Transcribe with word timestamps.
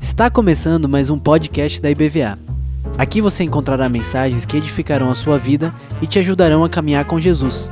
Está 0.00 0.28
começando 0.28 0.88
mais 0.88 1.08
um 1.08 1.16
podcast 1.16 1.80
da 1.80 1.88
IBVA. 1.88 2.36
Aqui 2.98 3.20
você 3.20 3.44
encontrará 3.44 3.88
mensagens 3.88 4.44
que 4.44 4.56
edificarão 4.56 5.08
a 5.08 5.14
sua 5.14 5.38
vida 5.38 5.72
e 6.02 6.06
te 6.08 6.18
ajudarão 6.18 6.64
a 6.64 6.68
caminhar 6.68 7.04
com 7.04 7.20
Jesus. 7.20 7.70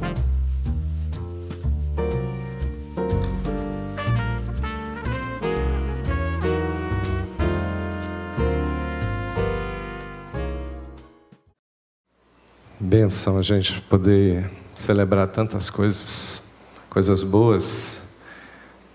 Benção 12.78 13.36
a 13.38 13.42
gente 13.42 13.80
poder 13.80 14.48
celebrar 14.76 15.26
tantas 15.26 15.70
coisas, 15.70 16.42
coisas 16.88 17.24
boas, 17.24 18.01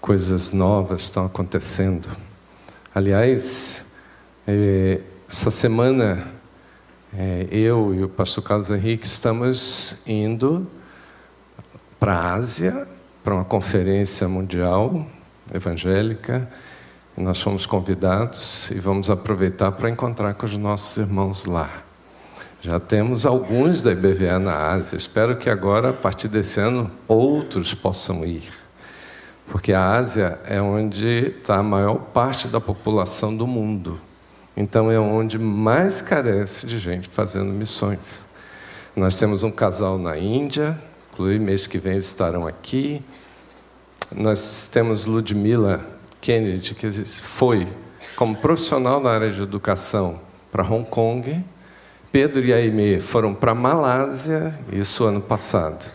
coisas 0.07 0.53
novas 0.53 1.01
estão 1.01 1.25
acontecendo. 1.25 2.07
Aliás, 2.95 3.85
eh, 4.47 5.01
essa 5.29 5.51
semana 5.51 6.29
eh, 7.13 7.45
eu 7.51 7.93
e 7.93 8.05
o 8.05 8.07
pastor 8.07 8.41
Carlos 8.41 8.69
Henrique 8.69 9.05
estamos 9.05 10.01
indo 10.07 10.65
para 11.99 12.13
a 12.13 12.35
Ásia, 12.35 12.87
para 13.21 13.35
uma 13.35 13.43
conferência 13.43 14.29
mundial 14.29 15.05
evangélica. 15.53 16.47
Nós 17.17 17.41
fomos 17.41 17.65
convidados 17.65 18.71
e 18.71 18.75
vamos 18.75 19.09
aproveitar 19.09 19.73
para 19.73 19.89
encontrar 19.89 20.35
com 20.35 20.45
os 20.45 20.55
nossos 20.55 20.95
irmãos 20.95 21.43
lá. 21.43 21.83
Já 22.61 22.79
temos 22.79 23.25
alguns 23.25 23.81
da 23.81 23.91
IBVA 23.91 24.39
na 24.39 24.71
Ásia. 24.71 24.95
Espero 24.95 25.35
que 25.35 25.49
agora, 25.49 25.89
a 25.89 25.93
partir 25.93 26.29
desse 26.29 26.61
ano, 26.61 26.89
outros 27.09 27.73
possam 27.73 28.23
ir. 28.23 28.66
Porque 29.47 29.73
a 29.73 29.95
Ásia 29.95 30.39
é 30.45 30.61
onde 30.61 31.33
está 31.37 31.57
a 31.57 31.63
maior 31.63 31.95
parte 31.95 32.47
da 32.47 32.59
população 32.59 33.35
do 33.35 33.47
mundo. 33.47 33.99
Então 34.55 34.91
é 34.91 34.99
onde 34.99 35.39
mais 35.39 36.01
carece 36.01 36.65
de 36.65 36.77
gente 36.77 37.07
fazendo 37.09 37.53
missões. 37.53 38.25
Nós 38.95 39.17
temos 39.17 39.43
um 39.43 39.51
casal 39.51 39.97
na 39.97 40.17
Índia, 40.17 40.77
inclusive 41.13 41.39
mês 41.39 41.67
que 41.67 41.77
vem 41.77 41.93
eles 41.93 42.07
estarão 42.07 42.47
aqui. 42.47 43.01
Nós 44.15 44.67
temos 44.71 45.05
Ludmila 45.05 45.85
Kennedy, 46.19 46.73
que 46.73 46.89
foi 47.05 47.67
como 48.15 48.35
profissional 48.35 48.99
na 48.99 49.11
área 49.11 49.31
de 49.31 49.41
educação 49.41 50.19
para 50.51 50.63
Hong 50.63 50.89
Kong 50.89 51.43
Pedro 52.11 52.43
e 52.45 52.53
Aimee 52.53 52.99
foram 52.99 53.33
para 53.35 53.53
Malásia, 53.53 54.57
isso 54.71 55.03
ano 55.03 55.21
passado, 55.21 55.91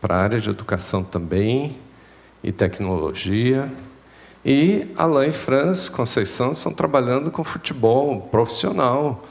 para 0.00 0.14
a 0.14 0.22
área 0.22 0.40
de 0.40 0.48
educação 0.48 1.02
também 1.02 1.76
e 2.42 2.52
tecnologia. 2.52 3.70
E 4.44 4.86
Alain 4.96 5.28
e 5.28 5.32
Franz 5.32 5.88
Conceição 5.88 6.52
estão 6.52 6.72
trabalhando 6.72 7.30
com 7.30 7.42
futebol 7.42 8.20
profissional 8.30 9.24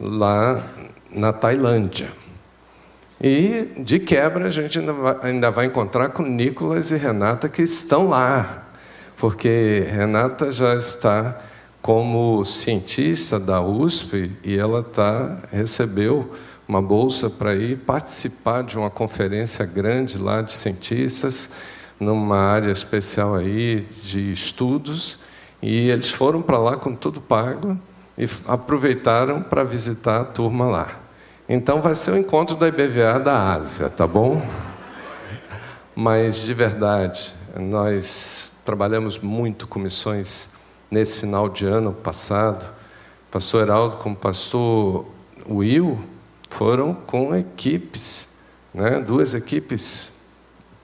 lá 0.00 0.62
na 1.10 1.32
Tailândia. 1.32 2.08
E, 3.20 3.72
de 3.78 3.98
quebra, 3.98 4.46
a 4.46 4.50
gente 4.50 4.78
ainda 4.78 4.92
vai, 4.92 5.16
ainda 5.22 5.50
vai 5.50 5.66
encontrar 5.66 6.10
com 6.10 6.22
Nicolas 6.22 6.90
e 6.90 6.96
Renata 6.96 7.48
que 7.48 7.62
estão 7.62 8.08
lá, 8.08 8.64
porque 9.16 9.86
Renata 9.90 10.52
já 10.52 10.74
está 10.74 11.40
como 11.80 12.44
cientista 12.44 13.38
da 13.38 13.60
USP 13.60 14.32
e 14.42 14.58
ela 14.58 14.82
tá, 14.82 15.38
recebeu 15.52 16.32
uma 16.66 16.80
bolsa 16.80 17.28
para 17.28 17.54
ir 17.54 17.78
participar 17.78 18.62
de 18.62 18.78
uma 18.78 18.90
conferência 18.90 19.66
grande 19.66 20.18
lá 20.18 20.40
de 20.40 20.52
cientistas 20.52 21.50
numa 21.98 22.38
área 22.38 22.70
especial 22.70 23.34
aí 23.34 23.86
de 24.02 24.32
estudos 24.32 25.18
e 25.62 25.88
eles 25.90 26.10
foram 26.10 26.42
para 26.42 26.58
lá 26.58 26.76
com 26.76 26.94
tudo 26.94 27.20
pago 27.20 27.78
e 28.18 28.28
aproveitaram 28.46 29.42
para 29.42 29.64
visitar 29.64 30.20
a 30.20 30.24
turma 30.24 30.66
lá. 30.66 30.88
Então 31.48 31.80
vai 31.80 31.94
ser 31.94 32.12
o 32.12 32.16
encontro 32.16 32.56
da 32.56 32.68
IBVA 32.68 33.18
da 33.18 33.54
Ásia, 33.54 33.88
tá 33.88 34.06
bom? 34.06 34.46
Mas 35.94 36.42
de 36.42 36.54
verdade, 36.54 37.34
nós 37.58 38.52
trabalhamos 38.64 39.18
muito 39.18 39.66
com 39.68 39.78
missões 39.78 40.50
nesse 40.90 41.20
final 41.20 41.48
de 41.48 41.66
ano 41.66 41.92
passado, 41.92 42.66
pastor 43.30 43.62
Heraldo 43.62 43.96
como 43.96 44.16
pastor 44.16 45.06
Will 45.48 45.98
foram 46.48 46.94
com 46.94 47.34
equipes, 47.34 48.28
né? 48.72 49.00
duas 49.00 49.34
equipes 49.34 50.12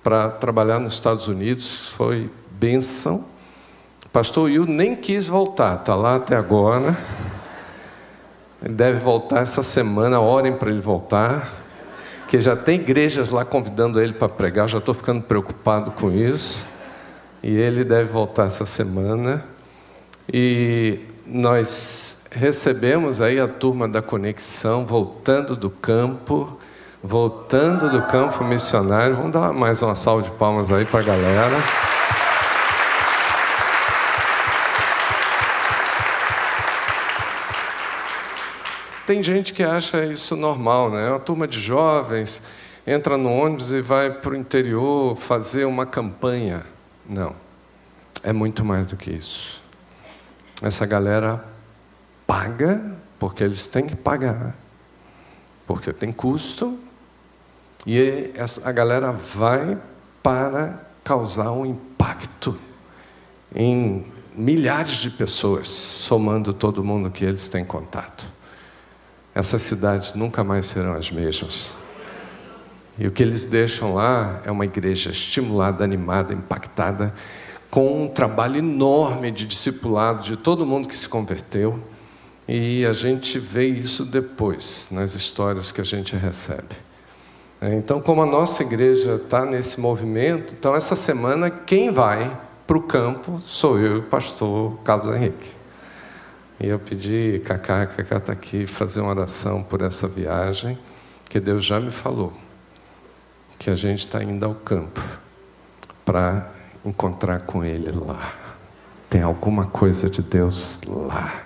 para 0.02 0.28
trabalhar 0.28 0.78
nos 0.78 0.94
Estados 0.94 1.28
Unidos, 1.28 1.90
foi 1.90 2.30
benção. 2.52 3.24
Pastor 4.12 4.44
Will 4.44 4.66
nem 4.66 4.96
quis 4.96 5.28
voltar, 5.28 5.80
está 5.80 5.94
lá 5.94 6.16
até 6.16 6.36
agora. 6.36 6.96
Ele 8.62 8.74
deve 8.74 8.98
voltar 8.98 9.40
essa 9.40 9.62
semana, 9.62 10.20
orem 10.20 10.52
para 10.52 10.70
ele 10.70 10.80
voltar, 10.80 11.50
que 12.28 12.40
já 12.40 12.56
tem 12.56 12.80
igrejas 12.80 13.30
lá 13.30 13.44
convidando 13.44 14.00
ele 14.00 14.12
para 14.12 14.28
pregar, 14.28 14.68
já 14.68 14.78
estou 14.78 14.94
ficando 14.94 15.22
preocupado 15.22 15.92
com 15.92 16.10
isso. 16.10 16.66
E 17.42 17.56
ele 17.56 17.84
deve 17.84 18.10
voltar 18.10 18.46
essa 18.46 18.66
semana. 18.66 19.44
E 20.32 21.00
nós 21.26 22.26
recebemos 22.30 23.20
aí 23.20 23.40
a 23.40 23.48
turma 23.48 23.88
da 23.88 24.02
conexão 24.02 24.84
voltando 24.84 25.56
do 25.56 25.70
campo, 25.70 26.58
voltando 27.02 27.90
do 27.90 28.02
campo 28.02 28.44
missionário. 28.44 29.16
Vamos 29.16 29.32
dar 29.32 29.52
mais 29.52 29.80
uma 29.82 29.94
salva 29.94 30.22
de 30.22 30.30
palmas 30.32 30.70
aí 30.70 30.84
para 30.84 31.00
a 31.00 31.02
galera. 31.02 31.56
Tem 39.06 39.22
gente 39.22 39.52
que 39.52 39.62
acha 39.62 40.04
isso 40.04 40.36
normal, 40.36 40.90
né? 40.90 41.10
Uma 41.10 41.18
turma 41.18 41.48
de 41.48 41.58
jovens 41.58 42.42
entra 42.86 43.16
no 43.16 43.32
ônibus 43.32 43.72
e 43.72 43.80
vai 43.80 44.10
para 44.10 44.30
o 44.32 44.36
interior 44.36 45.16
fazer 45.16 45.64
uma 45.64 45.84
campanha. 45.84 46.64
Não, 47.08 47.34
é 48.22 48.32
muito 48.32 48.64
mais 48.64 48.86
do 48.86 48.96
que 48.96 49.10
isso. 49.10 49.60
Essa 50.62 50.86
galera 50.86 51.44
paga, 52.26 52.80
porque 53.18 53.42
eles 53.42 53.66
têm 53.66 53.86
que 53.86 53.96
pagar, 53.96 54.54
porque 55.66 55.92
tem 55.92 56.12
custo, 56.12 56.78
e 57.86 58.32
essa, 58.34 58.68
a 58.68 58.72
galera 58.72 59.12
vai 59.12 59.78
para 60.22 60.80
causar 61.02 61.52
um 61.52 61.64
impacto 61.64 62.58
em 63.54 64.04
milhares 64.34 64.98
de 64.98 65.10
pessoas, 65.10 65.68
somando 65.68 66.52
todo 66.52 66.84
mundo 66.84 67.10
que 67.10 67.24
eles 67.24 67.48
têm 67.48 67.64
contato. 67.64 68.26
Essas 69.34 69.62
cidades 69.62 70.14
nunca 70.14 70.44
mais 70.44 70.66
serão 70.66 70.92
as 70.94 71.10
mesmas. 71.10 71.74
E 72.98 73.06
o 73.06 73.10
que 73.10 73.22
eles 73.22 73.44
deixam 73.44 73.94
lá 73.94 74.42
é 74.44 74.50
uma 74.50 74.64
igreja 74.64 75.10
estimulada, 75.10 75.82
animada, 75.82 76.34
impactada 76.34 77.14
com 77.70 78.04
um 78.04 78.08
trabalho 78.08 78.58
enorme 78.58 79.30
de 79.30 79.46
discipulado 79.46 80.22
de 80.22 80.36
todo 80.36 80.66
mundo 80.66 80.88
que 80.88 80.96
se 80.96 81.08
converteu. 81.08 81.82
E 82.46 82.84
a 82.84 82.92
gente 82.92 83.38
vê 83.38 83.66
isso 83.66 84.04
depois, 84.04 84.88
nas 84.90 85.14
histórias 85.14 85.70
que 85.70 85.80
a 85.80 85.84
gente 85.84 86.16
recebe. 86.16 86.89
É, 87.60 87.74
então, 87.74 88.00
como 88.00 88.22
a 88.22 88.26
nossa 88.26 88.62
igreja 88.62 89.16
está 89.16 89.44
nesse 89.44 89.78
movimento, 89.78 90.54
então 90.58 90.74
essa 90.74 90.96
semana 90.96 91.50
quem 91.50 91.90
vai 91.90 92.34
para 92.66 92.78
o 92.78 92.82
campo 92.82 93.38
sou 93.40 93.78
eu 93.78 93.96
e 93.96 93.98
o 93.98 94.02
pastor 94.04 94.78
Carlos 94.82 95.14
Henrique. 95.14 95.50
E 96.58 96.68
eu 96.68 96.78
pedi, 96.78 97.42
Cacá, 97.44 97.86
Cacá 97.86 98.16
está 98.16 98.32
aqui, 98.32 98.66
fazer 98.66 99.00
uma 99.00 99.10
oração 99.10 99.62
por 99.62 99.82
essa 99.82 100.08
viagem, 100.08 100.78
que 101.28 101.38
Deus 101.38 101.64
já 101.64 101.78
me 101.78 101.90
falou, 101.90 102.32
que 103.58 103.68
a 103.68 103.74
gente 103.74 104.00
está 104.00 104.22
indo 104.22 104.44
ao 104.44 104.54
campo 104.54 105.02
para 106.04 106.50
encontrar 106.84 107.42
com 107.42 107.64
Ele 107.64 107.90
lá. 107.92 108.34
Tem 109.08 109.22
alguma 109.22 109.66
coisa 109.66 110.08
de 110.08 110.22
Deus 110.22 110.80
lá 110.86 111.42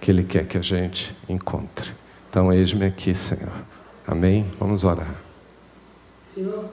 que 0.00 0.10
Ele 0.10 0.24
quer 0.24 0.46
que 0.46 0.58
a 0.58 0.62
gente 0.62 1.16
encontre. 1.28 1.92
Então, 2.28 2.52
eis-me 2.52 2.86
aqui, 2.86 3.14
Senhor. 3.14 3.52
Amém? 4.06 4.50
Vamos 4.58 4.84
orar. 4.84 5.23
Senhor, 6.34 6.64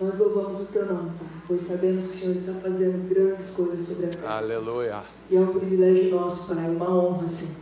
nós 0.00 0.18
louvamos 0.18 0.62
o 0.62 0.64
Teu 0.64 0.86
nome, 0.86 1.10
Pai, 1.18 1.28
pois 1.46 1.66
sabemos 1.66 2.06
que 2.06 2.16
o 2.16 2.20
Senhor 2.20 2.36
está 2.36 2.52
fazendo 2.54 3.06
grandes 3.06 3.50
coisas 3.50 3.86
sobre 3.86 4.06
a 4.06 4.08
terra. 4.08 4.38
Aleluia. 4.38 5.02
E 5.30 5.36
é 5.36 5.40
um 5.40 5.46
privilégio 5.48 6.10
nosso, 6.12 6.46
Pai, 6.46 6.70
uma 6.70 6.90
honra, 6.90 7.28
Senhor, 7.28 7.52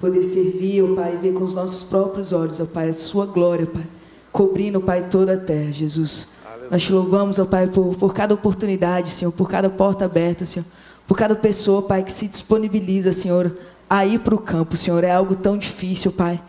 poder 0.00 0.24
servir, 0.24 0.82
ó 0.82 0.96
Pai, 0.96 1.14
e 1.14 1.16
ver 1.18 1.34
com 1.34 1.44
os 1.44 1.54
nossos 1.54 1.84
próprios 1.84 2.32
olhos, 2.32 2.58
ó 2.58 2.66
Pai, 2.66 2.90
a 2.90 2.94
Sua 2.94 3.26
glória, 3.26 3.64
Pai, 3.64 3.86
cobrindo, 4.32 4.80
Pai, 4.80 5.08
toda 5.08 5.34
a 5.34 5.38
terra, 5.38 5.72
Jesus. 5.72 6.28
Nós 6.68 6.82
te 6.82 6.92
louvamos, 6.92 7.38
ó 7.38 7.44
Pai, 7.44 7.68
por, 7.68 7.94
por 7.96 8.12
cada 8.12 8.34
oportunidade, 8.34 9.10
Senhor, 9.10 9.30
por 9.30 9.48
cada 9.48 9.70
porta 9.70 10.04
aberta, 10.04 10.44
Senhor, 10.44 10.66
por 11.06 11.16
cada 11.16 11.36
pessoa, 11.36 11.80
Pai, 11.80 12.02
que 12.02 12.12
se 12.12 12.26
disponibiliza, 12.26 13.12
Senhor, 13.12 13.56
a 13.88 14.04
ir 14.04 14.18
para 14.18 14.34
o 14.34 14.38
campo, 14.38 14.76
Senhor. 14.76 15.04
É 15.04 15.12
algo 15.12 15.36
tão 15.36 15.56
difícil, 15.56 16.10
Pai. 16.10 16.42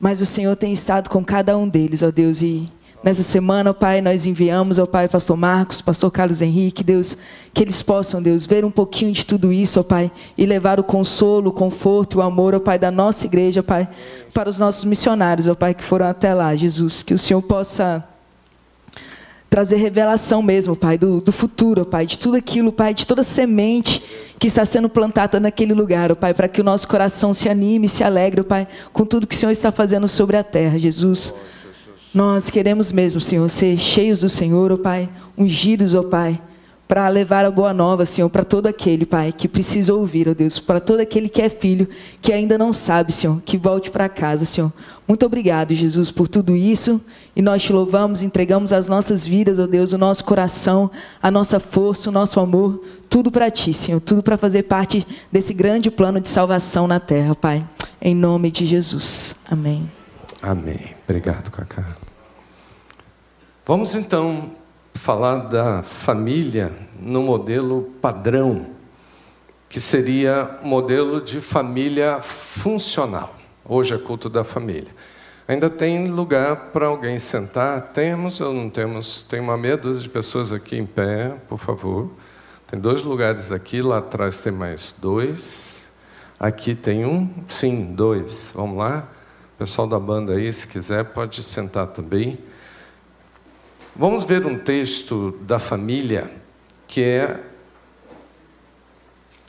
Mas 0.00 0.22
o 0.22 0.26
Senhor 0.26 0.56
tem 0.56 0.72
estado 0.72 1.10
com 1.10 1.22
cada 1.22 1.56
um 1.58 1.68
deles, 1.68 2.02
ó 2.02 2.10
Deus, 2.10 2.40
e 2.40 2.72
Nessa 3.02 3.24
semana, 3.24 3.74
Pai, 3.74 4.00
nós 4.00 4.28
enviamos 4.28 4.78
ao 4.78 4.86
Pai 4.86 5.08
Pastor 5.08 5.36
Marcos, 5.36 5.80
Pastor 5.80 6.08
Carlos 6.12 6.40
Henrique, 6.40 6.84
Deus, 6.84 7.16
que 7.52 7.60
eles 7.60 7.82
possam, 7.82 8.22
Deus, 8.22 8.46
ver 8.46 8.64
um 8.64 8.70
pouquinho 8.70 9.10
de 9.10 9.26
tudo 9.26 9.52
isso, 9.52 9.80
ó 9.80 9.82
Pai, 9.82 10.08
e 10.38 10.46
levar 10.46 10.78
o 10.78 10.84
consolo, 10.84 11.50
o 11.50 11.52
conforto, 11.52 12.18
o 12.18 12.22
amor, 12.22 12.54
ó 12.54 12.60
Pai, 12.60 12.78
da 12.78 12.92
nossa 12.92 13.26
igreja, 13.26 13.60
Pai, 13.60 13.88
para 14.32 14.48
os 14.48 14.56
nossos 14.56 14.84
missionários, 14.84 15.48
ó 15.48 15.54
Pai, 15.56 15.74
que 15.74 15.82
foram 15.82 16.06
até 16.06 16.32
lá, 16.32 16.54
Jesus. 16.54 17.02
Que 17.02 17.12
o 17.12 17.18
Senhor 17.18 17.42
possa 17.42 18.04
trazer 19.50 19.76
revelação 19.76 20.40
mesmo, 20.40 20.76
Pai, 20.76 20.96
do, 20.96 21.20
do 21.20 21.32
futuro, 21.32 21.84
Pai, 21.84 22.06
de 22.06 22.16
tudo 22.16 22.36
aquilo, 22.36 22.70
Pai, 22.70 22.94
de 22.94 23.04
toda 23.04 23.24
semente 23.24 24.00
que 24.38 24.46
está 24.46 24.64
sendo 24.64 24.88
plantada 24.88 25.40
naquele 25.40 25.74
lugar, 25.74 26.12
ó 26.12 26.14
Pai, 26.14 26.32
para 26.34 26.46
que 26.46 26.60
o 26.60 26.64
nosso 26.64 26.86
coração 26.86 27.34
se 27.34 27.48
anime, 27.48 27.88
se 27.88 28.04
alegre, 28.04 28.42
ó 28.42 28.44
Pai, 28.44 28.68
com 28.92 29.04
tudo 29.04 29.26
que 29.26 29.34
o 29.34 29.38
Senhor 29.38 29.50
está 29.50 29.72
fazendo 29.72 30.06
sobre 30.06 30.36
a 30.36 30.44
terra, 30.44 30.78
Jesus. 30.78 31.34
Nós 32.14 32.50
queremos 32.50 32.92
mesmo, 32.92 33.20
Senhor, 33.20 33.48
ser 33.48 33.78
cheios 33.78 34.20
do 34.20 34.28
Senhor, 34.28 34.70
ó 34.70 34.76
Pai, 34.76 35.08
ungidos, 35.36 35.94
ó 35.94 36.02
Pai, 36.02 36.38
para 36.86 37.08
levar 37.08 37.42
a 37.42 37.50
boa 37.50 37.72
nova, 37.72 38.04
Senhor, 38.04 38.28
para 38.28 38.44
todo 38.44 38.66
aquele, 38.66 39.06
Pai, 39.06 39.32
que 39.32 39.48
precisa 39.48 39.94
ouvir, 39.94 40.28
ó 40.28 40.34
Deus, 40.34 40.58
para 40.58 40.78
todo 40.78 41.00
aquele 41.00 41.26
que 41.26 41.40
é 41.40 41.48
filho, 41.48 41.88
que 42.20 42.30
ainda 42.30 42.58
não 42.58 42.70
sabe, 42.70 43.12
Senhor, 43.12 43.40
que 43.46 43.56
volte 43.56 43.90
para 43.90 44.10
casa, 44.10 44.44
Senhor. 44.44 44.70
Muito 45.08 45.24
obrigado, 45.24 45.72
Jesus, 45.72 46.10
por 46.10 46.28
tudo 46.28 46.54
isso, 46.54 47.00
e 47.34 47.40
nós 47.40 47.62
te 47.62 47.72
louvamos, 47.72 48.22
entregamos 48.22 48.74
as 48.74 48.88
nossas 48.88 49.24
vidas, 49.26 49.58
ó 49.58 49.66
Deus, 49.66 49.94
o 49.94 49.98
nosso 49.98 50.22
coração, 50.22 50.90
a 51.22 51.30
nossa 51.30 51.58
força, 51.58 52.10
o 52.10 52.12
nosso 52.12 52.38
amor, 52.38 52.84
tudo 53.08 53.30
para 53.30 53.50
ti, 53.50 53.72
Senhor, 53.72 54.00
tudo 54.00 54.22
para 54.22 54.36
fazer 54.36 54.64
parte 54.64 55.06
desse 55.30 55.54
grande 55.54 55.90
plano 55.90 56.20
de 56.20 56.28
salvação 56.28 56.86
na 56.86 57.00
terra, 57.00 57.34
Pai. 57.34 57.66
Em 58.02 58.14
nome 58.14 58.50
de 58.50 58.66
Jesus. 58.66 59.34
Amém. 59.50 60.01
Amém. 60.42 60.96
Obrigado, 61.04 61.52
Cacá. 61.52 61.86
Vamos 63.64 63.94
então 63.94 64.50
falar 64.94 65.36
da 65.36 65.84
família 65.84 66.72
no 66.98 67.22
modelo 67.22 67.92
padrão, 68.02 68.66
que 69.68 69.80
seria 69.80 70.58
modelo 70.64 71.20
de 71.20 71.40
família 71.40 72.20
funcional. 72.20 73.36
Hoje 73.64 73.94
é 73.94 73.98
culto 73.98 74.28
da 74.28 74.42
família. 74.42 74.90
Ainda 75.46 75.70
tem 75.70 76.10
lugar 76.10 76.70
para 76.72 76.88
alguém 76.88 77.20
sentar? 77.20 77.92
Temos 77.92 78.40
ou 78.40 78.52
não 78.52 78.68
temos? 78.68 79.22
Tem 79.22 79.38
uma 79.38 79.56
meia 79.56 79.76
dúzia 79.76 80.02
de 80.02 80.08
pessoas 80.08 80.50
aqui 80.50 80.76
em 80.76 80.86
pé, 80.86 81.36
por 81.48 81.58
favor. 81.58 82.10
Tem 82.66 82.80
dois 82.80 83.04
lugares 83.04 83.52
aqui, 83.52 83.80
lá 83.80 83.98
atrás 83.98 84.40
tem 84.40 84.52
mais 84.52 84.92
dois. 84.98 85.88
Aqui 86.40 86.74
tem 86.74 87.06
um, 87.06 87.30
sim, 87.48 87.94
dois. 87.94 88.52
Vamos 88.56 88.76
lá? 88.76 89.08
Pessoal 89.62 89.86
da 89.86 90.00
banda 90.00 90.32
aí, 90.32 90.52
se 90.52 90.66
quiser, 90.66 91.04
pode 91.04 91.40
sentar 91.40 91.86
também. 91.86 92.36
Vamos 93.94 94.24
ver 94.24 94.44
um 94.44 94.58
texto 94.58 95.38
da 95.42 95.56
família 95.56 96.32
que 96.88 97.00
é 97.00 97.40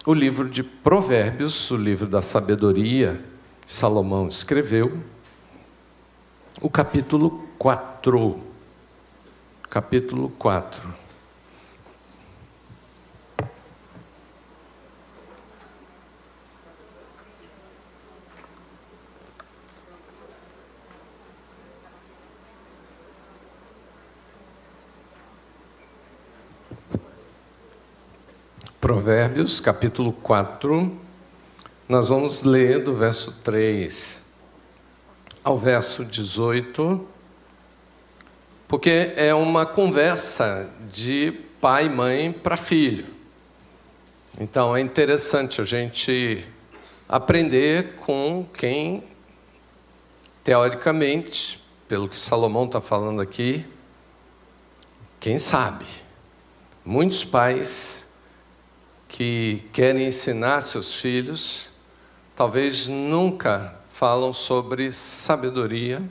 o 0.06 0.14
livro 0.14 0.48
de 0.48 0.62
Provérbios, 0.62 1.72
o 1.72 1.76
livro 1.76 2.06
da 2.06 2.22
sabedoria, 2.22 3.26
Salomão 3.66 4.28
escreveu, 4.28 5.00
o 6.62 6.70
capítulo 6.70 7.44
4. 7.58 8.40
Capítulo 9.68 10.30
4. 10.38 11.03
Provérbios, 28.84 29.62
capítulo 29.62 30.12
4, 30.12 30.92
nós 31.88 32.10
vamos 32.10 32.44
ler 32.44 32.84
do 32.84 32.94
verso 32.94 33.32
3 33.42 34.22
ao 35.42 35.58
verso 35.58 36.04
18, 36.04 37.08
porque 38.68 39.14
é 39.16 39.34
uma 39.34 39.66
conversa 39.66 40.70
de 40.92 41.32
pai 41.62 41.86
e 41.86 41.90
mãe 41.90 42.34
para 42.34 42.58
filho. 42.58 43.06
Então 44.38 44.76
é 44.76 44.82
interessante 44.82 45.62
a 45.62 45.64
gente 45.64 46.46
aprender 47.08 47.96
com 47.96 48.46
quem, 48.54 49.02
teoricamente, 50.44 51.64
pelo 51.88 52.10
que 52.10 52.20
Salomão 52.20 52.66
está 52.66 52.82
falando 52.82 53.22
aqui, 53.22 53.66
quem 55.22 55.38
sabe. 55.38 55.86
Muitos 56.84 57.24
pais 57.24 58.03
que 59.14 59.64
querem 59.72 60.08
ensinar 60.08 60.62
seus 60.62 60.96
filhos, 60.96 61.70
talvez 62.36 62.88
nunca 62.88 63.80
falam 63.88 64.34
sobre 64.34 64.92
sabedoria, 64.92 66.02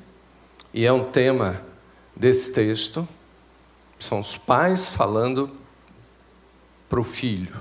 e 0.73 0.87
é 0.87 0.93
um 0.93 1.11
tema 1.11 1.61
desse 2.15 2.53
texto. 2.53 3.07
São 3.99 4.21
os 4.21 4.37
pais 4.37 4.91
falando 4.91 5.51
para 6.89 7.01
o 7.01 7.03
filho, 7.03 7.61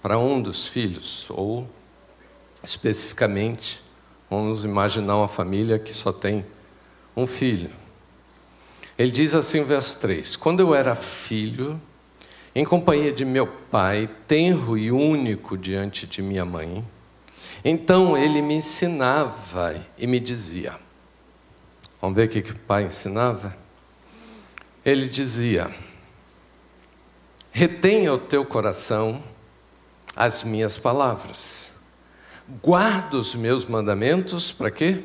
para 0.00 0.16
um 0.16 0.40
dos 0.40 0.68
filhos, 0.68 1.26
ou 1.28 1.68
especificamente, 2.62 3.82
vamos 4.30 4.64
imaginar 4.64 5.16
uma 5.16 5.28
família 5.28 5.80
que 5.80 5.92
só 5.92 6.12
tem 6.12 6.46
um 7.16 7.26
filho. 7.26 7.72
Ele 8.96 9.10
diz 9.10 9.34
assim, 9.34 9.64
verso 9.64 9.98
3: 9.98 10.36
Quando 10.36 10.60
eu 10.60 10.72
era 10.72 10.94
filho, 10.94 11.80
em 12.56 12.64
companhia 12.64 13.12
de 13.12 13.22
meu 13.22 13.46
pai, 13.46 14.08
tenro 14.26 14.78
e 14.78 14.90
único 14.90 15.58
diante 15.58 16.06
de 16.06 16.22
minha 16.22 16.42
mãe. 16.42 16.82
Então 17.62 18.16
ele 18.16 18.40
me 18.40 18.54
ensinava 18.54 19.86
e 19.98 20.06
me 20.06 20.18
dizia: 20.18 20.74
Vamos 22.00 22.16
ver 22.16 22.24
o 22.24 22.30
que, 22.30 22.40
que 22.40 22.52
o 22.52 22.58
pai 22.60 22.84
ensinava? 22.84 23.54
Ele 24.82 25.06
dizia: 25.06 25.70
Retenha 27.52 28.14
o 28.14 28.18
teu 28.18 28.42
coração 28.42 29.22
as 30.16 30.42
minhas 30.42 30.78
palavras, 30.78 31.78
guarda 32.62 33.18
os 33.18 33.34
meus 33.34 33.66
mandamentos 33.66 34.50
para 34.50 34.70
quê? 34.70 35.04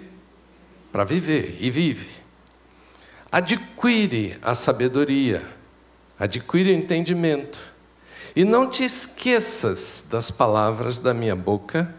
Para 0.89 1.03
viver 1.03 1.57
e 1.59 1.69
vive. 1.69 2.21
Adquire 3.30 4.38
a 4.42 4.56
sabedoria 4.56 5.59
adquire 6.21 6.71
entendimento. 6.71 7.57
E 8.35 8.45
não 8.45 8.69
te 8.69 8.83
esqueças 8.83 10.05
das 10.07 10.29
palavras 10.29 11.00
da 11.00 11.15
minha 11.15 11.36
boca, 11.36 11.93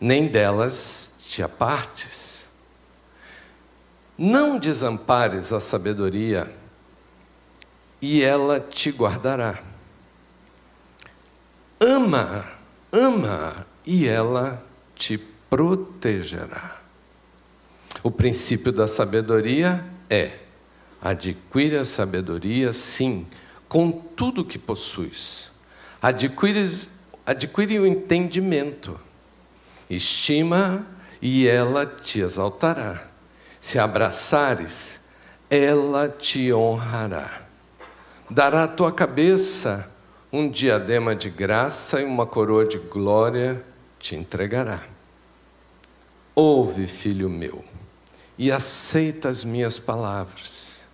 nem 0.00 0.26
delas 0.26 1.14
te 1.28 1.44
apartes. 1.44 2.48
Não 4.18 4.58
desampares 4.58 5.52
a 5.52 5.60
sabedoria, 5.60 6.52
e 8.00 8.20
ela 8.20 8.58
te 8.58 8.90
guardará. 8.90 9.62
Ama, 11.78 12.44
ama, 12.90 13.64
e 13.86 14.08
ela 14.08 14.60
te 14.96 15.16
protegerá. 15.48 16.80
O 18.02 18.10
princípio 18.10 18.72
da 18.72 18.88
sabedoria 18.88 19.84
é: 20.10 20.32
adquire 21.00 21.76
a 21.76 21.84
sabedoria, 21.84 22.72
sim, 22.72 23.26
com 23.72 23.90
tudo 23.90 24.44
que 24.44 24.58
possuis. 24.58 25.50
Adquire, 26.02 26.62
adquire 27.24 27.80
o 27.80 27.86
entendimento, 27.86 29.00
estima 29.88 30.86
e 31.22 31.48
ela 31.48 31.86
te 31.86 32.20
exaltará. 32.20 33.08
Se 33.58 33.78
abraçares, 33.78 35.00
ela 35.48 36.06
te 36.06 36.52
honrará. 36.52 37.46
Dará 38.28 38.64
à 38.64 38.68
tua 38.68 38.92
cabeça 38.92 39.90
um 40.30 40.50
diadema 40.50 41.16
de 41.16 41.30
graça 41.30 41.98
e 41.98 42.04
uma 42.04 42.26
coroa 42.26 42.66
de 42.66 42.76
glória 42.76 43.64
te 43.98 44.14
entregará. 44.14 44.82
Ouve, 46.34 46.86
filho 46.86 47.30
meu, 47.30 47.64
e 48.36 48.52
aceita 48.52 49.30
as 49.30 49.44
minhas 49.44 49.78
palavras. 49.78 50.90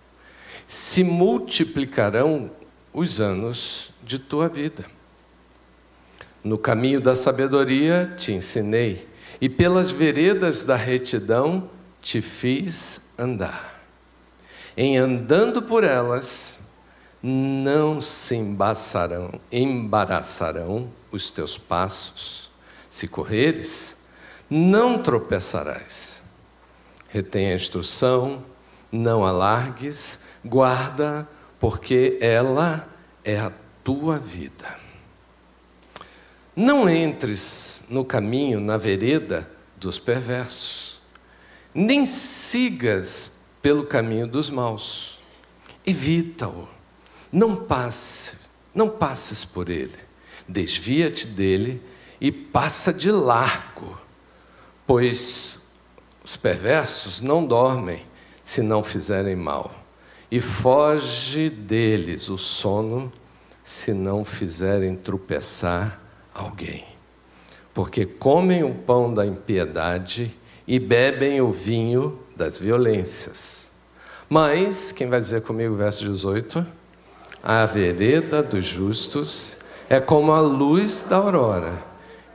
Se 0.65 1.03
multiplicarão 1.03 2.51
os 2.93 3.19
anos 3.19 3.91
de 4.03 4.19
tua 4.19 4.47
vida. 4.47 4.85
No 6.43 6.57
caminho 6.57 7.01
da 7.01 7.15
sabedoria 7.15 8.13
te 8.17 8.31
ensinei, 8.31 9.07
e 9.41 9.47
pelas 9.47 9.91
veredas 9.91 10.63
da 10.63 10.75
retidão 10.75 11.69
te 12.01 12.21
fiz 12.21 13.01
andar. 13.17 13.83
Em 14.75 14.97
andando 14.97 15.61
por 15.61 15.83
elas, 15.83 16.61
não 17.21 17.99
se 17.99 18.35
embaraçarão, 18.35 19.39
embaraçarão 19.51 20.89
os 21.11 21.29
teus 21.29 21.57
passos. 21.57 22.49
Se 22.89 23.07
correres, 23.07 23.97
não 24.49 25.01
tropeçarás. 25.01 26.23
Retém 27.09 27.51
a 27.51 27.55
instrução, 27.55 28.43
não 28.91 29.25
a 29.25 29.31
largues, 29.31 30.19
guarda, 30.43 31.27
porque 31.59 32.17
ela 32.21 32.87
é 33.23 33.37
a 33.37 33.51
tua 33.83 34.17
vida. 34.17 34.77
Não 36.55 36.89
entres 36.89 37.83
no 37.89 38.03
caminho, 38.03 38.59
na 38.59 38.77
vereda 38.77 39.49
dos 39.77 39.97
perversos, 39.97 41.01
nem 41.73 42.05
sigas 42.05 43.39
pelo 43.61 43.85
caminho 43.85 44.27
dos 44.27 44.49
maus. 44.49 45.19
Evita-o. 45.85 46.67
Não 47.31 47.55
passe, 47.55 48.37
não 48.73 48.89
passes 48.89 49.45
por 49.45 49.69
ele. 49.69 49.97
Desvia-te 50.47 51.27
dele 51.27 51.81
e 52.19 52.31
passa 52.31 52.91
de 52.91 53.11
largo, 53.11 53.97
pois 54.85 55.59
os 56.23 56.35
perversos 56.35 57.21
não 57.21 57.45
dormem 57.45 58.05
se 58.43 58.61
não 58.61 58.83
fizerem 58.83 59.35
mal, 59.35 59.73
e 60.31 60.39
foge 60.39 61.49
deles 61.49 62.29
o 62.29 62.37
sono 62.37 63.11
se 63.63 63.93
não 63.93 64.23
fizerem 64.23 64.95
tropeçar 64.95 65.99
alguém. 66.33 66.85
Porque 67.73 68.05
comem 68.05 68.63
o 68.63 68.73
pão 68.73 69.13
da 69.13 69.25
impiedade 69.25 70.35
e 70.67 70.79
bebem 70.79 71.41
o 71.41 71.51
vinho 71.51 72.19
das 72.35 72.59
violências. 72.59 73.71
Mas, 74.27 74.91
quem 74.91 75.09
vai 75.09 75.19
dizer 75.19 75.41
comigo, 75.41 75.75
verso 75.75 76.03
18? 76.03 76.65
A 77.41 77.65
vereda 77.65 78.43
dos 78.43 78.65
justos 78.65 79.57
é 79.89 79.99
como 79.99 80.31
a 80.31 80.39
luz 80.39 81.03
da 81.09 81.15
aurora, 81.17 81.81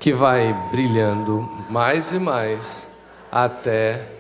que 0.01 0.13
vai 0.13 0.53
brilhando 0.73 1.41
mais 1.71 2.13
e 2.13 2.19
mais 2.19 2.89
até 3.31 4.14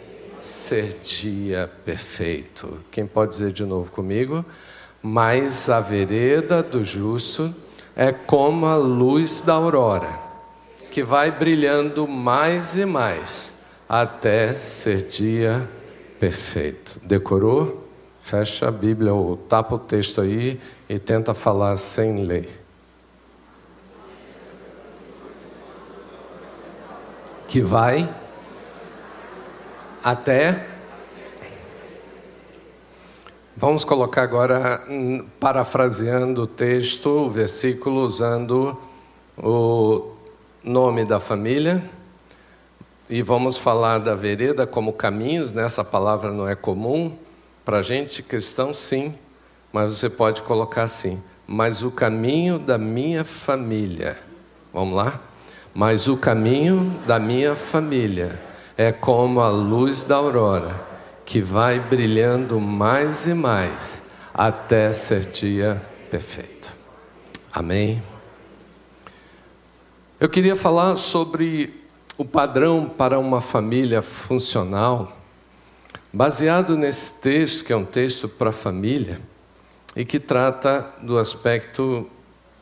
ser 0.44 0.98
dia 1.02 1.70
perfeito. 1.84 2.78
Quem 2.90 3.06
pode 3.06 3.32
dizer 3.32 3.50
de 3.50 3.64
novo 3.64 3.90
comigo? 3.90 4.44
Mas 5.02 5.70
a 5.70 5.80
vereda 5.80 6.62
do 6.62 6.84
justo 6.84 7.54
é 7.96 8.12
como 8.12 8.66
a 8.66 8.76
luz 8.76 9.40
da 9.40 9.54
aurora, 9.54 10.18
que 10.90 11.02
vai 11.02 11.30
brilhando 11.30 12.06
mais 12.06 12.76
e 12.76 12.84
mais 12.84 13.54
até 13.88 14.52
ser 14.52 15.08
dia 15.08 15.68
perfeito. 16.20 17.00
Decorou? 17.02 17.88
Fecha 18.20 18.68
a 18.68 18.70
Bíblia 18.70 19.14
ou 19.14 19.36
tapa 19.36 19.76
o 19.76 19.78
texto 19.78 20.20
aí 20.20 20.60
e 20.88 20.98
tenta 20.98 21.32
falar 21.32 21.76
sem 21.76 22.24
ler. 22.24 22.64
Que 27.48 27.60
vai 27.60 28.08
até 30.04 30.66
Vamos 33.56 33.84
colocar 33.84 34.22
agora, 34.22 34.82
parafraseando 35.38 36.42
o 36.42 36.46
texto, 36.46 37.08
o 37.08 37.30
versículo, 37.30 38.00
usando 38.04 38.76
o 39.38 40.12
nome 40.62 41.04
da 41.04 41.20
família. 41.20 41.88
E 43.08 43.22
vamos 43.22 43.56
falar 43.56 43.98
da 43.98 44.16
vereda 44.16 44.66
como 44.66 44.92
caminhos, 44.92 45.52
né? 45.52 45.68
palavra 45.84 46.32
não 46.32 46.48
é 46.48 46.56
comum. 46.56 47.16
Para 47.64 47.78
a 47.78 47.82
gente 47.82 48.24
cristão, 48.24 48.74
sim, 48.74 49.14
mas 49.72 49.92
você 49.92 50.10
pode 50.10 50.42
colocar 50.42 50.82
assim: 50.82 51.22
mas 51.46 51.84
o 51.84 51.92
caminho 51.92 52.58
da 52.58 52.76
minha 52.76 53.24
família. 53.24 54.18
Vamos 54.72 54.96
lá? 54.96 55.20
Mas 55.72 56.08
o 56.08 56.16
caminho 56.16 56.98
da 57.06 57.20
minha 57.20 57.54
família 57.54 58.53
é 58.76 58.90
como 58.90 59.40
a 59.40 59.48
luz 59.48 60.04
da 60.04 60.16
aurora 60.16 60.84
que 61.24 61.40
vai 61.40 61.80
brilhando 61.80 62.60
mais 62.60 63.26
e 63.26 63.34
mais 63.34 64.02
até 64.32 64.92
ser 64.92 65.26
dia 65.26 65.82
perfeito. 66.10 66.72
Amém? 67.52 68.02
Eu 70.20 70.28
queria 70.28 70.56
falar 70.56 70.96
sobre 70.96 71.82
o 72.16 72.24
padrão 72.24 72.88
para 72.88 73.18
uma 73.18 73.40
família 73.40 74.02
funcional, 74.02 75.16
baseado 76.12 76.76
nesse 76.76 77.20
texto, 77.20 77.64
que 77.64 77.72
é 77.72 77.76
um 77.76 77.84
texto 77.84 78.28
para 78.28 78.50
a 78.50 78.52
família, 78.52 79.20
e 79.96 80.04
que 80.04 80.18
trata 80.18 80.88
do 81.02 81.18
aspecto 81.18 82.08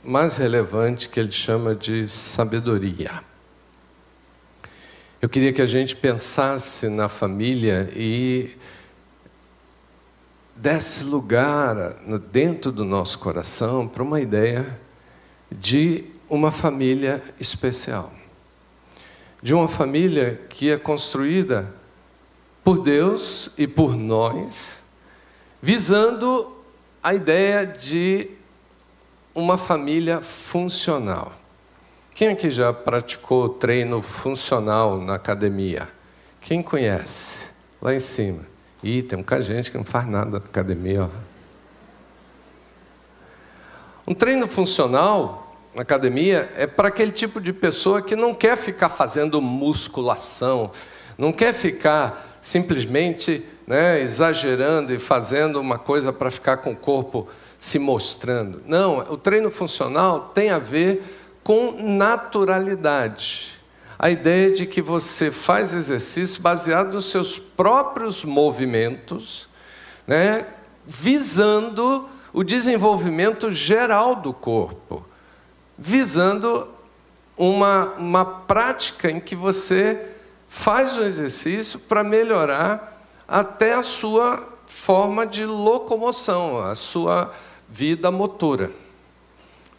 mais 0.05 0.37
relevante 0.37 1.09
que 1.09 1.21
ele 1.21 1.33
chama 1.33 1.75
de 1.75 2.09
sabedoria. 2.09 3.23
Eu 5.23 5.29
queria 5.29 5.53
que 5.53 5.63
a 5.63 5.69
gente 5.69 5.95
pensasse 5.95 6.89
na 6.89 7.09
família 7.09 7.89
e 7.95 8.51
desse 10.57 11.05
lugar 11.05 11.95
dentro 12.33 12.73
do 12.73 12.85
nosso 12.85 13.21
coração 13.21 13.87
para 13.87 14.03
uma 14.03 14.21
ideia 14.21 14.81
de 15.49 16.07
uma 16.29 16.51
família 16.51 17.23
especial. 17.39 18.13
De 19.41 19.55
uma 19.55 19.69
família 19.69 20.41
que 20.49 20.73
é 20.73 20.77
construída 20.77 21.73
por 22.65 22.81
Deus 22.81 23.53
e 23.57 23.69
por 23.69 23.95
nós, 23.95 24.83
visando 25.63 26.53
a 27.01 27.15
ideia 27.15 27.65
de 27.65 28.29
uma 29.33 29.57
família 29.57 30.21
funcional. 30.21 31.42
Quem 32.15 32.29
aqui 32.29 32.51
já 32.51 32.73
praticou 32.73 33.49
treino 33.49 34.03
funcional 34.03 34.99
na 34.99 35.15
academia? 35.15 35.89
Quem 36.41 36.63
conhece? 36.63 37.51
Lá 37.81 37.95
em 37.95 38.01
cima. 38.01 38.41
Ih, 38.83 39.03
tem 39.03 39.17
muita 39.17 39.41
gente 39.41 39.71
que 39.71 39.79
não 39.79 39.85
faz 39.85 40.07
nada 40.07 40.31
na 40.31 40.37
academia. 40.39 41.05
Ó. 41.05 41.09
Um 44.07 44.15
treino 44.15 44.47
funcional 44.47 45.57
na 45.75 45.83
academia 45.83 46.53
é 46.57 46.67
para 46.67 46.89
aquele 46.89 47.13
tipo 47.13 47.41
de 47.41 47.53
pessoa 47.53 48.03
que 48.03 48.15
não 48.15 48.35
quer 48.35 48.59
ficar 48.59 48.91
fazendo 48.91 49.41
musculação, 49.41 50.71
não 51.17 51.33
quer 51.33 51.55
ficar 51.55 52.39
simplesmente 52.43 53.47
né, 53.67 54.01
exagerando 54.01 54.93
e 54.93 54.99
fazendo 54.99 55.61
uma 55.61 55.79
coisa 55.79 56.13
para 56.13 56.31
ficar 56.31 56.59
com 56.59 56.73
o 56.73 56.77
corpo 56.77 57.29
se 57.59 57.79
mostrando. 57.79 58.61
Não, 58.67 58.99
o 58.99 59.17
treino 59.17 59.51
funcional 59.51 60.33
tem 60.35 60.51
a 60.51 60.59
ver 60.59 61.22
com 61.43 61.77
naturalidade. 61.83 63.61
A 63.99 64.11
ideia 64.11 64.51
de 64.53 64.67
que 64.67 64.83
você 64.83 65.31
faz 65.31 65.75
exercício 65.75 66.43
baseado 66.43 66.95
nos 66.95 67.07
seus 67.07 67.39
próprios 67.39 68.25
movimentos, 68.25 69.49
né, 70.07 70.45
visando 70.85 72.09
o 72.33 72.43
desenvolvimento 72.43 73.51
geral 73.51 74.17
do 74.17 74.33
corpo, 74.33 75.05
visando 75.79 76.69
uma, 77.37 77.95
uma 77.99 78.25
prática 78.25 79.11
em 79.11 79.21
que 79.21 79.37
você 79.37 80.11
faz 80.49 80.97
o 80.99 81.03
exercício 81.03 81.79
para 81.79 82.03
melhorar 82.03 83.01
até 83.27 83.75
a 83.75 83.83
sua 83.83 84.49
forma 84.67 85.27
de 85.27 85.45
locomoção, 85.45 86.61
a 86.61 86.75
sua 86.75 87.33
vida 87.69 88.11
motora. 88.11 88.82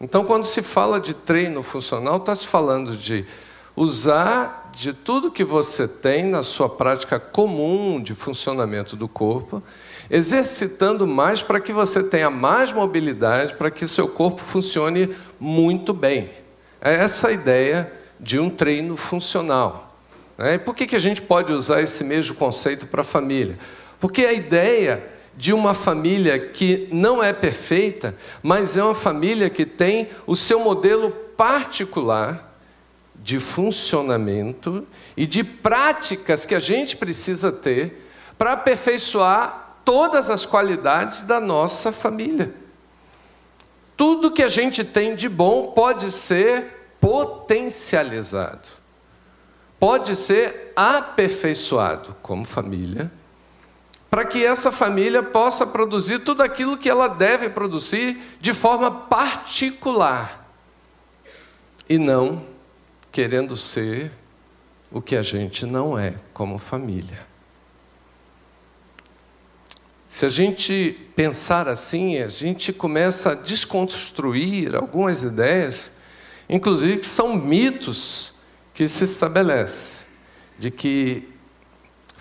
Então, 0.04 0.26
quando 0.26 0.44
se 0.44 0.62
fala 0.62 1.00
de 1.00 1.14
treino 1.14 1.64
funcional, 1.64 2.18
está 2.18 2.36
se 2.36 2.46
falando 2.46 2.98
de 2.98 3.26
usar 3.74 4.70
de 4.76 4.92
tudo 4.92 5.32
que 5.32 5.46
você 5.46 5.88
tem 5.88 6.26
na 6.26 6.44
sua 6.44 6.68
prática 6.68 7.18
comum 7.18 8.02
de 8.02 8.14
funcionamento 8.14 8.98
do 8.98 9.08
corpo, 9.08 9.64
exercitando 10.12 11.08
mais 11.08 11.42
para 11.42 11.62
que 11.62 11.72
você 11.72 12.04
tenha 12.04 12.30
mais 12.30 12.74
mobilidade, 12.74 13.56
para 13.56 13.72
que 13.72 13.88
seu 13.88 14.06
corpo 14.06 14.42
funcione 14.42 15.16
muito 15.40 15.94
bem. 15.94 16.32
É 16.82 16.96
essa 16.96 17.30
a 17.30 17.32
ideia 17.32 17.90
de 18.20 18.38
um 18.38 18.50
treino 18.50 18.98
funcional. 18.98 19.98
Né? 20.38 20.56
E 20.56 20.60
por 20.60 20.76
que, 20.76 20.86
que 20.86 20.98
a 20.98 21.00
gente 21.00 21.22
pode 21.22 21.54
usar 21.54 21.82
esse 21.82 22.04
mesmo 22.04 22.36
conceito 22.36 22.88
para 22.88 23.04
a 23.04 23.06
família? 23.06 23.58
Porque 24.02 24.26
a 24.26 24.34
ideia 24.34 25.13
de 25.36 25.52
uma 25.52 25.74
família 25.74 26.40
que 26.40 26.88
não 26.92 27.24
é 27.24 27.34
perfeita, 27.34 28.16
mas 28.42 28.78
é 28.78 28.84
uma 28.84 28.96
família 28.96 29.50
que 29.50 29.66
tem 29.66 30.10
o 30.28 30.36
seu 30.36 30.60
modelo 30.60 31.12
particular 31.12 32.54
de 33.16 33.40
funcionamento 33.40 34.86
e 35.16 35.26
de 35.26 35.44
práticas 35.44 36.46
que 36.46 36.54
a 36.54 36.60
gente 36.60 36.98
precisa 36.98 37.52
ter 37.52 38.08
para 38.38 38.54
aperfeiçoar 38.54 39.78
todas 39.86 40.30
as 40.30 40.46
qualidades 40.46 41.24
da 41.24 41.40
nossa 41.40 41.92
família. 41.92 42.54
Tudo 43.96 44.32
que 44.32 44.44
a 44.44 44.50
gente 44.50 44.84
tem 44.84 45.16
de 45.16 45.30
bom 45.30 45.72
pode 45.72 46.12
ser 46.12 46.96
potencializado, 47.00 48.70
pode 49.80 50.16
ser 50.16 50.74
aperfeiçoado 50.76 52.16
como 52.22 52.46
família 52.46 53.12
para 54.14 54.26
que 54.26 54.46
essa 54.46 54.72
família 54.72 55.24
possa 55.24 55.66
produzir 55.66 56.20
tudo 56.20 56.44
aquilo 56.44 56.78
que 56.78 56.88
ela 56.88 57.08
deve 57.08 57.50
produzir 57.50 58.16
de 58.40 58.54
forma 58.54 58.92
particular 58.92 60.54
e 61.90 61.98
não 61.98 62.46
querendo 63.12 63.58
ser 63.58 64.12
o 64.92 65.02
que 65.02 65.16
a 65.16 65.24
gente 65.24 65.66
não 65.66 65.98
é 65.98 66.14
como 66.32 66.60
família. 66.60 67.26
Se 70.08 70.28
a 70.28 70.30
gente 70.30 70.96
pensar 71.16 71.68
assim, 71.68 72.20
a 72.20 72.28
gente 72.28 72.72
começa 72.72 73.32
a 73.32 73.34
desconstruir 73.34 74.76
algumas 74.76 75.24
ideias, 75.24 75.94
inclusive 76.48 77.00
que 77.00 77.08
são 77.08 77.36
mitos 77.36 78.36
que 78.76 78.88
se 78.88 79.06
estabelece 79.06 80.06
de 80.60 80.70
que 80.70 81.33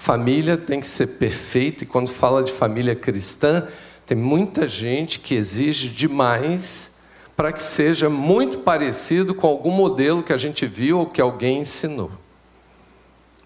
família 0.03 0.57
tem 0.57 0.81
que 0.81 0.87
ser 0.89 1.07
perfeita 1.07 1.85
e 1.85 1.87
quando 1.87 2.09
fala 2.09 2.43
de 2.43 2.51
família 2.51 2.93
cristã, 2.93 3.69
tem 4.05 4.17
muita 4.17 4.67
gente 4.67 5.21
que 5.21 5.33
exige 5.33 5.89
demais 5.89 6.91
para 7.37 7.53
que 7.53 7.63
seja 7.63 8.11
muito 8.11 8.59
parecido 8.59 9.33
com 9.33 9.47
algum 9.47 9.71
modelo 9.71 10.25
que 10.25 10.33
a 10.33 10.37
gente 10.37 10.67
viu 10.67 10.99
ou 10.99 11.07
que 11.07 11.21
alguém 11.21 11.61
ensinou. 11.61 12.11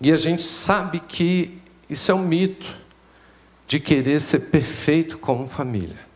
E 0.00 0.10
a 0.10 0.16
gente 0.16 0.42
sabe 0.42 0.98
que 0.98 1.60
isso 1.90 2.10
é 2.10 2.14
um 2.14 2.26
mito 2.26 2.66
de 3.68 3.78
querer 3.78 4.22
ser 4.22 4.48
perfeito 4.48 5.18
como 5.18 5.46
família. 5.46 6.06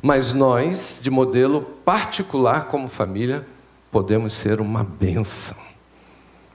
Mas 0.00 0.32
nós, 0.32 1.00
de 1.02 1.10
modelo 1.10 1.62
particular 1.84 2.68
como 2.68 2.86
família, 2.86 3.44
podemos 3.90 4.34
ser 4.34 4.60
uma 4.60 4.84
bênção. 4.84 5.56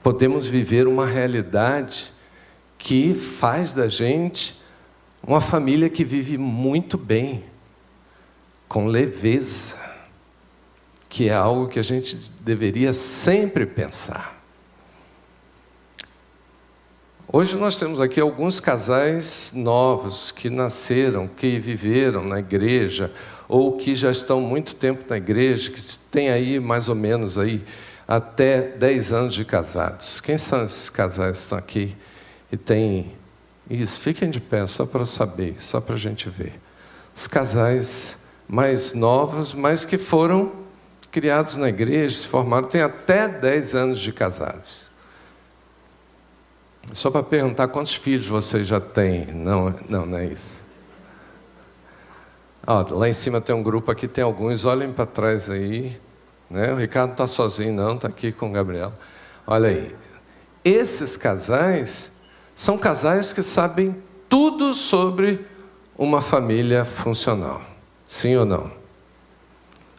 Podemos 0.02 0.46
viver 0.46 0.86
uma 0.86 1.04
realidade 1.04 2.13
que 2.84 3.14
faz 3.14 3.72
da 3.72 3.88
gente 3.88 4.60
uma 5.26 5.40
família 5.40 5.88
que 5.88 6.04
vive 6.04 6.36
muito 6.36 6.98
bem, 6.98 7.42
com 8.68 8.84
leveza, 8.84 9.78
que 11.08 11.30
é 11.30 11.34
algo 11.34 11.66
que 11.66 11.78
a 11.78 11.82
gente 11.82 12.14
deveria 12.40 12.92
sempre 12.92 13.64
pensar. 13.64 14.38
Hoje 17.26 17.56
nós 17.56 17.78
temos 17.78 18.02
aqui 18.02 18.20
alguns 18.20 18.60
casais 18.60 19.50
novos 19.54 20.30
que 20.30 20.50
nasceram, 20.50 21.26
que 21.26 21.58
viveram 21.58 22.22
na 22.22 22.38
igreja, 22.38 23.10
ou 23.48 23.78
que 23.78 23.94
já 23.94 24.10
estão 24.10 24.42
muito 24.42 24.74
tempo 24.74 25.04
na 25.08 25.16
igreja, 25.16 25.70
que 25.70 25.80
têm 26.10 26.28
aí 26.28 26.60
mais 26.60 26.90
ou 26.90 26.94
menos 26.94 27.38
aí 27.38 27.64
até 28.06 28.60
10 28.60 29.12
anos 29.14 29.34
de 29.34 29.46
casados. 29.46 30.20
Quem 30.20 30.36
são 30.36 30.62
esses 30.62 30.90
casais 30.90 31.38
que 31.38 31.44
estão 31.44 31.56
aqui 31.56 31.96
e 32.54 32.56
têm 32.56 33.12
isso? 33.68 34.00
Fiquem 34.00 34.30
de 34.30 34.40
pé, 34.40 34.66
só 34.66 34.86
para 34.86 35.04
saber, 35.04 35.56
só 35.60 35.80
para 35.80 35.96
a 35.96 35.98
gente 35.98 36.30
ver. 36.30 36.60
Os 37.14 37.26
casais 37.26 38.20
mais 38.46 38.94
novos, 38.94 39.52
mas 39.52 39.84
que 39.84 39.98
foram 39.98 40.52
criados 41.10 41.56
na 41.56 41.68
igreja, 41.68 42.14
se 42.14 42.28
formaram, 42.28 42.68
têm 42.68 42.80
até 42.80 43.26
10 43.26 43.74
anos 43.74 43.98
de 43.98 44.12
casados. 44.12 44.90
Só 46.92 47.10
para 47.10 47.22
perguntar 47.22 47.68
quantos 47.68 47.94
filhos 47.94 48.26
vocês 48.26 48.68
já 48.68 48.80
têm. 48.80 49.26
Não, 49.26 49.74
não, 49.88 50.06
não 50.06 50.18
é 50.18 50.26
isso. 50.26 50.62
Ó, 52.66 52.86
lá 52.90 53.08
em 53.08 53.12
cima 53.12 53.40
tem 53.40 53.54
um 53.54 53.62
grupo, 53.62 53.90
aqui 53.90 54.06
tem 54.06 54.22
alguns. 54.22 54.64
Olhem 54.64 54.92
para 54.92 55.06
trás 55.06 55.50
aí. 55.50 55.98
Né? 56.48 56.72
O 56.72 56.76
Ricardo 56.76 57.12
está 57.12 57.26
sozinho, 57.26 57.72
não, 57.72 57.96
está 57.96 58.06
aqui 58.06 58.30
com 58.30 58.50
o 58.50 58.52
Gabriel. 58.52 58.92
Olha 59.46 59.70
aí. 59.70 59.96
Esses 60.64 61.16
casais 61.16 62.13
são 62.54 62.78
casais 62.78 63.32
que 63.32 63.42
sabem 63.42 63.96
tudo 64.28 64.74
sobre 64.74 65.44
uma 65.96 66.20
família 66.20 66.84
funcional. 66.84 67.62
Sim 68.06 68.36
ou 68.36 68.44
não? 68.44 68.70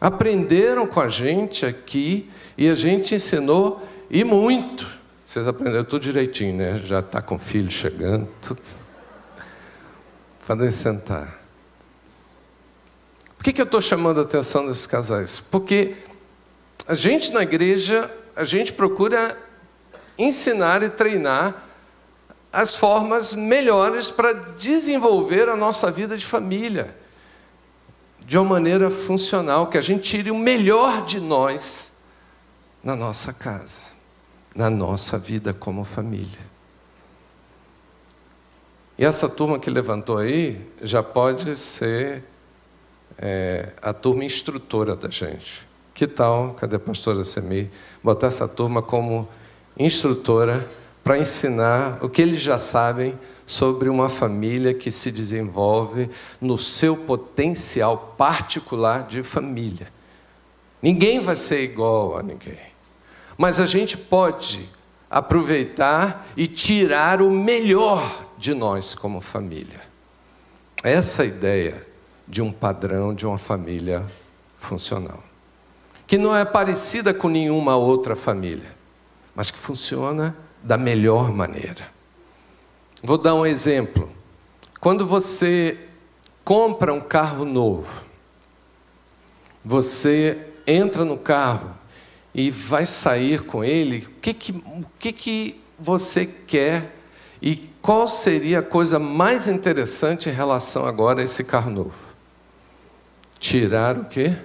Aprenderam 0.00 0.86
com 0.86 1.00
a 1.00 1.08
gente 1.08 1.64
aqui 1.64 2.30
e 2.56 2.68
a 2.68 2.74
gente 2.74 3.14
ensinou 3.14 3.86
e 4.10 4.24
muito. 4.24 4.86
Vocês 5.24 5.46
aprenderam 5.48 5.84
tudo 5.84 6.02
direitinho, 6.02 6.56
né? 6.56 6.80
Já 6.84 7.00
está 7.00 7.20
com 7.20 7.34
o 7.34 7.38
filho 7.38 7.70
chegando, 7.70 8.28
tudo. 8.40 8.60
Podem 10.46 10.70
sentar. 10.70 11.40
Por 13.36 13.44
que, 13.44 13.52
que 13.52 13.60
eu 13.60 13.64
estou 13.64 13.80
chamando 13.80 14.20
a 14.20 14.22
atenção 14.22 14.66
desses 14.66 14.86
casais? 14.86 15.40
Porque 15.40 15.94
a 16.86 16.94
gente 16.94 17.32
na 17.32 17.42
igreja, 17.42 18.10
a 18.34 18.44
gente 18.44 18.72
procura 18.72 19.36
ensinar 20.18 20.82
e 20.82 20.88
treinar 20.88 21.65
as 22.56 22.74
formas 22.74 23.34
melhores 23.34 24.10
para 24.10 24.32
desenvolver 24.32 25.48
a 25.48 25.56
nossa 25.56 25.90
vida 25.90 26.16
de 26.16 26.24
família 26.24 26.96
de 28.20 28.36
uma 28.38 28.54
maneira 28.54 28.90
funcional, 28.90 29.68
que 29.68 29.78
a 29.78 29.82
gente 29.82 30.02
tire 30.02 30.30
o 30.30 30.34
melhor 30.34 31.04
de 31.04 31.20
nós 31.20 31.92
na 32.82 32.96
nossa 32.96 33.32
casa 33.32 33.96
na 34.56 34.70
nossa 34.70 35.18
vida 35.18 35.52
como 35.52 35.84
família. 35.84 36.56
E 38.98 39.04
essa 39.04 39.28
turma 39.28 39.58
que 39.58 39.68
levantou 39.68 40.16
aí 40.16 40.58
já 40.80 41.02
pode 41.02 41.54
ser 41.56 42.24
é, 43.18 43.74
a 43.82 43.92
turma 43.92 44.24
instrutora 44.24 44.96
da 44.96 45.10
gente. 45.10 45.68
Que 45.92 46.06
tal, 46.06 46.54
cadê 46.54 46.76
a 46.76 46.78
pastora 46.78 47.22
Semi, 47.22 47.70
botar 48.02 48.28
essa 48.28 48.48
turma 48.48 48.80
como 48.80 49.28
instrutora 49.78 50.66
para 51.06 51.20
ensinar 51.20 51.98
o 52.02 52.08
que 52.08 52.20
eles 52.20 52.40
já 52.40 52.58
sabem 52.58 53.16
sobre 53.46 53.88
uma 53.88 54.08
família 54.08 54.74
que 54.74 54.90
se 54.90 55.12
desenvolve 55.12 56.10
no 56.40 56.58
seu 56.58 56.96
potencial 56.96 58.16
particular 58.18 59.06
de 59.06 59.22
família. 59.22 59.86
Ninguém 60.82 61.20
vai 61.20 61.36
ser 61.36 61.62
igual 61.62 62.18
a 62.18 62.24
ninguém. 62.24 62.58
Mas 63.38 63.60
a 63.60 63.66
gente 63.66 63.96
pode 63.96 64.68
aproveitar 65.08 66.26
e 66.36 66.48
tirar 66.48 67.22
o 67.22 67.30
melhor 67.30 68.26
de 68.36 68.52
nós 68.52 68.92
como 68.92 69.20
família. 69.20 69.82
Essa 70.82 71.22
é 71.22 71.28
ideia 71.28 71.86
de 72.26 72.42
um 72.42 72.50
padrão 72.50 73.14
de 73.14 73.24
uma 73.24 73.38
família 73.38 74.04
funcional. 74.58 75.22
Que 76.04 76.18
não 76.18 76.34
é 76.34 76.44
parecida 76.44 77.14
com 77.14 77.28
nenhuma 77.28 77.76
outra 77.76 78.16
família, 78.16 78.74
mas 79.36 79.52
que 79.52 79.58
funciona 79.58 80.36
da 80.62 80.76
melhor 80.76 81.32
maneira. 81.32 81.88
Vou 83.02 83.18
dar 83.18 83.34
um 83.34 83.46
exemplo. 83.46 84.10
Quando 84.80 85.06
você 85.06 85.78
compra 86.44 86.92
um 86.92 87.00
carro 87.00 87.44
novo, 87.44 88.04
você 89.64 90.48
entra 90.66 91.04
no 91.04 91.16
carro 91.16 91.74
e 92.34 92.50
vai 92.50 92.84
sair 92.84 93.42
com 93.42 93.64
ele, 93.64 94.06
o 94.06 94.20
que, 94.20 94.34
que, 94.34 94.52
o 94.52 94.84
que, 94.98 95.12
que 95.12 95.60
você 95.78 96.26
quer 96.26 96.92
e 97.40 97.56
qual 97.80 98.08
seria 98.08 98.58
a 98.58 98.62
coisa 98.62 98.98
mais 98.98 99.48
interessante 99.48 100.28
em 100.28 100.32
relação 100.32 100.86
agora 100.86 101.20
a 101.20 101.24
esse 101.24 101.44
carro 101.44 101.70
novo? 101.70 102.14
Tirar 103.38 103.96
o 103.96 104.04
quê? 104.04 104.36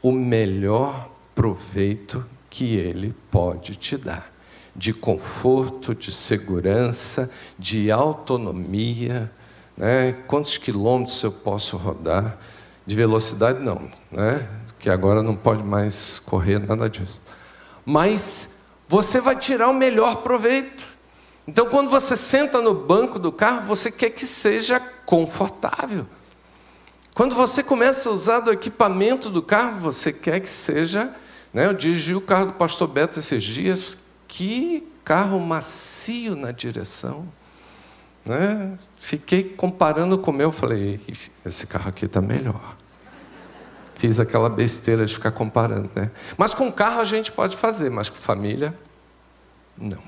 O 0.00 0.12
melhor 0.12 1.10
proveito 1.34 2.24
que 2.48 2.76
ele 2.76 3.14
pode 3.30 3.76
te 3.76 3.96
dar. 3.96 4.31
De 4.74 4.92
conforto, 4.92 5.94
de 5.94 6.10
segurança, 6.10 7.30
de 7.58 7.90
autonomia, 7.90 9.30
né? 9.76 10.12
quantos 10.26 10.56
quilômetros 10.56 11.22
eu 11.22 11.32
posso 11.32 11.76
rodar, 11.76 12.38
de 12.86 12.96
velocidade 12.96 13.60
não, 13.60 13.90
né? 14.10 14.48
que 14.78 14.90
agora 14.90 15.22
não 15.22 15.36
pode 15.36 15.62
mais 15.62 16.18
correr 16.18 16.58
nada 16.58 16.88
disso. 16.88 17.20
Mas 17.84 18.58
você 18.88 19.20
vai 19.20 19.36
tirar 19.36 19.68
o 19.68 19.74
melhor 19.74 20.16
proveito. 20.22 20.84
Então, 21.46 21.66
quando 21.66 21.90
você 21.90 22.16
senta 22.16 22.60
no 22.60 22.74
banco 22.74 23.18
do 23.18 23.32
carro, 23.32 23.66
você 23.66 23.90
quer 23.90 24.10
que 24.10 24.24
seja 24.24 24.78
confortável. 25.04 26.06
Quando 27.14 27.34
você 27.34 27.62
começa 27.62 28.08
a 28.08 28.12
usar 28.12 28.40
do 28.40 28.52
equipamento 28.52 29.28
do 29.28 29.42
carro, 29.42 29.80
você 29.80 30.12
quer 30.12 30.40
que 30.40 30.48
seja. 30.48 31.14
Né, 31.52 31.66
eu 31.66 31.74
dirigi 31.74 32.14
o 32.14 32.20
carro 32.20 32.46
do 32.46 32.52
pastor 32.52 32.88
Beto 32.88 33.18
esses 33.18 33.44
dias, 33.44 33.98
que 34.32 34.90
carro 35.04 35.38
macio 35.38 36.34
na 36.34 36.52
direção. 36.52 37.28
Né? 38.24 38.72
Fiquei 38.96 39.44
comparando 39.44 40.16
com 40.16 40.30
o 40.30 40.34
meu, 40.34 40.50
falei, 40.50 40.98
esse 41.44 41.66
carro 41.66 41.90
aqui 41.90 42.06
está 42.06 42.20
melhor 42.22 42.76
fiz 43.94 44.18
aquela 44.18 44.48
besteira 44.48 45.06
de 45.06 45.14
ficar 45.14 45.30
comparando, 45.30 45.88
né? 45.94 46.10
Mas 46.36 46.52
com 46.54 46.72
carro 46.72 47.00
a 47.00 47.04
gente 47.04 47.30
pode 47.30 47.56
fazer, 47.56 47.88
mas 47.88 48.10
com 48.10 48.16
família, 48.16 48.76
não. 49.78 50.02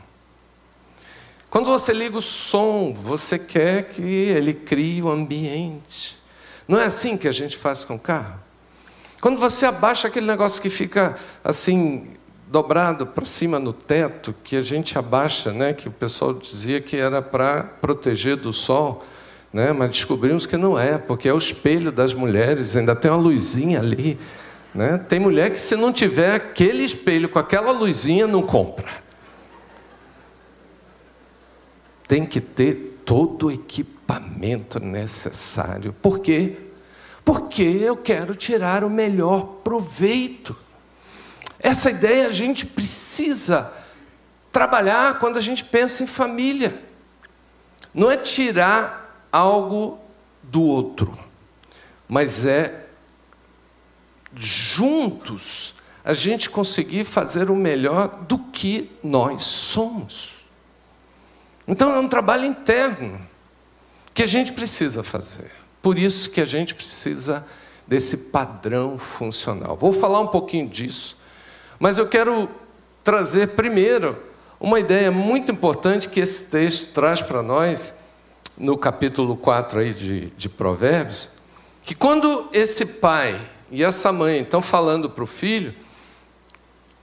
Quando 1.49 1.67
você 1.67 1.93
liga 1.93 2.19
o 2.19 2.21
som, 2.21 2.93
você 2.93 3.39
quer 3.39 3.91
que 3.91 4.03
ele 4.03 4.53
crie 4.53 5.01
o 5.01 5.09
ambiente. 5.09 6.19
Não 6.67 6.77
é 6.77 6.87
assim 6.87 7.17
que 7.17 7.29
a 7.29 7.33
gente 7.33 7.57
faz 7.57 7.85
com 7.85 7.95
o 7.95 7.99
carro? 7.99 8.41
Quando 9.21 9.39
você 9.39 9.65
abaixa 9.65 10.09
aquele 10.09 10.27
negócio 10.27 10.61
que 10.61 10.71
fica 10.71 11.17
assim 11.45 12.15
dobrado 12.47 13.07
para 13.07 13.25
cima 13.25 13.59
no 13.59 13.73
teto, 13.73 14.35
que 14.45 14.57
a 14.57 14.63
gente 14.63 14.99
abaixa, 14.99 15.53
né, 15.53 15.73
que 15.73 15.89
o 15.89 15.91
pessoal 15.91 16.33
dizia 16.33 16.81
que 16.81 16.97
era 16.97 17.21
para 17.21 17.65
proteger 17.65 18.37
do 18.37 18.53
sol, 18.53 19.05
né? 19.53 19.73
mas 19.73 19.91
descobrimos 19.91 20.47
que 20.47 20.57
não 20.57 20.79
é, 20.79 20.99
porque 20.99 21.29
é 21.29 21.33
o 21.33 21.39
espelho 21.39 21.93
das 21.93 22.13
mulheres, 22.13 22.77
ainda 22.77 22.97
tem 22.97 23.11
uma 23.11 23.21
luzinha 23.21 23.79
ali. 23.79 24.19
Né? 24.75 24.99
Tem 24.99 25.21
mulher 25.21 25.53
que, 25.53 25.61
se 25.61 25.77
não 25.77 25.93
tiver 25.93 26.35
aquele 26.35 26.83
espelho 26.83 27.29
com 27.29 27.39
aquela 27.39 27.71
luzinha, 27.71 28.27
não 28.27 28.43
compra. 28.43 28.91
Tem 32.09 32.27
que 32.27 32.41
ter 32.41 33.01
todo 33.05 33.47
o 33.47 33.53
equipamento 33.53 34.81
necessário. 34.81 35.93
Por 35.93 36.19
quê? 36.19 36.57
Porque 37.25 37.63
eu 37.63 37.97
quero 37.97 38.35
tirar 38.35 38.83
o 38.83 38.91
melhor 38.91 39.61
proveito. 39.63 40.57
Essa 41.65 41.91
ideia 41.91 42.29
a 42.29 42.31
gente 42.31 42.67
precisa 42.67 43.73
trabalhar 44.53 45.19
quando 45.19 45.39
a 45.39 45.41
gente 45.41 45.65
pensa 45.65 46.03
em 46.03 46.07
família. 46.07 46.79
Não 47.95 48.11
é 48.11 48.19
tirar 48.19 49.27
algo 49.33 49.99
do 50.43 50.61
outro, 50.61 51.19
mas 52.07 52.45
é 52.45 52.85
juntos 54.37 55.75
a 56.05 56.13
gente 56.13 56.51
conseguir 56.51 57.05
fazer 57.07 57.51
o 57.51 57.57
melhor 57.57 58.25
do 58.25 58.39
que 58.39 58.91
nós 59.03 59.45
somos. 59.45 60.35
Então 61.67 61.95
é 61.95 61.99
um 61.99 62.09
trabalho 62.09 62.45
interno 62.45 63.19
que 64.13 64.23
a 64.23 64.27
gente 64.27 64.53
precisa 64.53 65.03
fazer. 65.03 65.51
Por 65.81 65.99
isso 65.99 66.29
que 66.29 66.43
a 66.43 66.45
gente 66.45 66.75
precisa 66.75 67.43
desse 67.87 68.19
padrão 68.19 68.99
funcional. 68.99 69.75
Vou 69.79 69.95
falar 69.95 70.21
um 70.21 70.27
pouquinho 70.27 70.69
disso, 70.69 71.17
mas 71.79 71.99
eu 71.99 72.07
quero 72.07 72.49
trazer 73.03 73.49
primeiro 73.49 74.17
uma 74.59 74.81
ideia 74.81 75.11
muito 75.11 75.53
importante 75.53 76.09
que 76.09 76.21
esse 76.21 76.51
texto 76.51 76.95
traz 76.95 77.21
para 77.21 77.43
nós, 77.43 77.95
no 78.57 78.79
capítulo 78.79 79.37
4 79.37 79.81
aí 79.81 79.93
de, 79.93 80.31
de 80.31 80.49
Provérbios, 80.49 81.31
que 81.83 81.95
quando 81.95 82.49
esse 82.53 82.87
pai 82.87 83.41
e 83.71 83.83
essa 83.83 84.13
mãe 84.13 84.41
estão 84.41 84.63
falando 84.63 85.11
para 85.11 85.25
o 85.25 85.27
filho, 85.27 85.75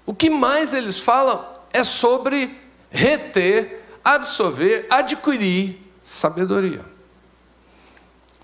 o 0.06 0.14
que 0.14 0.30
mais 0.30 0.74
eles 0.74 1.00
falam 1.00 1.46
é 1.72 1.84
sobre 1.84 2.58
reter, 2.90 3.84
absorver, 4.04 4.88
adquirir 4.90 5.80
sabedoria. 6.02 6.84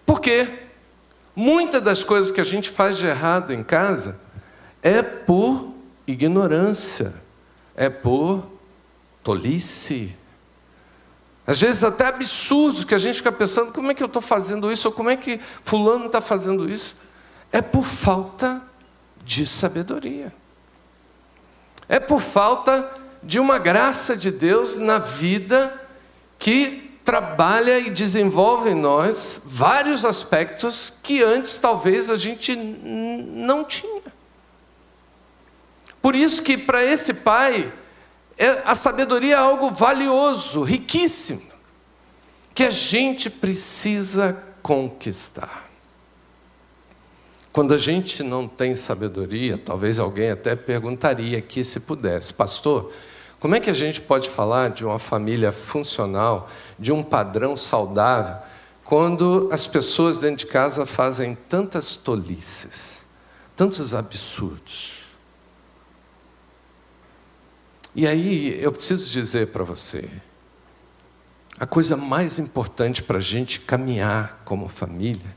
Por 0.05 0.21
quê? 0.21 0.47
Muitas 1.35 1.81
das 1.81 2.03
coisas 2.03 2.31
que 2.31 2.41
a 2.41 2.45
gente 2.45 2.69
faz 2.69 2.97
de 2.97 3.05
errado 3.05 3.51
em 3.51 3.63
casa 3.63 4.19
é 4.81 5.01
por 5.01 5.66
ignorância, 6.07 7.13
é 7.75 7.89
por 7.89 8.43
tolice. 9.23 10.15
Às 11.45 11.61
vezes 11.61 11.83
até 11.83 12.07
absurdos 12.07 12.83
que 12.83 12.95
a 12.95 12.97
gente 12.97 13.17
fica 13.17 13.31
pensando, 13.31 13.71
como 13.71 13.91
é 13.91 13.93
que 13.93 14.01
eu 14.01 14.07
estou 14.07 14.21
fazendo 14.21 14.71
isso? 14.71 14.87
Ou 14.87 14.93
como 14.93 15.09
é 15.09 15.15
que 15.15 15.39
fulano 15.63 16.07
está 16.07 16.21
fazendo 16.21 16.69
isso? 16.69 16.95
É 17.51 17.61
por 17.61 17.83
falta 17.83 18.61
de 19.23 19.45
sabedoria. 19.45 20.33
É 21.87 21.99
por 21.99 22.21
falta 22.21 22.89
de 23.23 23.39
uma 23.39 23.57
graça 23.57 24.15
de 24.15 24.31
Deus 24.31 24.77
na 24.77 24.99
vida 24.99 25.73
que 26.37 26.99
trabalha 27.03 27.79
e 27.79 27.89
desenvolve 27.89 28.71
em 28.71 28.75
nós 28.75 29.41
vários 29.45 30.03
aspectos 30.03 30.89
que 31.01 31.23
antes 31.23 31.57
talvez 31.57 32.09
a 32.09 32.17
gente 32.17 32.55
não 32.55 33.63
tinha. 33.63 34.01
Por 36.07 36.15
isso 36.15 36.41
que 36.41 36.57
para 36.57 36.81
esse 36.81 37.15
pai 37.15 37.69
é, 38.37 38.47
a 38.63 38.75
sabedoria 38.75 39.35
é 39.35 39.37
algo 39.37 39.69
valioso, 39.69 40.63
riquíssimo, 40.63 41.41
que 42.55 42.63
a 42.63 42.69
gente 42.69 43.29
precisa 43.29 44.41
conquistar. 44.63 45.69
Quando 47.51 47.73
a 47.73 47.77
gente 47.77 48.23
não 48.23 48.47
tem 48.47 48.73
sabedoria, 48.73 49.57
talvez 49.57 49.99
alguém 49.99 50.31
até 50.31 50.55
perguntaria 50.55 51.39
aqui 51.39 51.61
se 51.65 51.81
pudesse, 51.81 52.33
pastor, 52.33 52.93
como 53.37 53.55
é 53.55 53.59
que 53.59 53.69
a 53.69 53.73
gente 53.73 53.99
pode 53.99 54.29
falar 54.29 54.69
de 54.69 54.85
uma 54.85 54.99
família 54.99 55.51
funcional, 55.51 56.49
de 56.79 56.93
um 56.93 57.03
padrão 57.03 57.53
saudável, 57.53 58.37
quando 58.81 59.49
as 59.51 59.67
pessoas 59.67 60.17
dentro 60.17 60.45
de 60.45 60.45
casa 60.45 60.85
fazem 60.85 61.37
tantas 61.49 61.97
tolices, 61.97 63.03
tantos 63.57 63.93
absurdos? 63.93 64.96
E 67.97 68.05
aí 68.05 68.61
eu 68.61 68.71
preciso 68.71 69.09
dizer 69.09 69.47
para 69.47 69.63
você: 69.63 70.07
a 71.59 71.65
coisa 71.65 71.97
mais 71.97 72.37
importante 72.37 73.01
para 73.01 73.17
a 73.17 73.21
gente 73.21 73.59
caminhar 73.59 74.43
como 74.45 74.67
família 74.67 75.35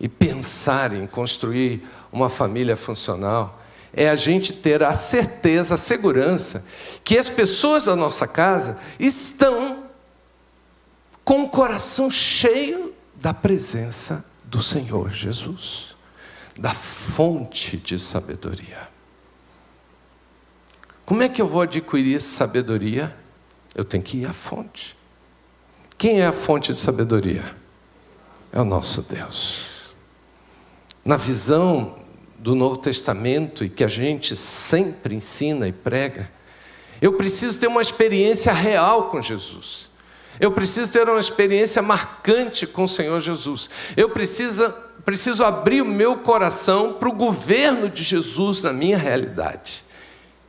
e 0.00 0.08
pensar 0.08 0.92
em 0.92 1.06
construir 1.06 1.88
uma 2.10 2.28
família 2.28 2.76
funcional 2.76 3.62
é 3.92 4.10
a 4.10 4.16
gente 4.16 4.52
ter 4.52 4.82
a 4.82 4.94
certeza, 4.94 5.74
a 5.74 5.78
segurança 5.78 6.66
que 7.04 7.16
as 7.16 7.30
pessoas 7.30 7.84
da 7.84 7.94
nossa 7.94 8.26
casa 8.26 8.80
estão 8.98 9.84
com 11.24 11.44
o 11.44 11.48
coração 11.48 12.10
cheio 12.10 12.92
da 13.14 13.32
presença 13.32 14.24
do 14.42 14.60
Senhor 14.60 15.08
Jesus, 15.10 15.94
da 16.58 16.74
fonte 16.74 17.76
de 17.76 17.96
sabedoria. 17.96 18.91
Como 21.04 21.22
é 21.22 21.28
que 21.28 21.42
eu 21.42 21.46
vou 21.46 21.62
adquirir 21.62 22.20
sabedoria? 22.20 23.14
Eu 23.74 23.84
tenho 23.84 24.02
que 24.02 24.18
ir 24.18 24.26
à 24.26 24.32
fonte. 24.32 24.96
Quem 25.98 26.20
é 26.20 26.26
a 26.26 26.32
fonte 26.32 26.72
de 26.72 26.78
sabedoria? 26.78 27.54
É 28.52 28.60
o 28.60 28.64
nosso 28.64 29.02
Deus. 29.02 29.94
Na 31.04 31.16
visão 31.16 31.98
do 32.38 32.54
Novo 32.54 32.76
Testamento 32.76 33.64
e 33.64 33.68
que 33.68 33.84
a 33.84 33.88
gente 33.88 34.36
sempre 34.36 35.14
ensina 35.14 35.68
e 35.68 35.72
prega, 35.72 36.30
eu 37.00 37.14
preciso 37.14 37.58
ter 37.58 37.66
uma 37.66 37.82
experiência 37.82 38.52
real 38.52 39.08
com 39.08 39.20
Jesus. 39.20 39.90
Eu 40.38 40.50
preciso 40.52 40.90
ter 40.90 41.08
uma 41.08 41.20
experiência 41.20 41.82
marcante 41.82 42.66
com 42.66 42.84
o 42.84 42.88
Senhor 42.88 43.20
Jesus. 43.20 43.68
Eu 43.96 44.10
preciso, 44.10 44.72
preciso 45.04 45.44
abrir 45.44 45.82
o 45.82 45.86
meu 45.86 46.18
coração 46.18 46.94
para 46.94 47.08
o 47.08 47.12
governo 47.14 47.88
de 47.88 48.02
Jesus 48.02 48.62
na 48.62 48.72
minha 48.72 48.98
realidade. 48.98 49.84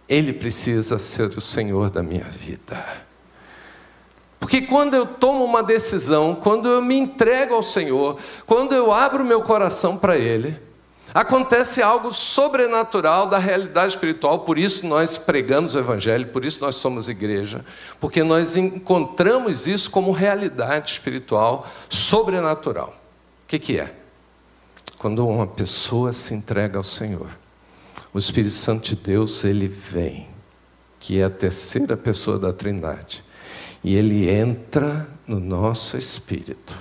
Ele 0.07 0.33
precisa 0.33 0.99
ser 0.99 1.29
o 1.37 1.41
Senhor 1.41 1.89
da 1.89 2.03
minha 2.03 2.25
vida. 2.25 3.03
Porque 4.39 4.61
quando 4.61 4.93
eu 4.93 5.05
tomo 5.05 5.45
uma 5.45 5.63
decisão, 5.63 6.35
quando 6.35 6.67
eu 6.67 6.81
me 6.81 6.97
entrego 6.97 7.53
ao 7.53 7.63
Senhor, 7.63 8.17
quando 8.45 8.75
eu 8.75 8.91
abro 8.91 9.23
meu 9.23 9.41
coração 9.41 9.97
para 9.97 10.17
Ele, 10.17 10.59
acontece 11.13 11.81
algo 11.81 12.11
sobrenatural 12.11 13.27
da 13.27 13.37
realidade 13.37 13.93
espiritual. 13.93 14.39
Por 14.39 14.57
isso 14.57 14.85
nós 14.85 15.17
pregamos 15.17 15.75
o 15.75 15.79
Evangelho, 15.79 16.27
por 16.27 16.43
isso 16.43 16.59
nós 16.59 16.75
somos 16.75 17.07
igreja, 17.07 17.63
porque 18.01 18.21
nós 18.21 18.57
encontramos 18.57 19.65
isso 19.65 19.89
como 19.89 20.11
realidade 20.11 20.91
espiritual 20.91 21.65
sobrenatural. 21.87 22.89
O 23.45 23.47
que, 23.47 23.57
que 23.57 23.79
é? 23.79 23.93
Quando 24.97 25.25
uma 25.25 25.47
pessoa 25.47 26.11
se 26.11 26.33
entrega 26.33 26.77
ao 26.77 26.83
Senhor 26.83 27.42
o 28.13 28.19
Espírito 28.19 28.53
Santo 28.53 28.95
de 28.95 28.95
Deus, 28.95 29.43
ele 29.43 29.67
vem, 29.67 30.27
que 30.99 31.19
é 31.19 31.23
a 31.23 31.29
terceira 31.29 31.97
pessoa 31.97 32.37
da 32.37 32.53
Trindade, 32.53 33.23
e 33.83 33.95
ele 33.95 34.29
entra 34.29 35.07
no 35.27 35.39
nosso 35.39 35.97
espírito, 35.97 36.77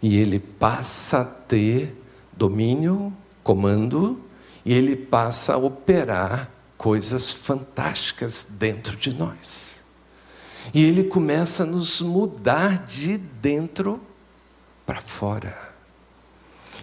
e 0.00 0.18
ele 0.18 0.38
passa 0.38 1.20
a 1.20 1.24
ter 1.24 1.94
domínio, 2.32 3.12
comando, 3.42 4.20
e 4.64 4.72
ele 4.72 4.94
passa 4.94 5.54
a 5.54 5.58
operar 5.58 6.50
coisas 6.76 7.32
fantásticas 7.32 8.46
dentro 8.50 8.96
de 8.96 9.12
nós. 9.12 9.82
E 10.72 10.84
ele 10.84 11.04
começa 11.04 11.64
a 11.64 11.66
nos 11.66 12.00
mudar 12.00 12.84
de 12.84 13.18
dentro 13.18 14.00
para 14.86 15.00
fora. 15.00 15.71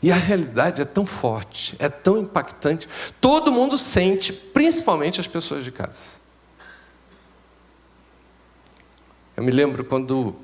E 0.01 0.12
a 0.12 0.15
realidade 0.15 0.81
é 0.81 0.85
tão 0.85 1.05
forte, 1.05 1.75
é 1.79 1.89
tão 1.89 2.17
impactante, 2.17 2.88
todo 3.19 3.51
mundo 3.51 3.77
sente, 3.77 4.31
principalmente 4.31 5.19
as 5.19 5.27
pessoas 5.27 5.63
de 5.63 5.71
casa. 5.71 6.19
Eu 9.35 9.43
me 9.43 9.51
lembro 9.51 9.83
quando 9.83 10.35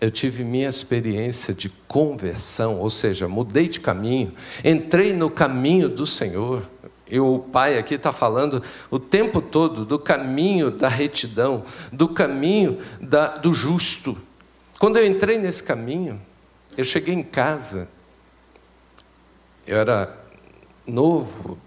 eu 0.00 0.10
tive 0.10 0.44
minha 0.44 0.68
experiência 0.68 1.52
de 1.52 1.68
conversão, 1.86 2.78
ou 2.78 2.88
seja, 2.88 3.28
mudei 3.28 3.68
de 3.68 3.80
caminho, 3.80 4.32
entrei 4.64 5.12
no 5.12 5.28
caminho 5.28 5.88
do 5.88 6.06
Senhor. 6.06 6.62
E 7.10 7.18
o 7.18 7.40
pai 7.40 7.76
aqui 7.76 7.94
está 7.94 8.12
falando 8.12 8.62
o 8.90 8.98
tempo 8.98 9.42
todo 9.42 9.84
do 9.84 9.98
caminho 9.98 10.70
da 10.70 10.88
retidão, 10.88 11.64
do 11.92 12.08
caminho 12.08 12.78
da, 13.00 13.36
do 13.36 13.52
justo. 13.52 14.16
Quando 14.78 14.96
eu 14.96 15.06
entrei 15.06 15.36
nesse 15.36 15.62
caminho, 15.62 16.20
eu 16.78 16.84
cheguei 16.84 17.14
em 17.14 17.22
casa 17.22 17.88
eu 19.66 19.78
era 19.78 20.18
novo, 20.86 21.58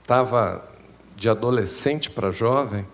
estava 0.00 0.68
de 1.16 1.28
adolescente 1.28 2.10
para 2.10 2.30
jovem, 2.30 2.86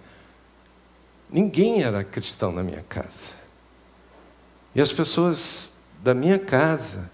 ninguém 1.31 1.83
era 1.83 2.03
cristão 2.03 2.53
na 2.53 2.63
minha 2.63 2.83
casa. 2.83 3.37
E 4.75 4.81
as 4.81 4.93
pessoas 4.93 5.75
da 6.03 6.13
minha 6.13 6.39
casa 6.39 7.11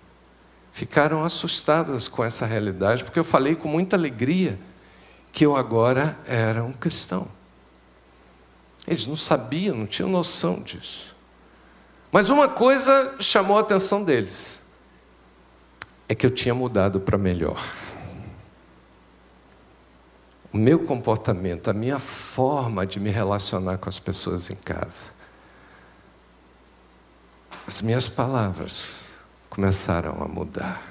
ficaram 0.73 1.23
assustadas 1.23 2.09
com 2.09 2.25
essa 2.25 2.47
realidade, 2.47 3.05
porque 3.05 3.19
eu 3.19 3.25
falei 3.25 3.55
com 3.55 3.69
muita 3.69 3.97
alegria 3.97 4.59
que 5.31 5.45
eu 5.47 5.57
agora 5.57 6.19
era 6.27 6.65
um 6.65 6.73
cristão. 6.73 7.29
Eles 8.87 9.07
não 9.07 9.17
sabiam, 9.17 9.77
não 9.77 9.87
tinham 9.87 10.11
noção 10.11 10.61
disso. 10.61 11.15
Mas 12.11 12.29
uma 12.29 12.49
coisa 12.49 13.17
chamou 13.21 13.57
a 13.57 13.61
atenção 13.61 14.03
deles: 14.03 14.62
é 16.13 16.15
que 16.15 16.27
eu 16.27 16.31
tinha 16.31 16.55
mudado 16.55 17.01
para 17.01 17.17
melhor. 17.17 17.59
O 20.53 20.59
meu 20.59 20.81
comportamento, 20.81 21.71
a 21.71 21.73
minha 21.73 21.99
forma 21.99 22.85
de 22.85 23.01
me 23.01 23.09
relacionar 23.09 23.79
com 23.79 23.89
as 23.89 23.99
pessoas 23.99 24.51
em 24.51 24.55
casa, 24.55 25.13
as 27.67 27.81
minhas 27.81 28.07
palavras 28.07 29.23
começaram 29.49 30.23
a 30.23 30.29
mudar. 30.29 30.83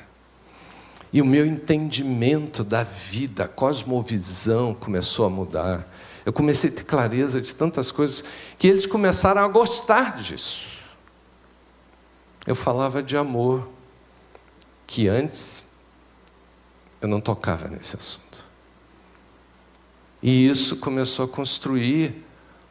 E 1.14 1.22
o 1.22 1.26
meu 1.26 1.46
entendimento 1.46 2.64
da 2.64 2.82
vida, 2.82 3.44
a 3.44 3.48
cosmovisão 3.48 4.74
começou 4.74 5.28
a 5.28 5.30
mudar. 5.30 5.88
Eu 6.26 6.34
comecei 6.34 6.72
a 6.72 6.74
ter 6.74 6.84
clareza 6.84 7.40
de 7.40 7.54
tantas 7.54 7.92
coisas 7.92 8.24
que 8.58 8.68
eles 8.68 8.88
começaram 8.88 9.44
a 9.44 9.48
gostar 9.48 10.18
disso. 10.18 10.80
Eu 12.48 12.56
falava 12.56 13.04
de 13.04 13.16
amor, 13.16 13.68
que 14.92 15.08
antes 15.08 15.64
eu 17.00 17.08
não 17.08 17.22
tocava 17.22 17.70
nesse 17.70 17.96
assunto. 17.96 18.44
E 20.22 20.50
isso 20.50 20.76
começou 20.76 21.24
a 21.24 21.28
construir 21.30 22.26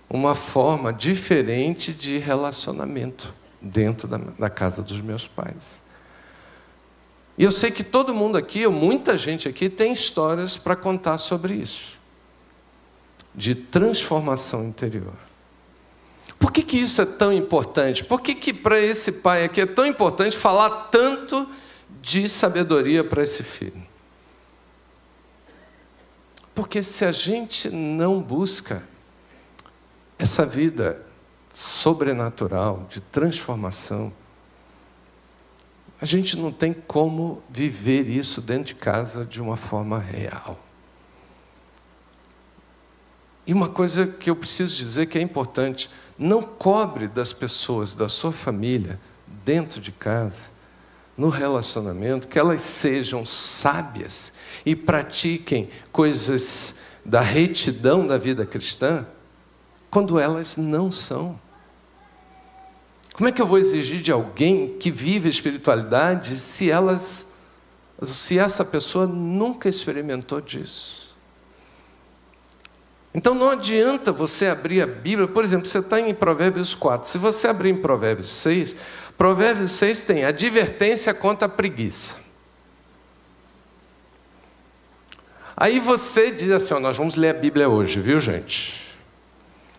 uma 0.06 0.34
forma 0.34 0.92
diferente 0.92 1.94
de 1.94 2.18
relacionamento 2.18 3.32
dentro 3.58 4.06
da, 4.06 4.18
da 4.18 4.50
casa 4.50 4.82
dos 4.82 5.00
meus 5.00 5.26
pais. 5.26 5.80
E 7.38 7.44
eu 7.44 7.50
sei 7.50 7.70
que 7.70 7.82
todo 7.82 8.14
mundo 8.14 8.36
aqui, 8.36 8.66
ou 8.66 8.72
muita 8.72 9.16
gente 9.16 9.48
aqui, 9.48 9.70
tem 9.70 9.90
histórias 9.90 10.58
para 10.58 10.76
contar 10.76 11.16
sobre 11.16 11.54
isso 11.54 11.98
de 13.34 13.54
transformação 13.54 14.62
interior. 14.66 15.14
Por 16.38 16.52
que, 16.52 16.62
que 16.62 16.76
isso 16.76 17.00
é 17.00 17.06
tão 17.06 17.32
importante? 17.32 18.04
Por 18.04 18.20
que, 18.20 18.34
que 18.34 18.52
para 18.52 18.78
esse 18.78 19.12
pai 19.12 19.44
aqui 19.44 19.62
é 19.62 19.66
tão 19.66 19.86
importante 19.86 20.36
falar 20.36 20.88
tanto 20.90 21.48
de 22.00 22.28
sabedoria 22.28 23.04
para 23.04 23.22
esse 23.22 23.42
filho? 23.42 23.82
Porque 26.54 26.82
se 26.82 27.04
a 27.04 27.12
gente 27.12 27.70
não 27.70 28.20
busca 28.20 28.82
essa 30.18 30.44
vida 30.44 31.00
sobrenatural, 31.52 32.86
de 32.88 33.00
transformação, 33.00 34.12
a 36.00 36.04
gente 36.04 36.36
não 36.36 36.50
tem 36.50 36.72
como 36.72 37.42
viver 37.48 38.08
isso 38.08 38.40
dentro 38.40 38.64
de 38.64 38.74
casa 38.74 39.24
de 39.24 39.40
uma 39.40 39.56
forma 39.56 39.98
real. 39.98 40.58
E 43.46 43.52
uma 43.52 43.68
coisa 43.68 44.06
que 44.06 44.30
eu 44.30 44.36
preciso 44.36 44.76
dizer 44.76 45.06
que 45.06 45.18
é 45.18 45.22
importante: 45.22 45.90
não 46.18 46.42
cobre 46.42 47.08
das 47.08 47.32
pessoas 47.32 47.94
da 47.94 48.08
sua 48.08 48.32
família, 48.32 49.00
dentro 49.44 49.80
de 49.80 49.92
casa, 49.92 50.50
no 51.20 51.28
relacionamento, 51.28 52.26
que 52.26 52.38
elas 52.38 52.62
sejam 52.62 53.26
sábias 53.26 54.32
e 54.64 54.74
pratiquem 54.74 55.68
coisas 55.92 56.76
da 57.04 57.20
retidão 57.20 58.06
da 58.06 58.16
vida 58.16 58.46
cristã, 58.46 59.06
quando 59.90 60.18
elas 60.18 60.56
não 60.56 60.90
são. 60.90 61.38
Como 63.12 63.28
é 63.28 63.32
que 63.32 63.42
eu 63.42 63.46
vou 63.46 63.58
exigir 63.58 64.00
de 64.00 64.10
alguém 64.10 64.78
que 64.78 64.90
vive 64.90 65.28
espiritualidade 65.28 66.36
se 66.36 66.70
elas 66.70 67.26
se 68.02 68.38
essa 68.38 68.64
pessoa 68.64 69.06
nunca 69.06 69.68
experimentou 69.68 70.40
disso? 70.40 71.14
Então 73.12 73.34
não 73.34 73.50
adianta 73.50 74.10
você 74.10 74.46
abrir 74.46 74.80
a 74.80 74.86
Bíblia, 74.86 75.28
por 75.28 75.44
exemplo, 75.44 75.66
você 75.66 75.80
está 75.80 76.00
em 76.00 76.14
Provérbios 76.14 76.74
4. 76.74 77.10
Se 77.10 77.18
você 77.18 77.46
abrir 77.46 77.68
em 77.68 77.76
Provérbios 77.76 78.30
6, 78.30 78.74
Provérbios 79.20 79.72
6 79.72 80.00
tem 80.00 80.24
advertência 80.24 81.12
contra 81.12 81.44
a 81.44 81.48
preguiça. 81.50 82.20
Aí 85.54 85.78
você 85.78 86.30
diz 86.30 86.50
assim: 86.50 86.72
ó, 86.72 86.80
nós 86.80 86.96
vamos 86.96 87.16
ler 87.16 87.28
a 87.28 87.38
Bíblia 87.38 87.68
hoje, 87.68 88.00
viu 88.00 88.18
gente? 88.18 88.96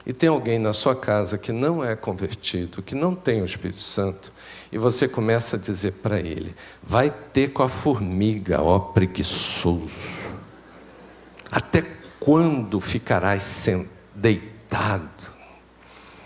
E 0.06 0.14
tem 0.14 0.30
alguém 0.30 0.60
na 0.60 0.74
sua 0.74 0.96
casa 0.96 1.40
que 1.40 1.52
não 1.52 1.84
é 1.84 1.96
convertido, 1.96 2.84
que 2.84 2.94
não 2.94 3.16
tem 3.16 3.42
o 3.42 3.46
Espírito 3.46 3.80
Santo, 3.80 4.32
e 4.72 4.78
você 4.78 5.08
começa 5.08 5.56
a 5.56 5.60
dizer 5.60 5.94
para 5.94 6.20
ele: 6.20 6.56
vai 6.84 7.12
ter 7.34 7.52
com 7.52 7.64
a 7.64 7.68
formiga, 7.68 8.62
ó 8.62 8.78
preguiçoso. 8.78 10.30
Até 11.52 11.84
quando 12.20 12.80
ficarás 12.80 13.66
deitado? 14.14 15.32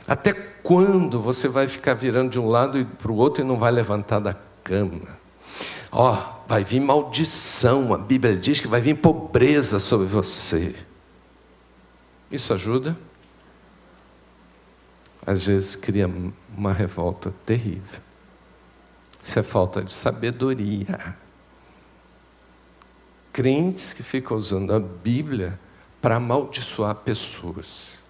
Até 0.06 0.55
quando 0.66 1.20
você 1.20 1.48
vai 1.48 1.68
ficar 1.68 1.94
virando 1.94 2.32
de 2.32 2.40
um 2.40 2.48
lado 2.48 2.84
para 2.98 3.12
o 3.12 3.16
outro 3.16 3.44
e 3.44 3.48
não 3.48 3.56
vai 3.56 3.72
levantar 3.72 4.18
da 4.18 4.36
cama? 4.64 5.20
Ó, 5.92 6.12
oh, 6.12 6.48
vai 6.48 6.64
vir 6.64 6.82
maldição, 6.82 7.94
a 7.94 7.98
Bíblia 8.00 8.36
diz 8.36 8.60
que 8.60 8.68
vai 8.68 8.82
vir 8.82 8.96
pobreza 8.96 9.78
sobre 9.78 10.08
você. 10.08 10.76
Isso 12.32 12.52
ajuda? 12.52 12.98
Às 15.24 15.46
vezes 15.46 15.76
cria 15.76 16.12
uma 16.58 16.74
revolta 16.74 17.32
terrível. 17.46 18.02
Isso 19.22 19.38
é 19.38 19.44
falta 19.44 19.84
de 19.84 19.94
sabedoria. 19.94 21.16
Crentes 23.32 23.94
que 23.94 24.02
ficam 24.02 24.36
usando 24.36 24.74
a 24.74 24.80
Bíblia 24.80 25.60
para 26.02 26.16
amaldiçoar 26.16 26.96
pessoas, 26.96 28.04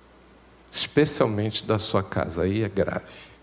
especialmente 0.76 1.66
da 1.66 1.80
sua 1.80 2.04
casa. 2.04 2.44
Aí 2.44 2.62
é 2.62 2.68
grave. 2.68 3.34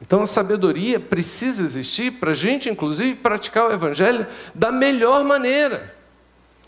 Então 0.00 0.22
a 0.22 0.26
sabedoria 0.26 0.98
precisa 0.98 1.62
existir 1.62 2.12
para 2.12 2.30
a 2.30 2.34
gente, 2.34 2.70
inclusive, 2.70 3.14
praticar 3.16 3.68
o 3.68 3.72
Evangelho 3.72 4.26
da 4.54 4.72
melhor 4.72 5.22
maneira, 5.22 5.94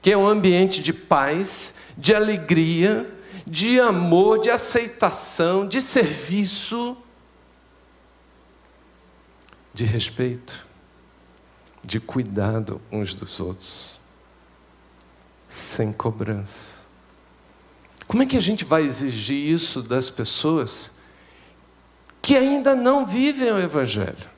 que 0.02 0.12
é 0.12 0.16
um 0.16 0.26
ambiente 0.26 0.82
de 0.82 0.92
paz, 0.92 1.74
de 1.96 2.14
alegria, 2.14 3.10
de 3.46 3.80
amor, 3.80 4.38
de 4.38 4.50
aceitação, 4.50 5.66
de 5.66 5.80
serviço, 5.80 6.96
de 9.72 9.84
respeito, 9.84 10.66
de 11.82 11.98
cuidado 11.98 12.80
uns 12.92 13.14
dos 13.14 13.40
outros 13.40 13.98
sem 15.48 15.92
cobrança. 15.94 16.77
Como 18.08 18.22
é 18.22 18.26
que 18.26 18.38
a 18.38 18.40
gente 18.40 18.64
vai 18.64 18.82
exigir 18.82 19.36
isso 19.36 19.82
das 19.82 20.08
pessoas 20.08 20.92
que 22.22 22.34
ainda 22.34 22.74
não 22.74 23.04
vivem 23.04 23.52
o 23.52 23.60
Evangelho? 23.60 24.30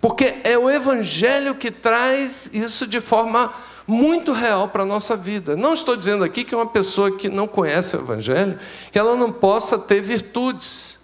Porque 0.00 0.36
é 0.42 0.56
o 0.56 0.70
Evangelho 0.70 1.54
que 1.54 1.70
traz 1.70 2.50
isso 2.54 2.86
de 2.86 3.00
forma 3.00 3.52
muito 3.86 4.32
real 4.32 4.68
para 4.68 4.82
a 4.82 4.86
nossa 4.86 5.14
vida. 5.14 5.54
Não 5.54 5.74
estou 5.74 5.94
dizendo 5.94 6.24
aqui 6.24 6.42
que 6.42 6.54
uma 6.54 6.66
pessoa 6.66 7.14
que 7.14 7.28
não 7.28 7.46
conhece 7.46 7.94
o 7.94 8.00
Evangelho, 8.00 8.58
que 8.90 8.98
ela 8.98 9.14
não 9.14 9.30
possa 9.30 9.78
ter 9.78 10.00
virtudes. 10.00 11.00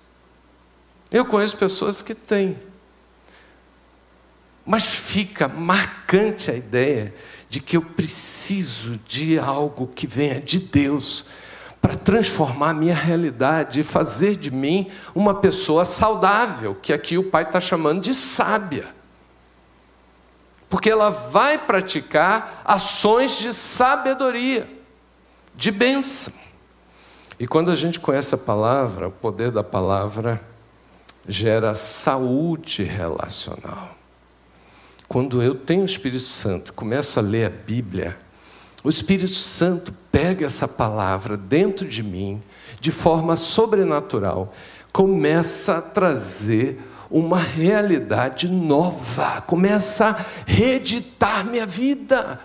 Eu 1.11 1.27
conheço 1.27 1.59
pessoas 1.59 2.01
que 2.01 2.15
têm. 2.15 2.59
Mas 4.65 4.85
fica 4.87 5.47
marcante 5.47 6.51
a 6.51 6.55
ideia 6.55 7.15
de 7.51 7.61
que 7.61 7.77
eu 7.77 7.83
preciso 7.83 8.99
de 9.07 9.39
algo 9.39 9.87
que 9.87 10.07
venha 10.07 10.41
de 10.41 10.59
Deus 10.59 11.27
para 11.89 11.97
transformar 11.97 12.69
a 12.69 12.75
minha 12.75 12.95
realidade 12.95 13.81
e 13.81 13.83
fazer 13.83 14.37
de 14.37 14.51
mim 14.51 14.91
uma 15.15 15.37
pessoa 15.37 15.87
saudável, 15.87 16.75
que 16.75 16.93
aqui 16.93 17.17
o 17.17 17.23
pai 17.23 17.45
está 17.45 17.63
chamando 17.63 18.03
de 18.03 18.15
sábia. 18.15 18.89
Porque 20.69 20.91
ela 20.91 21.09
vai 21.09 21.57
praticar 21.57 22.61
ações 22.63 23.39
de 23.39 23.55
sabedoria, 23.55 24.69
de 25.55 25.71
bênção. 25.71 26.35
E 27.41 27.47
quando 27.47 27.71
a 27.71 27.75
gente 27.75 27.99
conhece 27.99 28.35
a 28.35 28.39
palavra, 28.39 29.09
o 29.09 29.13
poder 29.13 29.51
da 29.51 29.65
palavra 29.65 30.43
gera 31.27 31.73
saúde 31.73 32.83
relacional. 32.83 33.97
Quando 35.09 35.43
eu 35.43 35.55
tenho 35.55 35.81
o 35.81 35.87
Espírito 35.87 36.21
Santo, 36.21 36.75
começo 36.75 37.19
a 37.19 37.23
ler 37.23 37.47
a 37.47 37.51
Bíblia, 37.51 38.19
o 38.85 38.89
Espírito 38.89 39.35
Santo 39.35 39.93
pega 40.13 40.47
essa 40.47 40.69
palavra 40.69 41.37
dentro 41.37 41.87
de 41.87 42.03
mim, 42.03 42.43
de 42.81 42.93
forma 42.93 43.37
sobrenatural, 43.37 44.55
começa 44.93 45.79
a 45.79 45.83
trazer 45.83 46.81
uma 47.11 47.39
realidade 47.39 48.47
nova, 48.49 49.41
começa 49.41 50.09
a 50.09 50.27
reeditar 50.47 51.45
minha 51.45 51.67
vida, 51.67 52.41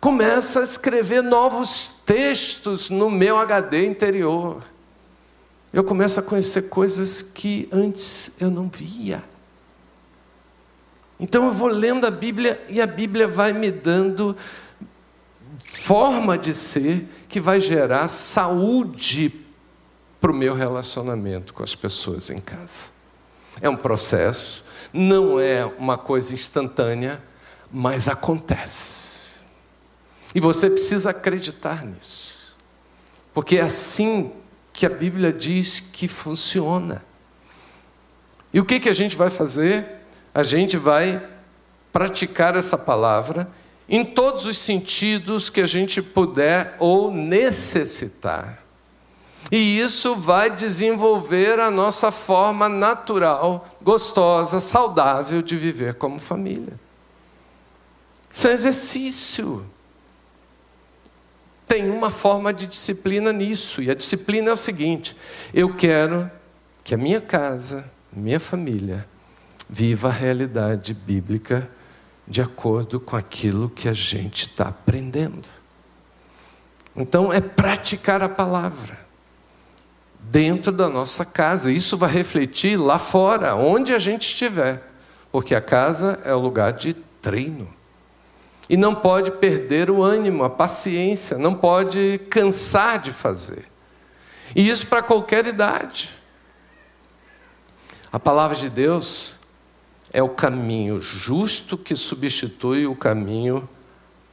começa 0.00 0.60
a 0.60 0.62
escrever 0.62 1.22
novos 1.22 2.02
textos 2.06 2.90
no 2.90 3.10
meu 3.10 3.36
HD 3.36 3.86
interior. 3.86 4.62
Eu 5.72 5.82
começo 5.82 6.20
a 6.20 6.22
conhecer 6.22 6.62
coisas 6.62 7.20
que 7.20 7.68
antes 7.72 8.30
eu 8.40 8.50
não 8.50 8.68
via. 8.68 9.22
Então 11.20 11.46
eu 11.46 11.52
vou 11.52 11.68
lendo 11.68 12.06
a 12.06 12.10
Bíblia 12.10 12.60
e 12.68 12.80
a 12.80 12.86
Bíblia 12.86 13.26
vai 13.26 13.52
me 13.52 13.70
dando 13.70 14.36
forma 15.58 16.38
de 16.38 16.52
ser 16.54 17.08
que 17.28 17.40
vai 17.40 17.60
gerar 17.60 18.08
saúde 18.08 19.44
para 20.20 20.30
o 20.30 20.34
meu 20.34 20.54
relacionamento 20.54 21.54
com 21.54 21.62
as 21.62 21.74
pessoas 21.74 22.30
em 22.30 22.38
casa. 22.38 22.90
É 23.60 23.68
um 23.68 23.76
processo, 23.76 24.64
não 24.92 25.38
é 25.38 25.64
uma 25.64 25.98
coisa 25.98 26.34
instantânea, 26.34 27.22
mas 27.70 28.08
acontece. 28.08 29.40
E 30.34 30.40
você 30.40 30.68
precisa 30.68 31.10
acreditar 31.10 31.84
nisso, 31.84 32.56
porque 33.32 33.56
é 33.56 33.62
assim 33.62 34.32
que 34.72 34.86
a 34.86 34.90
Bíblia 34.90 35.32
diz 35.32 35.80
que 35.80 36.06
funciona. 36.06 37.04
E 38.52 38.60
o 38.60 38.64
que, 38.64 38.78
que 38.78 38.88
a 38.88 38.94
gente 38.94 39.16
vai 39.16 39.30
fazer? 39.30 39.86
A 40.32 40.42
gente 40.42 40.76
vai 40.76 41.26
praticar 41.92 42.56
essa 42.56 42.78
palavra 42.78 43.50
em 43.88 44.04
todos 44.04 44.44
os 44.44 44.58
sentidos 44.58 45.48
que 45.48 45.60
a 45.60 45.66
gente 45.66 46.02
puder 46.02 46.76
ou 46.78 47.10
necessitar. 47.10 48.62
E 49.50 49.80
isso 49.80 50.14
vai 50.14 50.50
desenvolver 50.50 51.58
a 51.58 51.70
nossa 51.70 52.12
forma 52.12 52.68
natural, 52.68 53.66
gostosa, 53.80 54.60
saudável 54.60 55.40
de 55.40 55.56
viver 55.56 55.94
como 55.94 56.18
família. 56.18 56.78
Isso 58.30 58.46
é 58.46 58.52
exercício. 58.52 59.64
Tem 61.66 61.90
uma 61.90 62.10
forma 62.10 62.52
de 62.52 62.66
disciplina 62.66 63.32
nisso, 63.32 63.82
e 63.82 63.90
a 63.90 63.94
disciplina 63.94 64.50
é 64.50 64.52
o 64.52 64.56
seguinte: 64.56 65.16
eu 65.54 65.74
quero 65.74 66.30
que 66.84 66.94
a 66.94 66.98
minha 66.98 67.20
casa, 67.20 67.90
minha 68.12 68.40
família, 68.40 69.08
viva 69.68 70.08
a 70.08 70.12
realidade 70.12 70.92
bíblica 70.92 71.70
de 72.28 72.42
acordo 72.42 73.00
com 73.00 73.16
aquilo 73.16 73.70
que 73.70 73.88
a 73.88 73.92
gente 73.94 74.42
está 74.42 74.68
aprendendo. 74.68 75.48
Então, 76.94 77.32
é 77.32 77.40
praticar 77.40 78.22
a 78.22 78.28
palavra 78.28 78.98
dentro 80.20 80.70
da 80.70 80.88
nossa 80.88 81.24
casa. 81.24 81.72
Isso 81.72 81.96
vai 81.96 82.10
refletir 82.10 82.76
lá 82.76 82.98
fora, 82.98 83.54
onde 83.54 83.94
a 83.94 83.98
gente 83.98 84.28
estiver, 84.28 84.82
porque 85.32 85.54
a 85.54 85.60
casa 85.60 86.20
é 86.24 86.34
o 86.34 86.38
lugar 86.38 86.72
de 86.72 86.92
treino. 86.92 87.68
E 88.68 88.76
não 88.76 88.94
pode 88.94 89.30
perder 89.30 89.90
o 89.90 90.02
ânimo, 90.02 90.44
a 90.44 90.50
paciência, 90.50 91.38
não 91.38 91.54
pode 91.54 92.20
cansar 92.28 92.98
de 92.98 93.10
fazer. 93.10 93.64
E 94.54 94.68
isso 94.68 94.86
para 94.86 95.02
qualquer 95.02 95.46
idade. 95.46 96.10
A 98.12 98.18
palavra 98.18 98.56
de 98.56 98.68
Deus 98.68 99.37
é 100.12 100.22
o 100.22 100.28
caminho 100.28 101.00
justo 101.00 101.76
que 101.76 101.94
substitui 101.94 102.86
o 102.86 102.96
caminho 102.96 103.68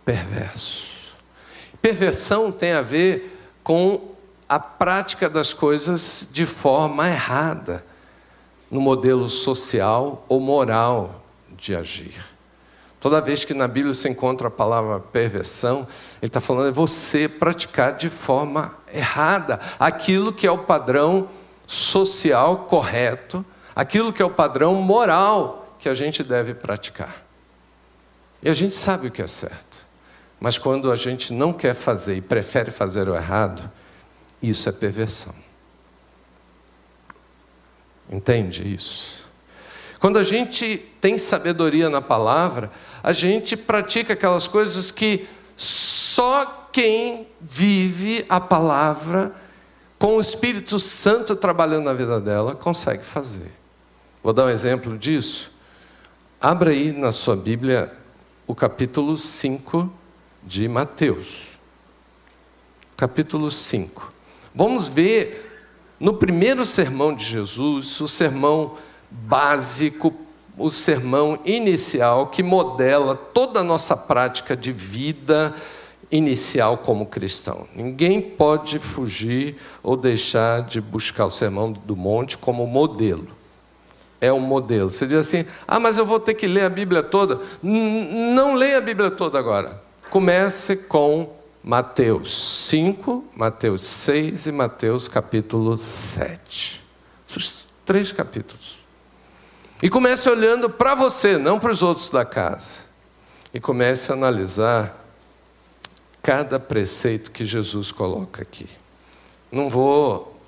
perverso. 0.03 1.13
Perversão 1.81 2.51
tem 2.51 2.73
a 2.73 2.81
ver 2.81 3.39
com 3.63 4.15
a 4.47 4.59
prática 4.59 5.29
das 5.29 5.53
coisas 5.53 6.27
de 6.31 6.45
forma 6.45 7.07
errada, 7.07 7.83
no 8.69 8.81
modelo 8.81 9.29
social 9.29 10.25
ou 10.27 10.39
moral 10.39 11.23
de 11.55 11.75
agir. 11.75 12.15
Toda 12.99 13.21
vez 13.21 13.45
que 13.45 13.53
na 13.53 13.67
Bíblia 13.67 13.93
se 13.93 14.09
encontra 14.09 14.47
a 14.47 14.51
palavra 14.51 14.99
perversão, 14.99 15.87
ele 16.21 16.27
está 16.27 16.41
falando 16.41 16.71
de 16.71 16.75
você 16.75 17.29
praticar 17.29 17.93
de 17.93 18.09
forma 18.09 18.75
errada 18.91 19.59
aquilo 19.79 20.33
que 20.33 20.47
é 20.47 20.51
o 20.51 20.57
padrão 20.57 21.29
social 21.67 22.65
correto, 22.65 23.45
aquilo 23.75 24.11
que 24.11 24.21
é 24.21 24.25
o 24.25 24.29
padrão 24.29 24.73
moral 24.75 25.64
que 25.85 25.89
a 25.89 25.93
gente 25.93 26.23
deve 26.23 26.55
praticar. 26.55 27.23
E 28.41 28.49
a 28.49 28.55
gente 28.55 28.73
sabe 28.73 29.05
o 29.05 29.11
que 29.11 29.21
é 29.21 29.27
certo. 29.27 29.77
Mas 30.39 30.57
quando 30.57 30.91
a 30.91 30.95
gente 30.95 31.31
não 31.31 31.53
quer 31.53 31.75
fazer 31.75 32.15
e 32.15 32.21
prefere 32.21 32.71
fazer 32.71 33.07
o 33.07 33.15
errado, 33.15 33.69
isso 34.41 34.67
é 34.67 34.71
perversão. 34.71 35.35
Entende 38.09 38.63
isso? 38.73 39.27
Quando 39.99 40.17
a 40.17 40.23
gente 40.23 40.79
tem 40.99 41.19
sabedoria 41.19 41.87
na 41.87 42.01
palavra, 42.01 42.71
a 43.03 43.13
gente 43.13 43.55
pratica 43.55 44.13
aquelas 44.13 44.47
coisas 44.47 44.89
que 44.89 45.27
só 45.55 46.67
quem 46.71 47.27
vive 47.39 48.25
a 48.27 48.41
palavra 48.41 49.35
com 49.99 50.17
o 50.17 50.21
Espírito 50.21 50.79
Santo 50.79 51.35
trabalhando 51.35 51.83
na 51.83 51.93
vida 51.93 52.19
dela 52.19 52.55
consegue 52.55 53.05
fazer. 53.05 53.51
Vou 54.23 54.33
dar 54.33 54.45
um 54.45 54.49
exemplo 54.49 54.97
disso. 54.97 55.53
Abra 56.45 56.69
aí 56.69 56.91
na 56.91 57.11
sua 57.11 57.35
Bíblia 57.35 57.91
o 58.45 58.53
capítulo 58.53 59.17
5 59.17 59.91
de 60.43 60.67
Mateus. 60.67 61.47
Capítulo 62.95 63.49
5. 63.49 64.13
Vamos 64.53 64.87
ver 64.87 65.65
no 65.99 66.13
primeiro 66.13 66.63
sermão 66.63 67.15
de 67.15 67.25
Jesus, 67.25 67.99
o 67.99 68.07
sermão 68.07 68.75
básico, 69.09 70.13
o 70.55 70.69
sermão 70.69 71.39
inicial 71.45 72.27
que 72.27 72.43
modela 72.43 73.15
toda 73.15 73.61
a 73.61 73.63
nossa 73.63 73.97
prática 73.97 74.55
de 74.55 74.71
vida 74.71 75.51
inicial 76.11 76.77
como 76.77 77.07
cristão. 77.07 77.67
Ninguém 77.75 78.21
pode 78.21 78.77
fugir 78.77 79.55
ou 79.81 79.97
deixar 79.97 80.61
de 80.61 80.79
buscar 80.79 81.25
o 81.25 81.31
sermão 81.31 81.71
do 81.71 81.95
monte 81.95 82.37
como 82.37 82.67
modelo 82.67 83.34
é 84.19 84.31
um 84.31 84.39
modelo. 84.39 84.91
Você 84.91 85.05
diz 85.05 85.17
assim: 85.17 85.45
ah, 85.67 85.79
mas 85.79 85.97
eu 85.97 86.05
vou 86.05 86.19
ter 86.19 86.33
que 86.33 86.47
ler 86.47 86.65
a 86.65 86.69
Bíblia 86.69 87.03
toda. 87.03 87.39
Não 87.61 88.55
leia 88.55 88.77
a 88.77 88.81
Bíblia 88.81 89.11
toda 89.11 89.37
agora. 89.37 89.81
Comece 90.09 90.77
com 90.77 91.33
Mateus 91.63 92.67
5, 92.69 93.25
Mateus 93.35 93.81
6 93.83 94.47
e 94.47 94.51
Mateus 94.51 95.07
capítulo 95.07 95.77
7. 95.77 96.83
Os 97.35 97.65
três 97.85 98.11
capítulos. 98.11 98.79
E 99.81 99.89
comece 99.89 100.29
olhando 100.29 100.69
para 100.69 100.95
você, 100.95 101.37
não 101.37 101.59
para 101.59 101.71
os 101.71 101.81
outros 101.81 102.09
da 102.09 102.23
casa. 102.23 102.85
E 103.53 103.59
comece 103.59 104.11
a 104.11 104.15
analisar 104.15 105.05
cada 106.21 106.59
preceito 106.59 107.31
que 107.31 107.45
Jesus 107.45 107.91
coloca 107.91 108.41
aqui. 108.41 108.67
Não 109.51 109.69
vou 109.69 110.39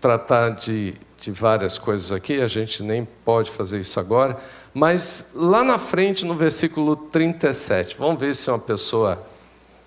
tratar 0.00 0.50
de 0.50 0.94
de 1.20 1.30
várias 1.32 1.78
coisas 1.78 2.12
aqui, 2.12 2.40
a 2.40 2.46
gente 2.46 2.82
nem 2.82 3.04
pode 3.24 3.50
fazer 3.50 3.80
isso 3.80 3.98
agora, 3.98 4.38
mas 4.72 5.32
lá 5.34 5.64
na 5.64 5.78
frente, 5.78 6.24
no 6.24 6.34
versículo 6.34 6.94
37, 6.94 7.96
vamos 7.98 8.20
ver 8.20 8.34
se 8.34 8.48
uma 8.50 8.58
pessoa 8.58 9.26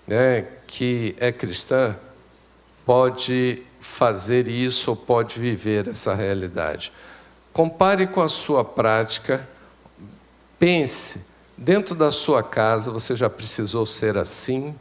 né, 0.06 0.46
que 0.66 1.16
é 1.18 1.32
cristã 1.32 1.96
pode 2.84 3.62
fazer 3.80 4.46
isso 4.46 4.90
ou 4.90 4.96
pode 4.96 5.38
viver 5.38 5.88
essa 5.88 6.14
realidade. 6.14 6.92
Compare 7.52 8.06
com 8.06 8.20
a 8.20 8.28
sua 8.28 8.64
prática, 8.64 9.48
pense, 10.58 11.26
dentro 11.56 11.94
da 11.94 12.10
sua 12.10 12.42
casa 12.42 12.90
você 12.90 13.16
já 13.16 13.30
precisou 13.30 13.86
ser 13.86 14.18
assim 14.18 14.74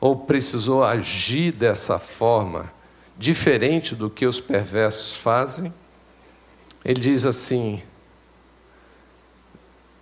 ou 0.00 0.16
precisou 0.16 0.84
agir 0.84 1.52
dessa 1.52 1.98
forma, 1.98 2.72
diferente 3.16 3.96
do 3.96 4.08
que 4.08 4.26
os 4.26 4.40
perversos 4.40 5.16
fazem? 5.16 5.72
Ele 6.84 7.00
diz 7.00 7.26
assim: 7.26 7.82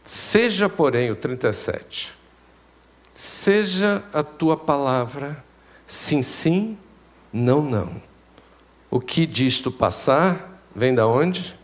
Seja, 0.05 0.69
porém, 0.69 1.11
o 1.11 1.17
37, 1.17 2.15
seja 3.15 4.03
a 4.13 4.23
tua 4.23 4.57
palavra 4.57 5.45
sim, 5.87 6.23
sim, 6.23 6.79
não, 7.33 7.63
não. 7.63 8.01
O 8.91 9.01
que 9.01 9.27
disto 9.27 9.71
passar 9.71 10.61
vem 10.75 10.95
da 10.95 11.07
onde? 11.07 11.57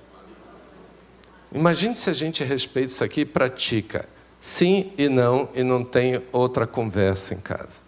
Imagine 1.53 1.95
se 1.95 2.11
a 2.11 2.13
gente 2.13 2.43
respeita 2.43 2.91
isso 2.91 3.05
aqui 3.05 3.21
e 3.21 3.27
pratica 3.27 4.09
sim 4.43 4.93
e 4.99 5.09
não 5.09 5.49
e 5.55 5.63
não 5.63 5.85
tem 5.85 6.21
outra 6.33 6.67
conversa 6.67 7.33
em 7.33 7.39
casa. 7.39 7.81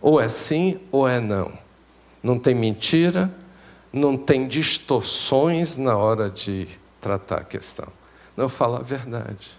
Ou 0.00 0.20
é 0.20 0.28
sim 0.28 0.78
ou 0.92 1.08
é 1.08 1.18
não. 1.18 1.50
Não 2.22 2.38
tem 2.38 2.54
mentira, 2.54 3.32
não 3.92 4.16
tem 4.16 4.48
distorções 4.48 5.76
na 5.76 5.96
hora 5.96 6.30
de 6.30 6.66
tratar 7.00 7.38
a 7.38 7.44
questão. 7.44 7.88
Não, 8.36 8.46
eu 8.46 8.48
falo 8.48 8.76
a 8.76 8.82
verdade. 8.82 9.50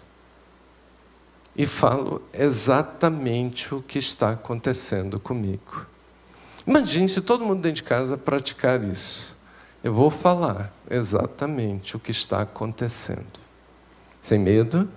E 1.56 1.66
falo 1.66 2.20
exatamente 2.32 3.72
o 3.74 3.80
que 3.80 3.98
está 3.98 4.30
acontecendo 4.30 5.20
comigo. 5.20 5.86
Imagine 6.66 7.08
se 7.08 7.20
todo 7.20 7.44
mundo 7.44 7.60
dentro 7.60 7.76
de 7.76 7.82
casa 7.84 8.16
praticar 8.16 8.82
isso. 8.82 9.38
Eu 9.82 9.92
vou 9.92 10.10
falar 10.10 10.72
exatamente 10.90 11.94
o 11.94 12.00
que 12.00 12.10
está 12.10 12.40
acontecendo. 12.40 13.38
Sem 14.22 14.38
medo, 14.38 14.88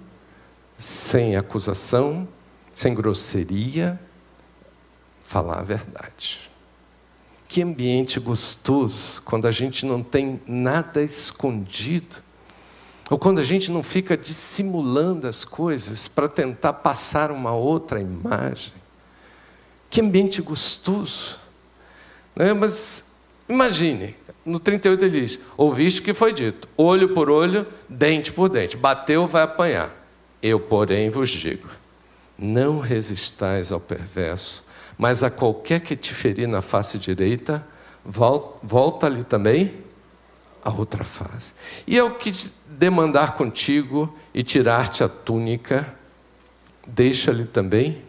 sem 0.80 1.36
acusação, 1.36 2.28
sem 2.74 2.94
grosseria, 2.94 4.00
falar 5.22 5.60
a 5.60 5.64
verdade. 5.64 6.47
Que 7.48 7.62
ambiente 7.62 8.20
gostoso 8.20 9.22
quando 9.24 9.48
a 9.48 9.52
gente 9.52 9.86
não 9.86 10.04
tem 10.04 10.42
nada 10.46 11.02
escondido 11.02 12.18
ou 13.10 13.18
quando 13.18 13.40
a 13.40 13.44
gente 13.44 13.72
não 13.72 13.82
fica 13.82 14.18
dissimulando 14.18 15.28
as 15.28 15.46
coisas 15.46 16.08
para 16.08 16.28
tentar 16.28 16.74
passar 16.74 17.32
uma 17.32 17.54
outra 17.54 18.02
imagem. 18.02 18.74
Que 19.90 20.02
ambiente 20.02 20.42
gostoso. 20.42 21.40
Né? 22.36 22.54
Mas 22.54 23.16
imagine, 23.48 24.14
no 24.46 24.60
38 24.60 25.06
ele 25.06 25.22
diz: 25.22 25.40
Ouviste 25.56 26.02
que 26.02 26.14
foi 26.14 26.34
dito, 26.34 26.68
olho 26.76 27.14
por 27.14 27.30
olho, 27.30 27.66
dente 27.88 28.34
por 28.34 28.50
dente. 28.50 28.76
Bateu, 28.76 29.26
vai 29.26 29.44
apanhar. 29.44 29.92
Eu, 30.44 30.60
porém, 30.60 31.10
vos 31.10 31.30
digo: 31.30 31.70
não 32.38 32.80
resistais 32.80 33.72
ao 33.72 33.80
perverso, 33.80 34.66
mas 34.98 35.24
a 35.24 35.30
qualquer 35.30 35.82
que 35.82 35.96
te 35.96 36.14
ferir 36.14 36.48
na 36.48 36.62
face 36.62 36.98
direita, 36.98 37.66
volta-lhe 38.04 39.24
também 39.24 39.74
a 40.64 40.72
outra 40.72 41.04
face. 41.04 41.54
E 41.86 41.98
ao 42.00 42.12
que 42.12 42.32
demandar 42.68 43.34
contigo 43.34 44.14
e 44.34 44.44
tirar-te 44.44 45.04
a 45.04 45.10
túnica, 45.10 45.94
deixa-lhe 46.86 47.46
também 47.46 48.02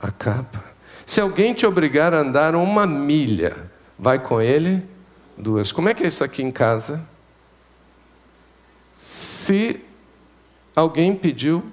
a 0.00 0.10
capa. 0.10 0.62
Se 1.06 1.20
alguém 1.20 1.54
te 1.54 1.66
obrigar 1.66 2.14
a 2.14 2.18
andar 2.18 2.54
uma 2.54 2.86
milha, 2.86 3.70
vai 3.98 4.18
com 4.18 4.40
ele 4.40 4.86
duas. 5.36 5.72
Como 5.72 5.88
é 5.88 5.94
que 5.94 6.04
é 6.04 6.08
isso 6.08 6.22
aqui 6.22 6.42
em 6.42 6.50
casa? 6.50 7.06
Se 8.96 9.80
alguém 10.76 11.14
pediu 11.14 11.64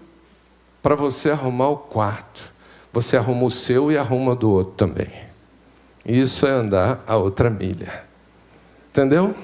para 0.81 0.95
você 0.95 1.29
arrumar 1.29 1.69
o 1.69 1.77
quarto, 1.77 2.53
você 2.91 3.17
arruma 3.17 3.45
o 3.45 3.51
seu 3.51 3.91
e 3.91 3.97
arruma 3.97 4.35
do 4.35 4.49
outro 4.49 4.73
também. 4.73 5.11
Isso 6.05 6.47
é 6.47 6.51
andar 6.51 7.03
a 7.05 7.15
outra 7.15 7.49
milha. 7.49 8.03
Entendeu? 8.89 9.35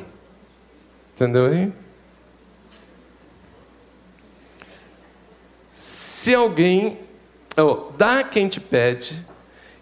Entendeu 1.16 1.46
aí? 1.46 1.72
Se 5.72 6.34
alguém 6.34 7.00
oh, 7.58 7.92
dá 7.98 8.20
a 8.20 8.24
quem 8.24 8.48
te 8.48 8.60
pede 8.60 9.26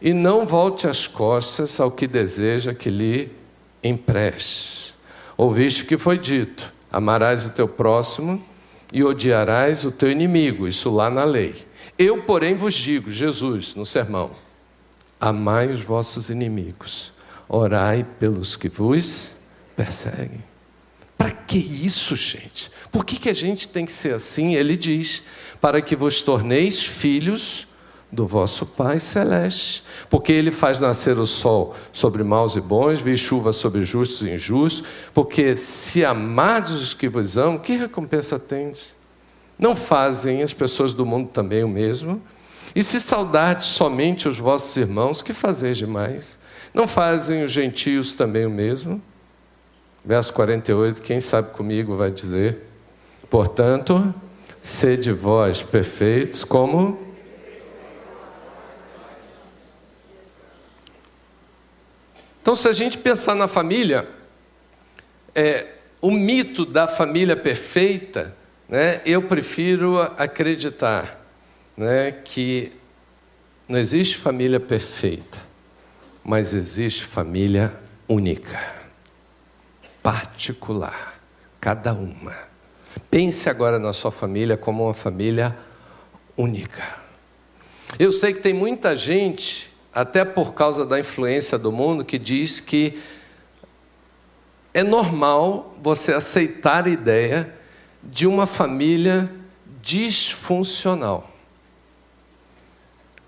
e 0.01 0.13
não 0.13 0.45
volte 0.45 0.87
as 0.87 1.07
costas 1.07 1.79
ao 1.79 1.89
que 1.89 2.05
deseja 2.05 2.73
que 2.73 2.89
lhe 2.89 3.31
empreste. 3.81 4.93
Ouviste 5.37 5.85
que 5.85 5.97
foi 5.97 6.17
dito: 6.17 6.73
amarás 6.91 7.45
o 7.45 7.51
teu 7.51 7.67
próximo 7.67 8.43
e 8.91 9.03
odiarás 9.03 9.85
o 9.85 9.91
teu 9.91 10.11
inimigo. 10.11 10.67
Isso 10.67 10.93
lá 10.93 11.09
na 11.09 11.23
lei. 11.23 11.55
Eu, 11.97 12.23
porém, 12.23 12.55
vos 12.55 12.73
digo, 12.73 13.11
Jesus, 13.11 13.75
no 13.75 13.85
sermão: 13.85 14.31
amai 15.19 15.69
os 15.69 15.81
vossos 15.81 16.29
inimigos, 16.29 17.13
orai 17.47 18.05
pelos 18.19 18.55
que 18.55 18.69
vos 18.69 19.33
perseguem. 19.75 20.43
Para 21.17 21.31
que 21.31 21.57
isso, 21.57 22.15
gente? 22.15 22.71
Por 22.91 23.05
que, 23.05 23.17
que 23.17 23.29
a 23.29 23.33
gente 23.33 23.67
tem 23.67 23.85
que 23.85 23.91
ser 23.91 24.13
assim? 24.13 24.55
Ele 24.55 24.75
diz: 24.75 25.23
para 25.61 25.81
que 25.81 25.95
vos 25.95 26.21
torneis 26.21 26.83
filhos 26.83 27.67
do 28.13 28.27
vosso 28.27 28.65
Pai 28.65 28.99
Celeste. 28.99 29.83
Porque 30.09 30.31
Ele 30.31 30.51
faz 30.51 30.79
nascer 30.79 31.17
o 31.17 31.25
sol 31.25 31.75
sobre 31.91 32.23
maus 32.23 32.55
e 32.55 32.61
bons, 32.61 33.01
vi 33.01 33.17
chuva 33.17 33.51
sobre 33.51 33.83
justos 33.83 34.21
e 34.21 34.31
injustos. 34.31 34.87
Porque 35.13 35.55
se 35.55 36.05
amardes 36.05 36.73
os 36.73 36.93
que 36.93 37.09
vos 37.09 37.37
amam, 37.37 37.57
que 37.57 37.75
recompensa 37.75 38.37
tendes? 38.37 38.95
Não 39.57 39.75
fazem 39.75 40.41
as 40.41 40.53
pessoas 40.53 40.93
do 40.93 41.05
mundo 41.05 41.29
também 41.29 41.63
o 41.63 41.67
mesmo? 41.67 42.21
E 42.75 42.81
se 42.81 42.99
saudardes 42.99 43.67
somente 43.67 44.27
os 44.27 44.39
vossos 44.39 44.75
irmãos, 44.75 45.21
que 45.21 45.33
fazeis 45.33 45.77
demais? 45.77 46.39
Não 46.73 46.87
fazem 46.87 47.43
os 47.43 47.51
gentios 47.51 48.13
também 48.13 48.45
o 48.45 48.49
mesmo? 48.49 49.01
Verso 50.03 50.33
48, 50.33 51.01
quem 51.01 51.19
sabe 51.19 51.51
comigo 51.51 51.95
vai 51.95 52.11
dizer: 52.11 52.63
Portanto, 53.29 54.13
sede 54.61 55.11
vós 55.11 55.61
perfeitos, 55.61 56.43
como 56.43 57.13
Então, 62.43 62.57
se 62.57 62.67
a 62.67 62.73
gente 62.73 62.97
pensar 62.97 63.35
na 63.35 63.47
família, 63.47 64.05
é, 65.33 65.65
o 66.01 66.11
mito 66.11 66.65
da 66.65 66.89
família 66.89 67.37
perfeita, 67.37 68.35
né, 68.73 69.01
eu 69.05 69.21
prefiro 69.21 70.01
acreditar 70.17 71.23
né, 71.77 72.11
que 72.11 72.71
não 73.67 73.77
existe 73.77 74.17
família 74.17 74.59
perfeita, 74.59 75.39
mas 76.23 76.55
existe 76.55 77.03
família 77.03 77.71
única, 78.09 78.59
particular, 80.01 81.21
cada 81.61 81.93
uma. 81.93 82.35
Pense 83.11 83.47
agora 83.47 83.77
na 83.77 83.93
sua 83.93 84.11
família 84.11 84.57
como 84.57 84.85
uma 84.85 84.93
família 84.95 85.55
única. 86.35 86.83
Eu 87.99 88.11
sei 88.11 88.33
que 88.33 88.39
tem 88.39 88.55
muita 88.55 88.97
gente 88.97 89.71
até 89.93 90.25
por 90.25 90.55
causa 90.55 90.83
da 90.83 90.99
influência 90.99 91.59
do 91.59 91.71
mundo, 91.71 92.03
que 92.03 92.17
diz 92.17 92.59
que 92.59 92.99
é 94.73 94.81
normal 94.81 95.77
você 95.79 96.11
aceitar 96.11 96.87
a 96.87 96.89
ideia 96.89 97.61
de 98.03 98.27
uma 98.27 98.45
família 98.45 99.31
disfuncional. 99.81 101.29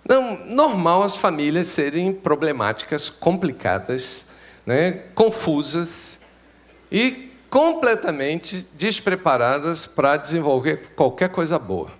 Não, 0.07 0.45
normal 0.45 1.01
as 1.01 1.15
famílias 1.15 1.67
serem 1.67 2.13
problemáticas, 2.13 3.09
complicadas, 3.09 4.27
né, 4.65 4.91
confusas 5.15 6.19
e 6.91 7.31
completamente 7.49 8.67
despreparadas 8.73 9.85
para 9.85 10.17
desenvolver 10.17 10.91
qualquer 10.95 11.29
coisa 11.29 11.57
boa. 11.57 11.91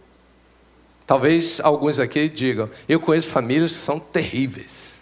Talvez 1.08 1.60
alguns 1.60 2.00
aqui 2.00 2.30
digam: 2.30 2.70
eu 2.88 3.00
conheço 3.00 3.30
famílias 3.30 3.72
que 3.72 3.78
são 3.80 4.00
terríveis. 4.00 4.96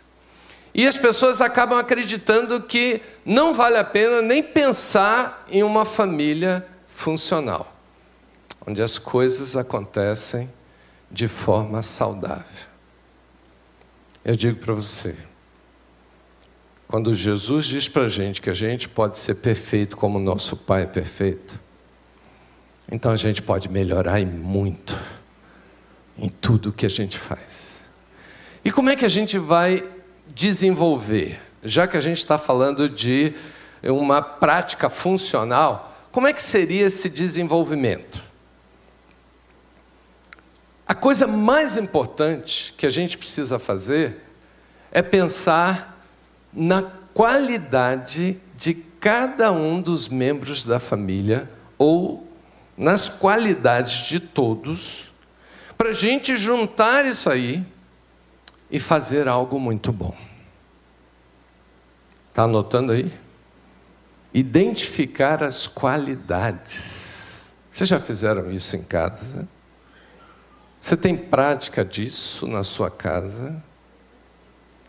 E 0.74 0.88
as 0.88 0.98
pessoas 0.98 1.40
acabam 1.40 1.78
acreditando 1.78 2.62
que 2.62 3.02
não 3.24 3.54
vale 3.54 3.78
a 3.78 3.84
pena 3.84 4.22
nem 4.22 4.42
pensar 4.42 5.46
em 5.52 5.62
uma 5.62 5.86
família 5.86 6.68
funcional, 7.04 7.76
onde 8.66 8.82
as 8.82 8.98
coisas 8.98 9.58
acontecem 9.58 10.50
de 11.12 11.28
forma 11.28 11.82
saudável. 11.82 12.68
Eu 14.24 14.38
digo 14.38 14.58
para 14.58 14.74
você, 14.74 15.14
quando 16.88 17.14
Jesus 17.14 17.66
diz 17.66 17.90
para 17.90 18.04
a 18.04 18.08
gente 18.08 18.42
que 18.42 18.50
a 18.50 18.54
gente 18.54 18.88
pode 18.88 19.18
ser 19.18 19.36
perfeito 19.36 19.98
como 19.98 20.18
nosso 20.18 20.56
Pai 20.56 20.84
é 20.84 20.86
perfeito, 20.86 21.60
então 22.90 23.12
a 23.12 23.18
gente 23.18 23.42
pode 23.42 23.68
melhorar 23.68 24.22
e 24.22 24.26
muito 24.26 24.98
em 26.18 26.30
tudo 26.30 26.72
que 26.72 26.86
a 26.86 26.90
gente 26.90 27.18
faz. 27.18 27.90
E 28.64 28.72
como 28.72 28.90
é 28.90 28.96
que 28.96 29.04
a 29.04 29.10
gente 29.10 29.38
vai 29.38 29.84
desenvolver? 30.34 31.38
Já 31.66 31.86
que 31.86 31.98
a 31.98 32.02
gente 32.02 32.20
está 32.20 32.38
falando 32.38 32.88
de 32.88 33.34
uma 33.84 34.22
prática 34.22 34.90
funcional, 34.90 35.93
como 36.14 36.28
é 36.28 36.32
que 36.32 36.44
seria 36.44 36.86
esse 36.86 37.10
desenvolvimento? 37.10 38.22
A 40.88 40.94
coisa 40.94 41.26
mais 41.26 41.76
importante 41.76 42.72
que 42.78 42.86
a 42.86 42.90
gente 42.92 43.18
precisa 43.18 43.58
fazer 43.58 44.22
é 44.92 45.02
pensar 45.02 46.00
na 46.54 46.84
qualidade 46.84 48.40
de 48.56 48.76
cada 48.76 49.52
um 49.52 49.82
dos 49.82 50.08
membros 50.08 50.64
da 50.64 50.80
família 50.80 51.50
ou 51.80 52.28
nas 52.78 53.10
qualidades 53.10 54.06
de 54.06 54.20
todos 54.20 55.12
para 55.76 55.90
a 55.90 55.94
gente 55.94 56.38
juntar 56.38 57.08
isso 57.08 57.28
aí 57.28 57.66
e 58.70 58.80
fazer 58.80 59.28
algo 59.28 59.60
muito 59.60 59.92
bom. 59.92 60.16
Está 62.30 62.44
anotando 62.44 62.92
aí? 62.92 63.12
Identificar 64.34 65.44
as 65.44 65.68
qualidades. 65.68 67.52
Vocês 67.70 67.90
já 67.90 68.00
fizeram 68.00 68.52
isso 68.52 68.76
em 68.76 68.84
casa? 68.84 69.48
Você 70.80 70.98
tem 70.98 71.16
prática 71.16 71.86
disso 71.86 72.48
na 72.48 72.64
sua 72.64 72.90
casa? 72.90 73.62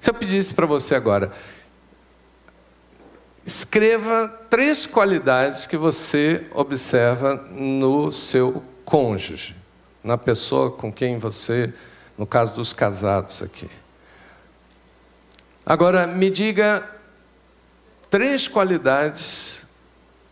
Se 0.00 0.10
eu 0.10 0.14
pedisse 0.14 0.54
para 0.54 0.66
você 0.66 0.94
agora, 0.94 1.32
escreva 3.44 4.28
três 4.48 4.86
qualidades 4.86 5.66
que 5.66 5.76
você 5.76 6.46
observa 6.54 7.34
no 7.34 8.10
seu 8.10 8.62
cônjuge 8.84 9.64
na 10.04 10.18
pessoa 10.18 10.70
com 10.70 10.92
quem 10.92 11.18
você, 11.18 11.72
no 12.18 12.26
caso 12.26 12.54
dos 12.54 12.74
casados 12.74 13.42
aqui. 13.42 13.70
Agora, 15.64 16.06
me 16.06 16.28
diga 16.28 16.86
três 18.14 18.46
qualidades 18.46 19.66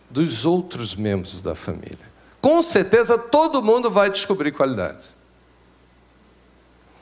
dos 0.08 0.46
outros 0.46 0.94
membros 0.94 1.40
da 1.40 1.52
família. 1.52 2.12
Com 2.40 2.62
certeza 2.62 3.18
todo 3.18 3.60
mundo 3.60 3.90
vai 3.90 4.08
descobrir 4.08 4.52
qualidades. 4.52 5.12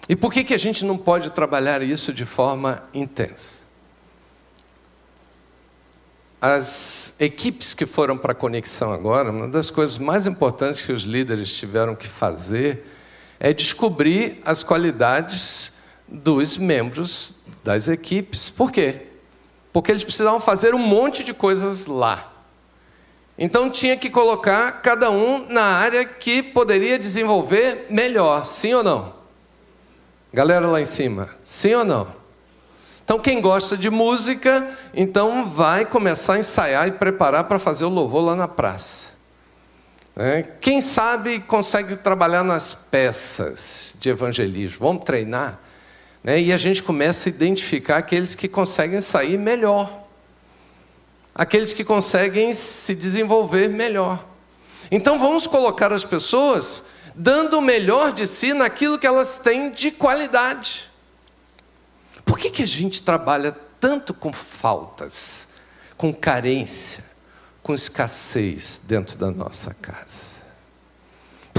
E 0.08 0.16
por 0.16 0.32
que, 0.32 0.42
que 0.42 0.54
a 0.54 0.58
gente 0.58 0.86
não 0.86 0.96
pode 0.96 1.32
trabalhar 1.32 1.82
isso 1.82 2.14
de 2.14 2.24
forma 2.24 2.82
intensa? 2.94 3.60
as 6.40 7.14
equipes 7.20 7.74
que 7.74 7.84
foram 7.84 8.16
para 8.16 8.32
a 8.32 8.34
conexão 8.34 8.90
agora, 8.90 9.30
uma 9.30 9.46
das 9.46 9.70
coisas 9.70 9.98
mais 9.98 10.26
importantes 10.26 10.80
que 10.80 10.90
os 10.90 11.02
líderes 11.02 11.54
tiveram 11.54 11.94
que 11.94 12.08
fazer 12.08 12.86
é 13.38 13.52
descobrir 13.52 14.40
as 14.46 14.62
qualidades 14.62 15.74
dos 16.08 16.56
membros 16.56 17.34
das 17.62 17.86
equipes. 17.86 18.48
Por 18.48 18.72
quê? 18.72 19.09
Porque 19.72 19.90
eles 19.90 20.04
precisavam 20.04 20.40
fazer 20.40 20.74
um 20.74 20.78
monte 20.78 21.22
de 21.22 21.32
coisas 21.32 21.86
lá. 21.86 22.32
Então 23.38 23.70
tinha 23.70 23.96
que 23.96 24.10
colocar 24.10 24.82
cada 24.82 25.10
um 25.10 25.46
na 25.48 25.62
área 25.62 26.04
que 26.04 26.42
poderia 26.42 26.98
desenvolver 26.98 27.86
melhor, 27.88 28.44
sim 28.44 28.74
ou 28.74 28.82
não? 28.82 29.14
Galera 30.32 30.66
lá 30.66 30.80
em 30.80 30.86
cima, 30.86 31.30
sim 31.42 31.74
ou 31.74 31.84
não? 31.84 32.20
Então 33.02 33.18
quem 33.18 33.40
gosta 33.40 33.76
de 33.76 33.90
música, 33.90 34.68
então 34.94 35.46
vai 35.46 35.84
começar 35.84 36.34
a 36.34 36.38
ensaiar 36.38 36.86
e 36.86 36.92
preparar 36.92 37.44
para 37.44 37.58
fazer 37.58 37.84
o 37.84 37.88
louvor 37.88 38.24
lá 38.24 38.36
na 38.36 38.46
praça. 38.46 39.18
É, 40.16 40.42
quem 40.60 40.80
sabe 40.80 41.40
consegue 41.40 41.96
trabalhar 41.96 42.44
nas 42.44 42.74
peças 42.74 43.96
de 43.98 44.10
evangelismo, 44.10 44.86
vamos 44.86 45.04
treinar, 45.04 45.58
né? 46.22 46.40
e 46.40 46.52
a 46.52 46.56
gente 46.56 46.82
começa 46.82 47.28
a 47.28 47.30
identificar 47.30 47.98
aqueles 47.98 48.34
que 48.34 48.48
conseguem 48.48 49.00
sair 49.00 49.38
melhor 49.38 50.00
aqueles 51.34 51.72
que 51.72 51.84
conseguem 51.84 52.52
se 52.52 52.94
desenvolver 52.94 53.68
melhor. 53.68 54.26
Então 54.90 55.18
vamos 55.18 55.46
colocar 55.46 55.90
as 55.90 56.04
pessoas 56.04 56.84
dando 57.14 57.58
o 57.58 57.62
melhor 57.62 58.12
de 58.12 58.26
si 58.26 58.52
naquilo 58.52 58.98
que 58.98 59.06
elas 59.06 59.38
têm 59.38 59.70
de 59.70 59.90
qualidade. 59.90 60.90
Por 62.24 62.38
que, 62.38 62.50
que 62.50 62.62
a 62.62 62.66
gente 62.66 63.00
trabalha 63.02 63.56
tanto 63.80 64.12
com 64.12 64.32
faltas, 64.32 65.48
com 65.96 66.12
carência, 66.12 67.02
com 67.62 67.72
escassez 67.72 68.80
dentro 68.84 69.16
da 69.16 69.30
nossa 69.30 69.74
casa? 69.74 70.39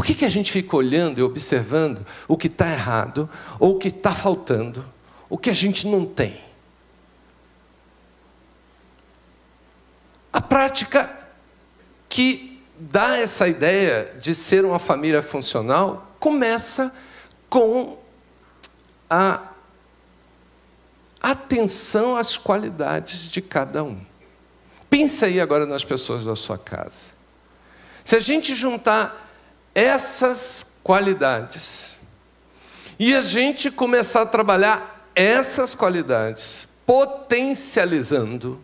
Por 0.01 0.05
que, 0.07 0.15
que 0.15 0.25
a 0.25 0.29
gente 0.29 0.51
fica 0.51 0.75
olhando 0.75 1.19
e 1.19 1.21
observando 1.21 2.03
o 2.27 2.35
que 2.35 2.47
está 2.47 2.67
errado, 2.67 3.29
ou 3.59 3.75
o 3.75 3.77
que 3.77 3.89
está 3.89 4.15
faltando, 4.15 4.83
o 5.29 5.37
que 5.37 5.47
a 5.47 5.53
gente 5.53 5.87
não 5.87 6.07
tem? 6.07 6.41
A 10.33 10.41
prática 10.41 11.15
que 12.09 12.59
dá 12.79 13.15
essa 13.15 13.47
ideia 13.47 14.15
de 14.19 14.33
ser 14.33 14.65
uma 14.65 14.79
família 14.79 15.21
funcional 15.21 16.15
começa 16.19 16.91
com 17.47 17.99
a 19.07 19.51
atenção 21.21 22.15
às 22.15 22.37
qualidades 22.37 23.29
de 23.29 23.39
cada 23.39 23.83
um. 23.83 24.01
Pense 24.89 25.23
aí 25.23 25.39
agora 25.39 25.67
nas 25.67 25.83
pessoas 25.83 26.25
da 26.25 26.35
sua 26.35 26.57
casa. 26.57 27.11
Se 28.03 28.15
a 28.15 28.19
gente 28.19 28.55
juntar 28.55 29.20
essas 29.73 30.75
qualidades 30.83 31.99
e 32.99 33.15
a 33.15 33.21
gente 33.21 33.71
começar 33.71 34.21
a 34.21 34.25
trabalhar 34.27 35.09
essas 35.15 35.73
qualidades, 35.73 36.67
potencializando, 36.85 38.63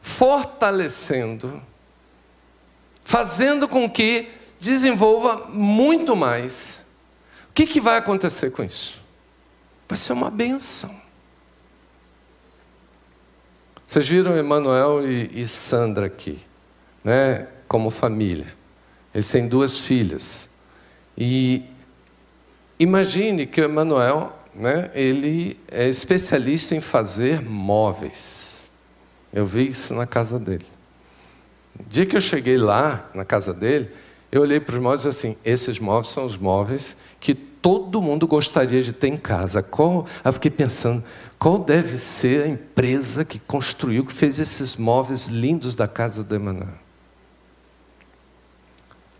fortalecendo, 0.00 1.62
fazendo 3.02 3.66
com 3.66 3.90
que 3.90 4.28
desenvolva 4.60 5.48
muito 5.48 6.14
mais. 6.14 6.84
O 7.50 7.52
que, 7.52 7.66
que 7.66 7.80
vai 7.80 7.98
acontecer 7.98 8.52
com 8.52 8.62
isso? 8.62 9.00
Vai 9.88 9.96
ser 9.96 10.12
uma 10.12 10.30
benção. 10.30 11.02
Vocês 13.84 14.08
viram 14.08 14.36
Emanuel 14.38 15.06
e, 15.06 15.30
e 15.34 15.46
Sandra 15.46 16.06
aqui, 16.06 16.40
né? 17.04 17.48
Como 17.66 17.90
família. 17.90 18.61
Eles 19.14 19.30
têm 19.30 19.46
duas 19.46 19.78
filhas. 19.78 20.48
E 21.16 21.62
imagine 22.78 23.46
que 23.46 23.60
o 23.60 23.64
Emanuel, 23.64 24.32
né? 24.54 24.90
Ele 24.94 25.58
é 25.68 25.88
especialista 25.88 26.74
em 26.74 26.80
fazer 26.80 27.42
móveis. 27.42 28.72
Eu 29.32 29.46
vi 29.46 29.68
isso 29.68 29.94
na 29.94 30.06
casa 30.06 30.38
dele. 30.38 30.66
No 31.78 31.86
dia 31.86 32.04
que 32.04 32.16
eu 32.16 32.20
cheguei 32.20 32.58
lá, 32.58 33.10
na 33.14 33.24
casa 33.24 33.52
dele, 33.52 33.90
eu 34.30 34.42
olhei 34.42 34.60
para 34.60 34.74
os 34.74 34.82
móveis 34.82 35.04
e 35.04 35.08
assim: 35.08 35.36
esses 35.44 35.78
móveis 35.78 36.08
são 36.08 36.24
os 36.24 36.36
móveis 36.36 36.96
que 37.20 37.34
todo 37.34 38.02
mundo 38.02 38.26
gostaria 38.26 38.82
de 38.82 38.92
ter 38.92 39.08
em 39.08 39.16
casa. 39.16 39.62
Qual, 39.62 40.06
eu 40.24 40.32
fiquei 40.32 40.50
pensando, 40.50 41.02
qual 41.38 41.58
deve 41.58 41.96
ser 41.96 42.42
a 42.42 42.48
empresa 42.48 43.24
que 43.24 43.38
construiu, 43.38 44.04
que 44.04 44.12
fez 44.12 44.38
esses 44.38 44.76
móveis 44.76 45.28
lindos 45.28 45.74
da 45.74 45.86
casa 45.86 46.24
do 46.24 46.34
Emanuel? 46.34 46.82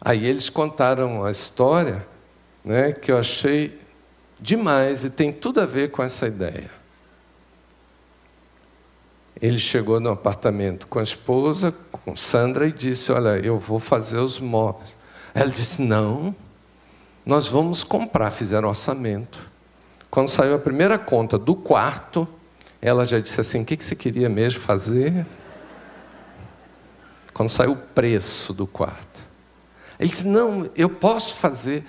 Aí 0.04 0.26
eles 0.26 0.50
contaram 0.50 1.24
a 1.24 1.30
história, 1.30 2.04
né, 2.64 2.92
que 2.92 3.12
eu 3.12 3.16
achei 3.16 3.78
demais 4.40 5.04
e 5.04 5.10
tem 5.10 5.32
tudo 5.32 5.60
a 5.60 5.66
ver 5.66 5.92
com 5.92 6.02
essa 6.02 6.26
ideia. 6.26 6.68
Ele 9.40 9.58
chegou 9.58 10.00
no 10.00 10.10
apartamento 10.10 10.88
com 10.88 10.98
a 10.98 11.02
esposa, 11.04 11.72
com 11.90 12.16
Sandra, 12.16 12.66
e 12.66 12.72
disse: 12.72 13.12
Olha, 13.12 13.38
eu 13.44 13.58
vou 13.58 13.78
fazer 13.78 14.18
os 14.18 14.38
móveis. 14.40 14.96
Ela 15.34 15.50
disse: 15.50 15.82
Não, 15.82 16.34
nós 17.24 17.48
vamos 17.48 17.82
comprar. 17.82 18.30
Fizeram 18.30 18.68
orçamento. 18.68 19.40
Quando 20.10 20.28
saiu 20.28 20.54
a 20.54 20.58
primeira 20.58 20.98
conta 20.98 21.38
do 21.38 21.54
quarto, 21.54 22.26
ela 22.80 23.04
já 23.04 23.18
disse 23.18 23.40
assim: 23.40 23.62
O 23.62 23.64
que 23.64 23.82
você 23.82 23.96
queria 23.96 24.28
mesmo 24.28 24.60
fazer? 24.60 25.26
Quando 27.32 27.48
saiu 27.48 27.72
o 27.72 27.76
preço 27.76 28.52
do 28.52 28.66
quarto. 28.66 29.11
Ele 30.02 30.10
disse: 30.10 30.26
Não, 30.26 30.68
eu 30.76 30.90
posso 30.90 31.36
fazer. 31.36 31.84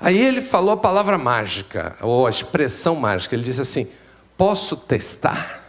Aí 0.00 0.18
ele 0.18 0.42
falou 0.42 0.72
a 0.72 0.76
palavra 0.76 1.18
mágica, 1.18 1.96
ou 2.00 2.26
a 2.26 2.30
expressão 2.30 2.96
mágica. 2.96 3.34
Ele 3.34 3.44
disse 3.44 3.60
assim: 3.60 3.88
Posso 4.36 4.76
testar? 4.76 5.68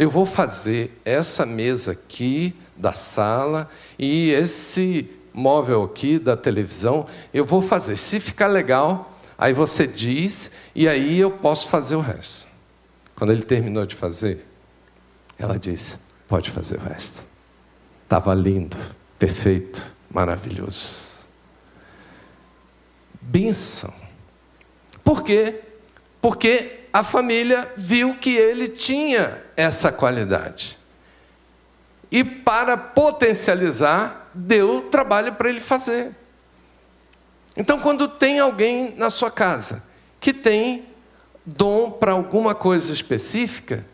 eu 0.00 0.08
vou 0.08 0.24
fazer 0.24 0.98
essa 1.04 1.44
mesa 1.44 1.92
aqui 1.92 2.56
da 2.74 2.94
sala 2.94 3.68
e 3.98 4.30
esse 4.30 5.10
móvel 5.30 5.82
aqui 5.82 6.18
da 6.18 6.34
televisão, 6.38 7.06
eu 7.34 7.44
vou 7.44 7.60
fazer. 7.60 7.98
Se 7.98 8.18
ficar 8.18 8.46
legal, 8.46 9.12
aí 9.36 9.52
você 9.52 9.86
diz 9.86 10.50
e 10.74 10.88
aí 10.88 11.18
eu 11.18 11.30
posso 11.30 11.68
fazer 11.68 11.96
o 11.96 12.00
resto. 12.00 12.48
Quando 13.14 13.30
ele 13.30 13.42
terminou 13.42 13.84
de 13.84 13.94
fazer, 13.94 14.46
ela 15.38 15.58
disse: 15.58 15.98
pode 16.26 16.50
fazer 16.50 16.78
o 16.78 16.82
resto. 16.82 17.29
Estava 18.10 18.34
lindo, 18.34 18.76
perfeito, 19.20 19.86
maravilhoso. 20.10 21.28
Benção. 23.20 23.94
Por 25.04 25.22
quê? 25.22 25.60
Porque 26.20 26.86
a 26.92 27.04
família 27.04 27.72
viu 27.76 28.16
que 28.16 28.34
ele 28.34 28.66
tinha 28.66 29.40
essa 29.56 29.92
qualidade. 29.92 30.76
E 32.10 32.24
para 32.24 32.76
potencializar, 32.76 34.28
deu 34.34 34.88
trabalho 34.90 35.34
para 35.34 35.48
ele 35.48 35.60
fazer. 35.60 36.10
Então, 37.56 37.78
quando 37.78 38.08
tem 38.08 38.40
alguém 38.40 38.92
na 38.96 39.08
sua 39.08 39.30
casa 39.30 39.84
que 40.18 40.32
tem 40.32 40.84
dom 41.46 41.92
para 41.92 42.10
alguma 42.10 42.56
coisa 42.56 42.92
específica, 42.92 43.86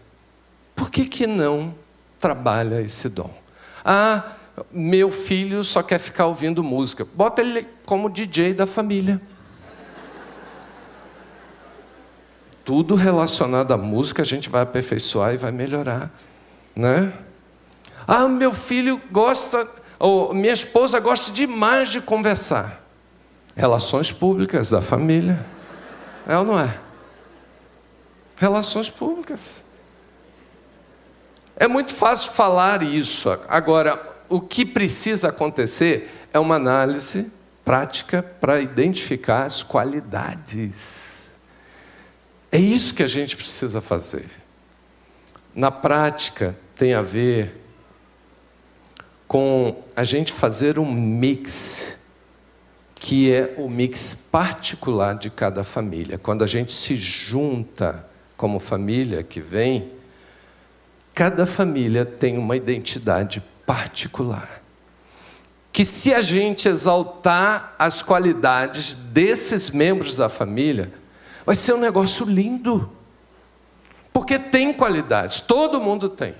por 0.75 0.91
que, 0.91 1.05
que 1.05 1.27
não 1.27 1.75
trabalha 2.19 2.81
esse 2.81 3.11
dom? 3.11 3.45
Ah, 3.87 4.33
meu 4.73 5.13
filho 5.13 5.63
só 5.63 5.83
quer 5.83 6.01
ficar 6.01 6.27
ouvindo 6.27 6.63
música. 6.65 7.07
Bota 7.15 7.41
ele 7.41 7.67
como 7.85 8.11
DJ 8.11 8.53
da 8.53 8.67
família. 8.67 9.21
tudo 12.67 12.97
relacionado 12.97 13.73
à 13.73 13.77
música 13.77 14.23
a 14.23 14.25
gente 14.25 14.51
vai 14.51 14.63
aperfeiçoar 14.63 15.33
e 15.33 15.37
vai 15.37 15.53
melhorar, 15.53 16.11
né? 16.75 17.13
Ah, 18.09 18.27
meu 18.27 18.53
filho 18.53 19.01
gosta, 19.09 19.69
ou 20.01 20.35
minha 20.35 20.53
esposa 20.53 20.99
gosta 20.99 21.31
demais 21.31 21.91
de 21.91 22.01
conversar. 22.01 22.85
Relações 23.55 24.11
públicas 24.11 24.69
da 24.69 24.83
família. 24.83 25.47
É 26.27 26.37
ou 26.37 26.45
não 26.45 26.59
é? 26.59 26.77
Relações 28.37 28.91
públicas. 28.91 29.63
É 31.57 31.67
muito 31.67 31.95
fácil 31.95 32.33
falar 32.33 32.83
isso. 32.83 33.31
Agora, 33.49 33.99
o 34.29 34.41
que 34.41 34.67
precisa 34.67 35.29
acontecer 35.29 36.29
é 36.33 36.39
uma 36.39 36.57
análise 36.57 37.33
prática 37.65 38.23
para 38.23 38.61
identificar 38.61 39.45
as 39.45 39.63
qualidades. 39.63 41.31
É 42.53 42.59
isso 42.59 42.95
que 42.95 43.03
a 43.03 43.09
gente 43.09 43.37
precisa 43.37 43.81
fazer. 43.81 44.27
Na 45.55 45.71
prática, 45.71 46.57
tem 46.77 46.93
a 46.93 47.01
ver 47.01 47.63
com 49.27 49.83
a 49.97 50.05
gente 50.05 50.33
fazer 50.33 50.79
um 50.79 50.91
mix, 50.91 51.99
que 52.95 53.33
é 53.33 53.55
o 53.57 53.69
mix 53.69 54.15
particular 54.15 55.15
de 55.15 55.31
cada 55.31 55.65
família. 55.65 56.19
Quando 56.19 56.45
a 56.45 56.47
gente 56.47 56.73
se 56.73 56.95
junta 56.95 58.07
como 58.37 58.61
família 58.61 59.23
que 59.23 59.41
vem, 59.41 59.96
cada 61.17 61.47
família 61.47 62.07
tem 62.07 62.39
uma 62.39 62.55
identidade 62.55 63.43
particular. 63.67 64.63
Que 65.73 65.85
se 65.85 66.15
a 66.15 66.23
gente 66.23 66.69
exaltar 66.69 67.75
as 67.77 68.03
qualidades 68.03 68.95
desses 68.95 69.71
membros 69.71 70.15
da 70.15 70.29
família, 70.29 70.93
Vai 71.47 71.55
ser 71.55 71.75
um 71.75 71.79
negócio 71.79 72.27
lindo. 72.27 72.91
Porque 74.13 74.37
tem 74.37 74.73
qualidades, 74.73 75.41
todo 75.41 75.81
mundo 75.81 76.09
tem. 76.09 76.35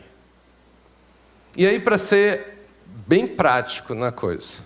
E 1.57 1.65
aí, 1.65 1.79
para 1.79 1.97
ser 1.97 2.67
bem 3.07 3.27
prático 3.27 3.95
na 3.95 4.11
coisa, 4.11 4.63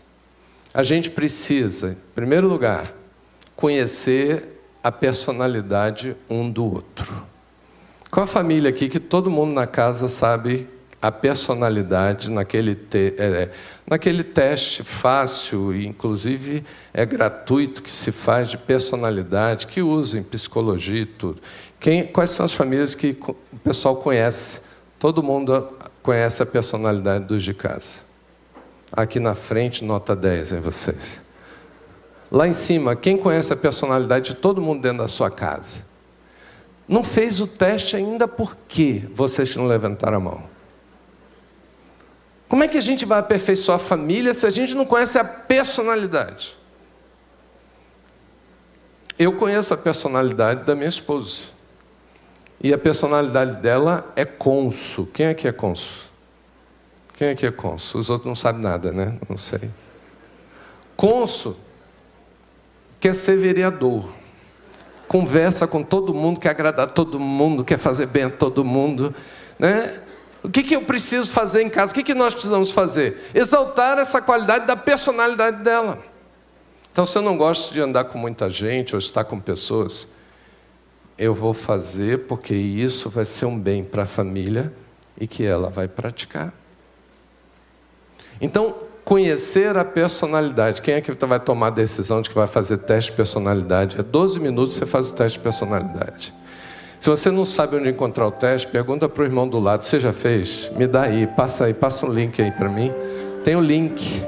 a 0.72 0.82
gente 0.82 1.10
precisa, 1.10 1.90
em 1.90 2.14
primeiro 2.14 2.48
lugar, 2.48 2.92
conhecer 3.54 4.62
a 4.82 4.90
personalidade 4.90 6.16
um 6.28 6.50
do 6.50 6.64
outro. 6.64 7.26
Qual 8.10 8.24
a 8.24 8.26
família 8.26 8.70
aqui 8.70 8.88
que 8.88 8.98
todo 8.98 9.30
mundo 9.30 9.52
na 9.52 9.68
casa 9.68 10.08
sabe 10.08 10.68
a 11.00 11.12
personalidade 11.12 12.28
naquele, 12.28 12.74
te, 12.74 13.14
é, 13.16 13.24
é, 13.24 13.50
naquele 13.86 14.24
teste 14.24 14.82
fácil 14.82 15.72
e 15.72 15.86
inclusive 15.86 16.64
é 16.92 17.06
gratuito 17.06 17.82
que 17.82 17.90
se 17.90 18.10
faz 18.10 18.50
de 18.50 18.58
personalidade, 18.58 19.66
que 19.66 19.80
usa 19.80 20.18
em 20.18 20.22
psicologia 20.24 21.02
e 21.02 21.06
tudo. 21.06 21.40
Quem, 21.78 22.04
quais 22.04 22.30
são 22.30 22.44
as 22.44 22.52
famílias 22.52 22.96
que 22.96 23.16
o 23.26 23.58
pessoal 23.62 23.96
conhece? 23.96 24.62
Todo 24.98 25.22
mundo 25.22 25.68
conhece 26.02 26.42
a 26.42 26.46
personalidade 26.46 27.24
dos 27.24 27.44
de 27.44 27.54
casa. 27.54 28.02
Aqui 28.92 29.20
na 29.20 29.34
frente, 29.34 29.84
nota 29.84 30.16
10 30.16 30.54
em 30.54 30.60
vocês. 30.60 31.22
Lá 32.30 32.46
em 32.46 32.52
cima, 32.52 32.96
quem 32.96 33.16
conhece 33.16 33.52
a 33.52 33.56
personalidade 33.56 34.30
de 34.30 34.36
todo 34.36 34.60
mundo 34.60 34.82
dentro 34.82 34.98
da 34.98 35.08
sua 35.08 35.30
casa? 35.30 35.89
Não 36.90 37.04
fez 37.04 37.40
o 37.40 37.46
teste 37.46 37.94
ainda 37.94 38.26
por 38.26 38.56
que 38.66 39.08
vocês 39.14 39.54
não 39.54 39.68
levantaram 39.68 40.16
a 40.16 40.20
mão? 40.20 40.42
Como 42.48 42.64
é 42.64 42.68
que 42.68 42.76
a 42.76 42.80
gente 42.80 43.06
vai 43.06 43.20
aperfeiçoar 43.20 43.76
a 43.76 43.78
família 43.78 44.34
se 44.34 44.44
a 44.44 44.50
gente 44.50 44.74
não 44.74 44.84
conhece 44.84 45.16
a 45.16 45.22
personalidade? 45.22 46.58
Eu 49.16 49.34
conheço 49.34 49.72
a 49.72 49.76
personalidade 49.76 50.64
da 50.64 50.74
minha 50.74 50.88
esposa. 50.88 51.42
E 52.60 52.72
a 52.72 52.78
personalidade 52.78 53.58
dela 53.60 54.12
é 54.16 54.24
conso. 54.24 55.06
Quem 55.14 55.26
é 55.26 55.34
que 55.34 55.46
é 55.46 55.52
conso? 55.52 56.10
Quem 57.14 57.28
é 57.28 57.34
que 57.36 57.46
é 57.46 57.52
conso? 57.52 57.98
Os 57.98 58.10
outros 58.10 58.26
não 58.26 58.34
sabem 58.34 58.62
nada, 58.62 58.90
né? 58.90 59.16
Não 59.28 59.36
sei. 59.36 59.70
Conso 60.96 61.56
quer 62.98 63.14
ser 63.14 63.36
vereador. 63.36 64.19
Conversa 65.10 65.66
com 65.66 65.82
todo 65.82 66.14
mundo, 66.14 66.38
quer 66.38 66.50
agradar 66.50 66.88
todo 66.90 67.18
mundo, 67.18 67.64
quer 67.64 67.78
fazer 67.78 68.06
bem 68.06 68.22
a 68.22 68.30
todo 68.30 68.64
mundo. 68.64 69.12
Né? 69.58 69.98
O 70.40 70.48
que, 70.48 70.62
que 70.62 70.76
eu 70.76 70.82
preciso 70.82 71.32
fazer 71.32 71.62
em 71.62 71.68
casa? 71.68 71.90
O 71.90 71.94
que, 71.96 72.04
que 72.04 72.14
nós 72.14 72.32
precisamos 72.32 72.70
fazer? 72.70 73.28
Exaltar 73.34 73.98
essa 73.98 74.22
qualidade 74.22 74.68
da 74.68 74.76
personalidade 74.76 75.64
dela. 75.64 75.98
Então, 76.92 77.04
se 77.04 77.18
eu 77.18 77.22
não 77.22 77.36
gosto 77.36 77.72
de 77.72 77.80
andar 77.80 78.04
com 78.04 78.18
muita 78.18 78.48
gente 78.48 78.94
ou 78.94 79.00
estar 79.00 79.24
com 79.24 79.40
pessoas, 79.40 80.06
eu 81.18 81.34
vou 81.34 81.52
fazer 81.52 82.28
porque 82.28 82.54
isso 82.54 83.10
vai 83.10 83.24
ser 83.24 83.46
um 83.46 83.58
bem 83.58 83.82
para 83.82 84.04
a 84.04 84.06
família 84.06 84.72
e 85.18 85.26
que 85.26 85.44
ela 85.44 85.70
vai 85.70 85.88
praticar. 85.88 86.54
Então, 88.40 88.76
conhecer 89.04 89.76
a 89.76 89.84
personalidade. 89.84 90.80
Quem 90.82 90.94
é 90.94 91.00
que 91.00 91.12
vai 91.12 91.40
tomar 91.40 91.68
a 91.68 91.70
decisão 91.70 92.22
de 92.22 92.28
que 92.28 92.34
vai 92.34 92.46
fazer 92.46 92.78
teste 92.78 93.10
de 93.10 93.16
personalidade? 93.16 93.98
É 93.98 94.02
12 94.02 94.38
minutos 94.40 94.74
você 94.74 94.86
faz 94.86 95.10
o 95.10 95.14
teste 95.14 95.38
de 95.38 95.42
personalidade. 95.42 96.34
Se 97.00 97.08
você 97.08 97.30
não 97.30 97.46
sabe 97.46 97.76
onde 97.76 97.88
encontrar 97.88 98.26
o 98.26 98.30
teste, 98.30 98.68
pergunta 98.68 99.08
para 99.08 99.22
o 99.22 99.24
irmão 99.24 99.48
do 99.48 99.58
lado: 99.58 99.84
Você 99.84 99.98
já 99.98 100.12
fez? 100.12 100.70
Me 100.76 100.86
dá 100.86 101.02
aí, 101.02 101.26
passa 101.26 101.64
aí, 101.64 101.72
passa 101.72 102.04
um 102.04 102.12
link 102.12 102.40
aí 102.42 102.52
para 102.52 102.68
mim. 102.68 102.92
Tem 103.42 103.56
o 103.56 103.58
um 103.58 103.62
link. 103.62 104.22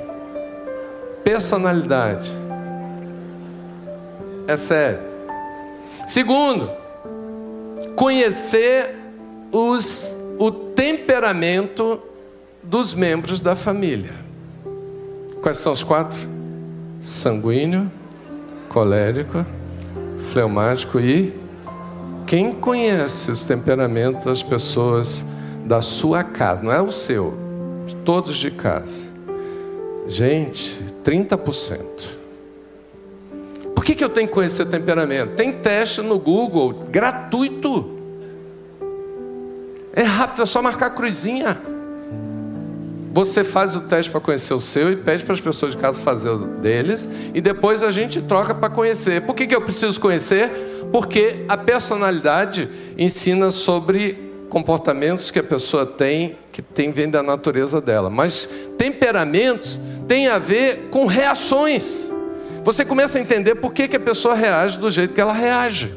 Personalidade. 1.23 2.33
É 4.49 4.57
sério. 4.57 5.01
Segundo, 6.07 6.71
conhecer 7.95 8.99
os, 9.53 10.17
o 10.39 10.51
temperamento 10.51 12.03
dos 12.63 12.95
membros 12.95 13.41
da 13.41 13.55
família. 13.55 14.22
Quais 15.43 15.59
são 15.59 15.73
os 15.73 15.83
quatro? 15.83 16.17
Sanguíneo, 17.01 17.91
colérico, 18.69 19.45
fleumático 20.31 21.01
e 21.01 21.35
quem 22.29 22.53
conhece 22.53 23.33
os 23.33 23.45
temperamentos 23.45 24.25
das 24.25 24.41
pessoas 24.41 25.27
da 25.67 25.81
sua 25.81 26.23
casa, 26.23 26.63
não 26.63 26.71
é 26.73 26.81
o 26.81 26.93
seu, 26.93 27.35
todos 28.05 28.37
de 28.37 28.53
casa. 28.53 29.13
Gente, 30.07 30.81
30%. 31.05 31.79
Por 33.75 33.85
que, 33.85 33.97
que 33.97 34.05
eu 34.05 34.09
tenho 34.09 34.29
que 34.29 34.35
conhecer 34.35 34.67
temperamento? 34.67 35.35
Tem 35.35 35.53
teste 35.53 36.03
no 36.03 36.21
Google, 36.21 36.87
gratuito. 36.89 37.99
É 39.93 40.03
rápido, 40.03 40.43
é 40.43 40.47
só 40.47 40.63
marcar 40.63 40.87
a 40.87 40.91
cruzinha. 40.91 41.72
Você 43.13 43.45
faz 43.45 43.77
o 43.77 43.81
teste 43.81 44.11
para 44.11 44.21
conhecer 44.21 44.55
o 44.55 44.61
seu 44.61 44.91
e 44.91 44.97
pede 44.97 45.23
para 45.23 45.35
as 45.35 45.41
pessoas 45.41 45.73
de 45.73 45.79
casa 45.79 46.01
fazer 46.01 46.31
o 46.31 46.39
deles, 46.39 47.07
e 47.35 47.43
depois 47.43 47.83
a 47.83 47.91
gente 47.91 48.23
troca 48.23 48.55
para 48.55 48.71
conhecer. 48.71 49.21
Por 49.23 49.35
que, 49.35 49.47
que 49.47 49.55
eu 49.55 49.61
preciso 49.61 50.01
conhecer? 50.01 50.51
Porque 50.91 51.45
a 51.47 51.57
personalidade 51.59 52.69
ensina 52.97 53.51
sobre 53.51 54.33
comportamentos 54.49 55.31
que 55.31 55.39
a 55.39 55.43
pessoa 55.43 55.85
tem, 55.85 56.37
que 56.51 56.63
tem 56.63 56.91
vem 56.91 57.09
da 57.09 57.23
natureza 57.23 57.83
dela. 57.83 58.09
Mas 58.09 58.49
temperamentos 58.79 59.79
tem 60.09 60.29
a 60.29 60.39
ver 60.39 60.89
com 60.91 61.05
reações. 61.05 62.11
Você 62.65 62.83
começa 62.83 63.19
a 63.19 63.21
entender 63.21 63.57
por 63.57 63.75
que, 63.75 63.89
que 63.89 63.97
a 63.97 64.01
pessoa 64.01 64.35
reage 64.35 64.79
do 64.79 64.91
jeito 64.91 65.13
que 65.13 65.21
ela 65.21 65.33
reage. 65.35 65.95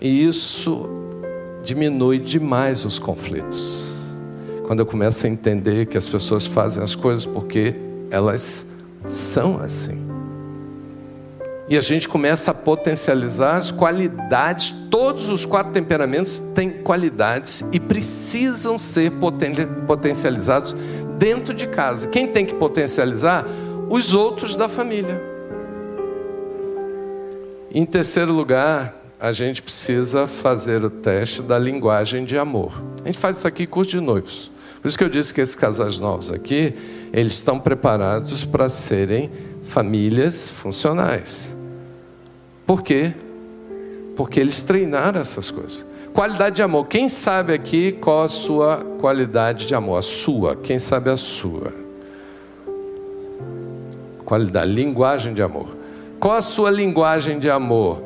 E 0.00 0.24
isso 0.26 0.88
diminui 1.64 2.20
demais 2.20 2.84
os 2.84 3.00
conflitos. 3.00 3.95
Quando 4.66 4.80
eu 4.80 4.86
começo 4.86 5.24
a 5.24 5.28
entender 5.28 5.86
que 5.86 5.96
as 5.96 6.08
pessoas 6.08 6.44
fazem 6.44 6.82
as 6.82 6.96
coisas 6.96 7.24
porque 7.24 7.72
elas 8.10 8.66
são 9.08 9.60
assim. 9.60 10.04
E 11.68 11.78
a 11.78 11.80
gente 11.80 12.08
começa 12.08 12.50
a 12.50 12.54
potencializar 12.54 13.54
as 13.54 13.70
qualidades. 13.70 14.72
Todos 14.90 15.28
os 15.28 15.44
quatro 15.44 15.72
temperamentos 15.72 16.40
têm 16.52 16.70
qualidades 16.70 17.64
e 17.72 17.78
precisam 17.78 18.76
ser 18.76 19.12
potencializados 19.86 20.74
dentro 21.16 21.54
de 21.54 21.68
casa. 21.68 22.08
Quem 22.08 22.26
tem 22.26 22.44
que 22.44 22.54
potencializar? 22.54 23.44
Os 23.88 24.14
outros 24.14 24.56
da 24.56 24.68
família. 24.68 25.22
Em 27.72 27.86
terceiro 27.86 28.32
lugar, 28.32 28.96
a 29.18 29.30
gente 29.30 29.62
precisa 29.62 30.26
fazer 30.26 30.84
o 30.84 30.90
teste 30.90 31.40
da 31.40 31.56
linguagem 31.56 32.24
de 32.24 32.36
amor. 32.36 32.82
A 33.04 33.06
gente 33.06 33.18
faz 33.18 33.38
isso 33.38 33.46
aqui 33.46 33.64
curso 33.64 33.90
de 33.90 34.00
noivos. 34.00 34.55
Por 34.80 34.88
isso 34.88 34.96
que 34.96 35.04
eu 35.04 35.08
disse 35.08 35.32
que 35.32 35.40
esses 35.40 35.54
casais 35.54 35.98
novos 35.98 36.30
aqui, 36.30 36.74
eles 37.12 37.34
estão 37.34 37.58
preparados 37.58 38.44
para 38.44 38.68
serem 38.68 39.30
famílias 39.62 40.50
funcionais. 40.50 41.54
Por 42.66 42.82
quê? 42.82 43.14
Porque 44.16 44.40
eles 44.40 44.62
treinaram 44.62 45.20
essas 45.20 45.50
coisas. 45.50 45.84
Qualidade 46.12 46.56
de 46.56 46.62
amor. 46.62 46.86
Quem 46.86 47.08
sabe 47.08 47.52
aqui 47.52 47.92
qual 47.92 48.22
a 48.22 48.28
sua 48.28 48.78
qualidade 48.98 49.66
de 49.66 49.74
amor? 49.74 49.98
A 49.98 50.02
sua. 50.02 50.56
Quem 50.56 50.78
sabe 50.78 51.10
a 51.10 51.16
sua? 51.16 51.72
Qualidade, 54.24 54.72
linguagem 54.72 55.34
de 55.34 55.42
amor. 55.42 55.76
Qual 56.18 56.34
a 56.34 56.42
sua 56.42 56.70
linguagem 56.70 57.38
de 57.38 57.50
amor? 57.50 58.02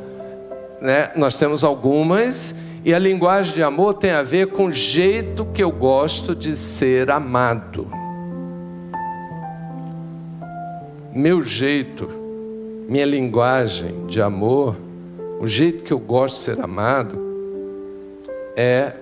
Né? 0.81 1.11
Nós 1.15 1.37
temos 1.37 1.63
algumas, 1.63 2.55
e 2.85 2.95
a 2.95 2.99
linguagem 2.99 3.55
de 3.55 3.63
amor 3.63 3.95
tem 3.95 4.11
a 4.11 4.23
ver 4.23 4.49
com 4.49 4.67
o 4.67 4.73
jeito 4.73 5.45
que 5.47 5.63
eu 5.63 5.71
gosto 5.71 6.35
de 6.35 6.57
ser 6.57 7.11
amado. 7.11 7.91
Meu 11.13 11.43
jeito 11.43 12.21
minha 12.91 13.07
linguagem 13.07 14.05
de 14.09 14.21
amor, 14.21 14.77
o 15.39 15.47
jeito 15.47 15.85
que 15.85 15.93
eu 15.93 15.99
gosto 16.01 16.35
de 16.35 16.41
ser 16.41 16.61
amado, 16.61 17.17
é 18.57 18.93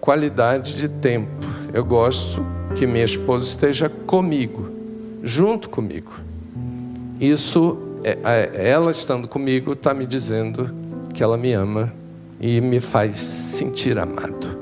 qualidade 0.00 0.74
de 0.74 0.88
tempo. 0.88 1.28
Eu 1.70 1.84
gosto 1.84 2.42
que 2.74 2.86
minha 2.86 3.04
esposa 3.04 3.44
esteja 3.44 3.90
comigo, 3.90 4.70
junto 5.22 5.68
comigo. 5.68 6.12
Isso, 7.20 7.76
é, 8.02 8.70
ela 8.70 8.90
estando 8.90 9.28
comigo, 9.28 9.74
está 9.74 9.92
me 9.92 10.06
dizendo 10.06 10.74
que 11.12 11.22
ela 11.22 11.36
me 11.36 11.52
ama 11.52 11.92
e 12.40 12.60
me 12.60 12.80
faz 12.80 13.20
sentir 13.20 13.98
amado. 13.98 14.58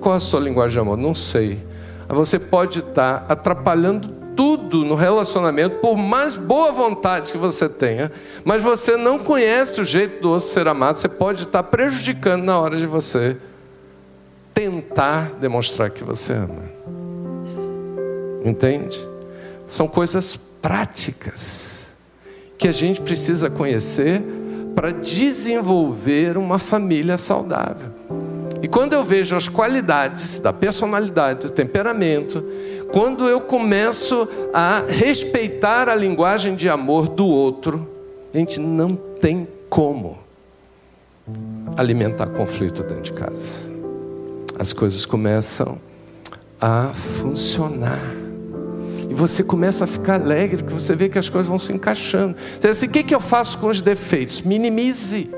Qual 0.00 0.14
a 0.14 0.20
sua 0.20 0.40
linguagem 0.40 0.72
de 0.74 0.78
amor? 0.78 0.96
Não 0.96 1.14
sei. 1.14 1.66
Você 2.08 2.38
pode 2.38 2.80
estar 2.80 3.24
atrapalhando 3.28 4.08
tudo 4.36 4.84
no 4.84 4.94
relacionamento, 4.94 5.78
por 5.78 5.96
mais 5.96 6.36
boa 6.36 6.70
vontade 6.70 7.32
que 7.32 7.38
você 7.38 7.68
tenha, 7.68 8.12
mas 8.44 8.62
você 8.62 8.96
não 8.96 9.18
conhece 9.18 9.80
o 9.80 9.84
jeito 9.84 10.22
do 10.22 10.30
outro 10.30 10.46
ser 10.46 10.68
amado, 10.68 10.96
você 10.96 11.08
pode 11.08 11.42
estar 11.42 11.64
prejudicando 11.64 12.44
na 12.44 12.56
hora 12.56 12.76
de 12.76 12.86
você 12.86 13.36
tentar 14.54 15.32
demonstrar 15.40 15.90
que 15.90 16.04
você 16.04 16.34
ama. 16.34 16.62
Entende? 18.44 19.04
São 19.66 19.88
coisas 19.88 20.36
práticas 20.36 21.92
que 22.56 22.68
a 22.68 22.72
gente 22.72 23.00
precisa 23.00 23.50
conhecer 23.50 24.22
para 24.78 24.92
desenvolver 24.92 26.38
uma 26.38 26.56
família 26.56 27.18
saudável. 27.18 27.88
E 28.62 28.68
quando 28.68 28.92
eu 28.92 29.02
vejo 29.02 29.34
as 29.34 29.48
qualidades 29.48 30.38
da 30.38 30.52
personalidade, 30.52 31.48
do 31.48 31.52
temperamento, 31.52 32.44
quando 32.92 33.28
eu 33.28 33.40
começo 33.40 34.28
a 34.54 34.84
respeitar 34.86 35.88
a 35.88 35.96
linguagem 35.96 36.54
de 36.54 36.68
amor 36.68 37.08
do 37.08 37.26
outro, 37.26 37.90
a 38.32 38.38
gente 38.38 38.60
não 38.60 38.90
tem 38.90 39.48
como 39.68 40.16
alimentar 41.76 42.28
conflito 42.28 42.84
dentro 42.84 43.02
de 43.02 43.12
casa. 43.14 43.58
As 44.56 44.72
coisas 44.72 45.04
começam 45.04 45.76
a 46.60 46.92
funcionar. 46.92 48.17
E 49.08 49.14
você 49.14 49.42
começa 49.42 49.84
a 49.84 49.86
ficar 49.86 50.20
alegre, 50.20 50.62
porque 50.62 50.78
você 50.78 50.94
vê 50.94 51.08
que 51.08 51.18
as 51.18 51.28
coisas 51.28 51.48
vão 51.48 51.58
se 51.58 51.72
encaixando. 51.72 52.36
Você 52.36 52.68
diz 52.68 52.76
assim, 52.76 52.86
o 52.86 52.90
que 52.90 53.14
eu 53.14 53.20
faço 53.20 53.58
com 53.58 53.68
os 53.68 53.80
defeitos? 53.80 54.42
Minimize. 54.42 55.30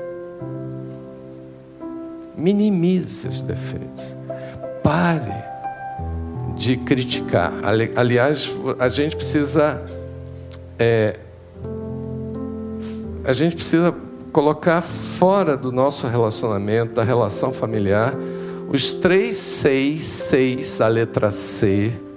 Minimize 2.37 3.27
os 3.27 3.41
defeitos. 3.41 4.15
Pare 4.83 5.51
de 6.55 6.75
criticar. 6.77 7.53
Aliás, 7.95 8.51
a 8.77 8.89
gente 8.89 9.15
precisa. 9.15 9.81
É, 10.77 11.17
a 13.23 13.33
gente 13.33 13.55
precisa 13.55 13.93
colocar 14.31 14.81
fora 14.81 15.55
do 15.55 15.71
nosso 15.71 16.07
relacionamento, 16.07 16.93
da 16.93 17.03
relação 17.03 17.51
familiar, 17.51 18.15
os 18.69 18.93
três 18.93 19.35
seis, 19.35 20.03
seis 20.03 20.77
da 20.77 20.87
letra 20.87 21.29
C, 21.29 21.91
que 21.91 22.10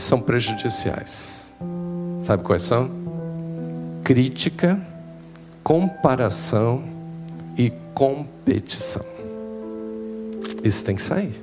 são 0.00 0.20
prejudiciais. 0.20 1.52
Sabe 2.20 2.42
quais 2.42 2.62
são? 2.62 2.90
Crítica, 4.04 4.80
comparação 5.62 6.82
e 7.56 7.70
competição. 7.94 9.04
Isso 10.64 10.84
tem 10.84 10.96
que 10.96 11.02
sair. 11.02 11.34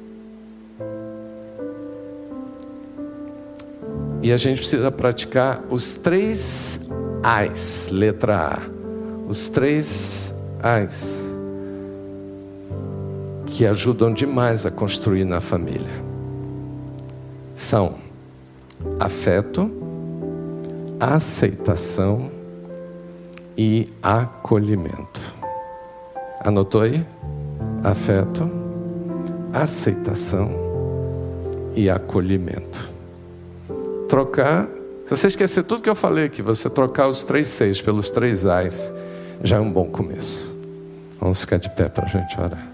E 4.22 4.32
a 4.32 4.38
gente 4.38 4.60
precisa 4.60 4.92
praticar 4.92 5.64
os 5.70 5.94
três 5.94 6.90
Ais, 7.24 7.90
letra 7.92 8.38
A. 8.38 8.60
Os 9.28 9.50
três 9.50 10.34
Ais 10.62 11.36
que 13.46 13.66
ajudam 13.66 14.14
demais 14.14 14.66
a 14.66 14.72
construir 14.72 15.24
na 15.24 15.40
família 15.40 16.06
são 17.54 18.07
afeto, 19.00 19.72
aceitação 21.00 22.32
e 23.58 23.90
acolhimento. 24.02 25.22
Anotou 26.42 26.82
aí? 26.82 27.06
Afeto, 27.84 28.50
aceitação 29.54 30.52
e 31.76 31.90
acolhimento. 31.90 32.90
Trocar, 34.08 34.68
se 35.06 35.16
você 35.16 35.28
esquecer 35.28 35.64
tudo 35.64 35.82
que 35.82 35.90
eu 35.90 35.96
falei 35.96 36.26
aqui, 36.26 36.42
você 36.42 36.70
trocar 36.70 37.08
os 37.08 37.24
três 37.24 37.48
seis 37.48 37.82
pelos 37.82 38.10
três 38.10 38.46
ais, 38.46 38.94
já 39.44 39.58
é 39.58 39.60
um 39.60 39.72
bom 39.72 39.86
começo. 39.86 40.56
Vamos 41.20 41.42
ficar 41.42 41.58
de 41.58 41.70
pé 41.70 41.90
para 41.90 42.06
a 42.06 42.08
gente 42.08 42.40
orar. 42.40 42.67